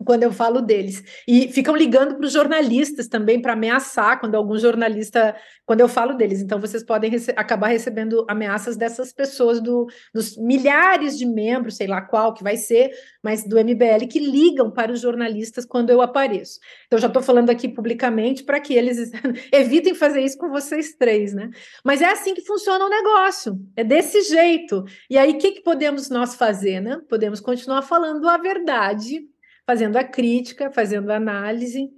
quando 0.05 0.23
eu 0.23 0.31
falo 0.31 0.61
deles. 0.61 1.03
E 1.27 1.51
ficam 1.51 1.75
ligando 1.75 2.15
para 2.15 2.25
os 2.25 2.31
jornalistas 2.31 3.07
também 3.07 3.41
para 3.41 3.53
ameaçar 3.53 4.19
quando 4.19 4.35
algum 4.35 4.57
jornalista, 4.57 5.35
quando 5.65 5.81
eu 5.81 5.87
falo 5.87 6.13
deles. 6.13 6.41
Então 6.41 6.59
vocês 6.59 6.83
podem 6.83 7.09
rece 7.09 7.31
acabar 7.35 7.67
recebendo 7.67 8.25
ameaças 8.29 8.77
dessas 8.77 9.11
pessoas 9.11 9.61
do, 9.61 9.87
dos 10.13 10.37
milhares 10.37 11.17
de 11.17 11.25
membros, 11.25 11.77
sei 11.77 11.87
lá 11.87 12.01
qual 12.01 12.33
que 12.33 12.43
vai 12.43 12.57
ser, 12.57 12.91
mas 13.23 13.43
do 13.47 13.57
MBL 13.57 14.07
que 14.09 14.19
ligam 14.19 14.69
para 14.71 14.91
os 14.91 15.01
jornalistas 15.01 15.65
quando 15.65 15.89
eu 15.89 16.01
apareço. 16.01 16.59
Então 16.85 16.99
já 16.99 17.07
estou 17.07 17.21
falando 17.21 17.49
aqui 17.49 17.67
publicamente 17.67 18.43
para 18.43 18.59
que 18.59 18.73
eles 18.73 19.11
evitem 19.51 19.95
fazer 19.95 20.21
isso 20.21 20.37
com 20.37 20.49
vocês 20.49 20.95
três, 20.95 21.33
né? 21.33 21.49
Mas 21.83 22.01
é 22.01 22.11
assim 22.11 22.33
que 22.35 22.45
funciona 22.45 22.85
o 22.85 22.89
negócio. 22.89 23.59
É 23.75 23.83
desse 23.83 24.21
jeito. 24.21 24.83
E 25.09 25.17
aí 25.17 25.31
o 25.31 25.37
que, 25.37 25.53
que 25.53 25.61
podemos 25.61 26.09
nós 26.09 26.35
fazer, 26.35 26.79
né? 26.79 26.99
Podemos 27.09 27.39
continuar 27.39 27.81
falando 27.81 28.29
a 28.29 28.37
verdade 28.37 29.27
fazendo 29.68 29.97
a 29.97 30.03
crítica, 30.03 30.72
fazendo 30.72 31.11
a 31.11 31.18
análise 31.18 31.89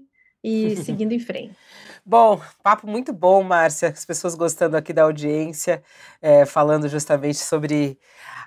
e 0.43 0.76
seguindo 0.84 1.11
em 1.11 1.20
frente. 1.20 1.55
Bom, 2.03 2.41
papo 2.63 2.88
muito 2.88 3.13
bom, 3.13 3.43
Márcia. 3.43 3.89
As 3.89 4.03
pessoas 4.03 4.34
gostando 4.34 4.76
aqui 4.76 4.91
da 4.91 5.03
audiência, 5.03 5.84
é, 6.20 6.43
falando 6.43 6.89
justamente 6.89 7.38
sobre 7.38 7.99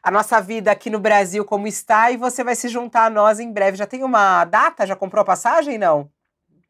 a 0.03 0.11
nossa 0.11 0.41
vida 0.41 0.73
aqui 0.73 0.91
no 0.91 0.99
Brasil, 0.99 1.45
como 1.45 1.68
está, 1.68 2.11
e 2.11 2.16
você 2.16 2.43
vai 2.43 2.57
se 2.57 2.68
juntar 2.68 3.07
a 3.07 3.11
nós 3.11 3.39
em 3.39 3.53
breve. 3.53 3.77
Já 3.77 3.87
tem 3.87 4.03
uma 4.03 4.45
data? 4.45 4.85
Já 4.85 4.97
comprou 4.97 5.23
a 5.23 5.25
passagem? 5.25 5.79
Não? 5.79 6.11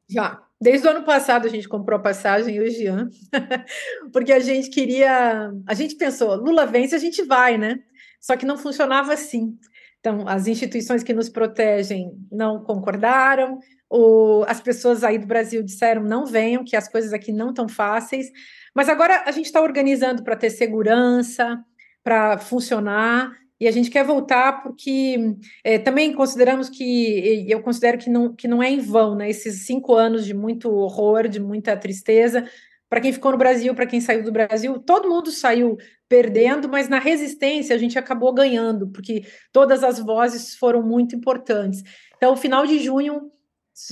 Já. 0.07 0.43
Desde 0.61 0.87
o 0.87 0.91
ano 0.91 1.03
passado 1.03 1.47
a 1.47 1.51
gente 1.51 1.69
comprou 1.69 1.99
a 1.99 2.03
passagem, 2.03 2.55
eu 2.55 2.65
e 2.65 2.69
o 2.69 2.71
Jean, 2.71 3.09
porque 4.13 4.33
a 4.33 4.39
gente 4.39 4.71
queria. 4.71 5.51
A 5.67 5.75
gente 5.75 5.97
pensou, 5.97 6.37
Lula 6.37 6.67
vence, 6.67 6.95
a 6.95 6.99
gente 6.99 7.23
vai, 7.25 7.59
né? 7.59 7.81
Só 8.21 8.37
que 8.37 8.47
não 8.47 8.57
funcionava 8.57 9.13
assim. 9.13 9.59
Então, 10.03 10.27
as 10.27 10.49
instituições 10.49 11.05
que 11.05 11.15
nos 11.15 11.29
protegem 11.29 12.11
não 12.31 12.61
concordaram, 12.61 13.61
o, 13.89 14.43
as 14.49 14.61
pessoas 14.61 15.05
aí 15.05 15.17
do 15.17 15.29
Brasil 15.29 15.63
disseram 15.63 16.03
não 16.03 16.27
venham, 16.27 16.65
que 16.65 16.75
as 16.75 16.89
coisas 16.89 17.13
aqui 17.13 17.31
não 17.31 17.51
estão 17.51 17.69
fáceis. 17.69 18.27
Mas 18.75 18.89
agora 18.89 19.23
a 19.25 19.31
gente 19.31 19.47
está 19.47 19.63
organizando 19.63 20.25
para 20.25 20.35
ter 20.35 20.51
segurança, 20.51 21.57
para 22.03 22.37
funcionar, 22.37 23.31
e 23.61 23.69
a 23.69 23.71
gente 23.71 23.91
quer 23.91 24.05
voltar 24.05 24.65
porque 24.65 25.37
é, 25.63 25.79
também 25.79 26.13
consideramos 26.13 26.69
que, 26.69 27.47
eu 27.49 27.63
considero 27.63 27.97
que 27.97 28.11
não, 28.11 28.35
que 28.35 28.49
não 28.49 28.61
é 28.61 28.69
em 28.69 28.81
vão, 28.81 29.15
né? 29.15 29.31
Esses 29.31 29.67
cinco 29.67 29.95
anos 29.95 30.27
de 30.27 30.35
muito 30.35 30.69
horror, 30.69 31.29
de 31.29 31.39
muita 31.39 31.77
tristeza, 31.77 32.45
para 32.93 33.01
quem 33.01 33.11
ficou 33.11 33.33
no 33.33 33.39
Brasil, 33.39 33.75
para 33.75 33.87
quem 33.87 34.03
saiu 34.03 34.23
do 34.23 34.31
Brasil, 34.31 34.79
todo 34.79 35.09
mundo 35.09 35.31
saiu 35.31 35.79
perdendo, 36.11 36.69
mas 36.69 36.91
na 36.91 36.99
resistência 36.99 37.75
a 37.75 37.79
gente 37.79 37.99
acabou 37.99 38.35
ganhando, 38.35 38.87
porque 38.87 39.25
todas 39.51 39.83
as 39.83 39.99
vozes 39.99 40.55
foram 40.57 40.83
muito 40.83 41.17
importantes. 41.17 41.83
Então, 42.15 42.37
final 42.37 42.67
de 42.67 42.79
junho, 42.81 43.33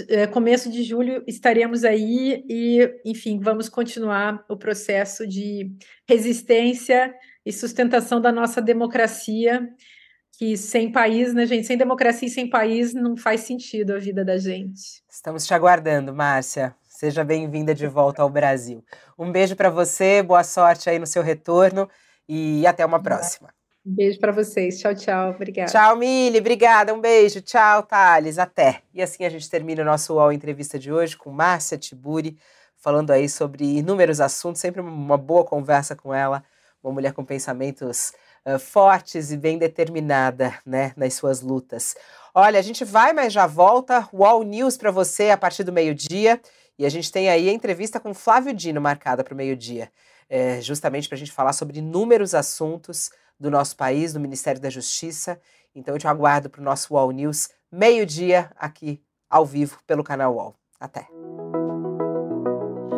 é, 0.07 0.27
começo 0.27 0.71
de 0.71 0.83
julho, 0.83 1.25
estaremos 1.27 1.83
aí 1.83 2.45
e, 2.47 2.93
enfim, 3.03 3.41
vamos 3.41 3.71
continuar 3.71 4.45
o 4.51 4.55
processo 4.55 5.27
de 5.27 5.75
resistência 6.07 7.15
e 7.47 7.55
sustentação 7.55 8.21
da 8.21 8.31
nossa 8.31 8.61
democracia, 8.61 9.67
que 10.37 10.59
sem 10.59 10.93
país, 10.93 11.33
né, 11.33 11.47
gente? 11.47 11.67
Sem 11.67 11.79
democracia 11.79 12.29
e 12.29 12.31
sem 12.31 12.51
país 12.51 12.93
não 12.93 13.17
faz 13.17 13.41
sentido 13.41 13.95
a 13.95 13.99
vida 13.99 14.23
da 14.23 14.37
gente. 14.37 15.03
Estamos 15.09 15.47
te 15.47 15.55
aguardando, 15.55 16.15
Márcia. 16.15 16.77
Seja 17.01 17.25
bem-vinda 17.25 17.75
de 17.75 17.87
volta 17.87 18.21
ao 18.21 18.29
Brasil. 18.29 18.85
Um 19.19 19.33
beijo 19.33 19.57
para 19.57 19.71
você, 19.71 20.23
boa 20.23 20.45
sorte 20.45 20.91
aí 20.91 20.99
no 20.99 21.07
seu 21.07 21.23
retorno 21.23 21.89
e 22.29 22.67
até 22.67 22.85
uma 22.85 23.03
próxima. 23.03 23.49
Um 23.87 23.95
beijo 23.95 24.21
para 24.21 24.31
vocês. 24.31 24.79
Tchau, 24.79 24.95
tchau. 24.95 25.31
Obrigada. 25.31 25.73
Tchau, 25.73 25.97
Mili. 25.97 26.41
Obrigada. 26.41 26.93
Um 26.93 27.01
beijo. 27.01 27.41
Tchau, 27.41 27.85
Thales. 27.85 28.39
Até. 28.39 28.83
E 28.93 29.01
assim 29.01 29.25
a 29.25 29.31
gente 29.31 29.49
termina 29.49 29.81
o 29.81 29.85
nosso 29.87 30.13
UOL 30.13 30.31
Entrevista 30.31 30.79
de 30.79 30.93
hoje 30.93 31.17
com 31.17 31.31
Márcia 31.31 31.79
Tiburi, 31.79 32.37
falando 32.77 33.13
aí 33.13 33.31
sobre 33.31 33.79
inúmeros 33.79 34.21
assuntos. 34.21 34.61
Sempre 34.61 34.83
uma 34.83 35.17
boa 35.17 35.43
conversa 35.43 35.97
com 35.97 36.13
ela. 36.13 36.45
Uma 36.85 36.93
mulher 36.93 37.15
com 37.15 37.25
pensamentos 37.25 38.13
uh, 38.45 38.59
fortes 38.59 39.33
e 39.33 39.39
bem 39.39 39.57
determinada 39.57 40.55
né, 40.67 40.93
nas 40.99 41.15
suas 41.15 41.41
lutas. 41.41 41.95
Olha, 42.35 42.59
a 42.59 42.63
gente 42.63 42.85
vai, 42.85 43.15
mas 43.15 43.33
já 43.33 43.47
volta. 43.47 44.07
UOL 44.13 44.45
News 44.45 44.77
para 44.77 44.91
você 44.91 45.31
a 45.31 45.37
partir 45.39 45.65
do 45.65 45.73
meio-dia. 45.73 46.39
E 46.81 46.87
a 46.87 46.89
gente 46.89 47.13
tem 47.13 47.29
aí 47.29 47.47
a 47.47 47.53
entrevista 47.53 48.01
com 48.01 48.15
Flávio 48.15 48.55
Dino 48.55 48.81
marcada 48.81 49.23
para 49.23 49.35
o 49.35 49.37
meio-dia, 49.37 49.93
é, 50.31 50.63
justamente 50.63 51.11
para 51.11 51.17
a 51.17 51.19
gente 51.19 51.31
falar 51.31 51.53
sobre 51.53 51.79
inúmeros 51.79 52.35
assuntos 52.35 53.11
do 53.39 53.51
nosso 53.51 53.77
país, 53.77 54.15
do 54.15 54.21
Ministério 54.21 54.59
da 54.59 54.71
Justiça. 54.71 55.39
Então 55.75 55.95
eu 55.95 55.99
te 55.99 56.09
aguardo 56.09 56.49
para 56.49 56.63
o 56.63 56.65
nosso 56.65 56.95
UOL 56.95 57.11
News, 57.11 57.51
meio-dia, 57.71 58.51
aqui 58.57 59.03
ao 59.29 59.45
vivo 59.45 59.79
pelo 59.87 60.03
canal 60.03 60.35
UOL. 60.35 60.55
Até! 60.81 61.07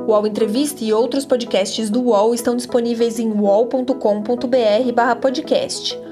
O 0.07 0.13
UOL 0.13 0.29
Entrevista 0.29 0.85
e 0.85 0.93
outros 0.93 1.27
podcasts 1.27 1.91
do 1.91 2.03
UOL 2.03 2.33
estão 2.33 2.55
disponíveis 2.55 3.19
em 3.19 3.33
uol.com.br/podcast. 3.33 6.12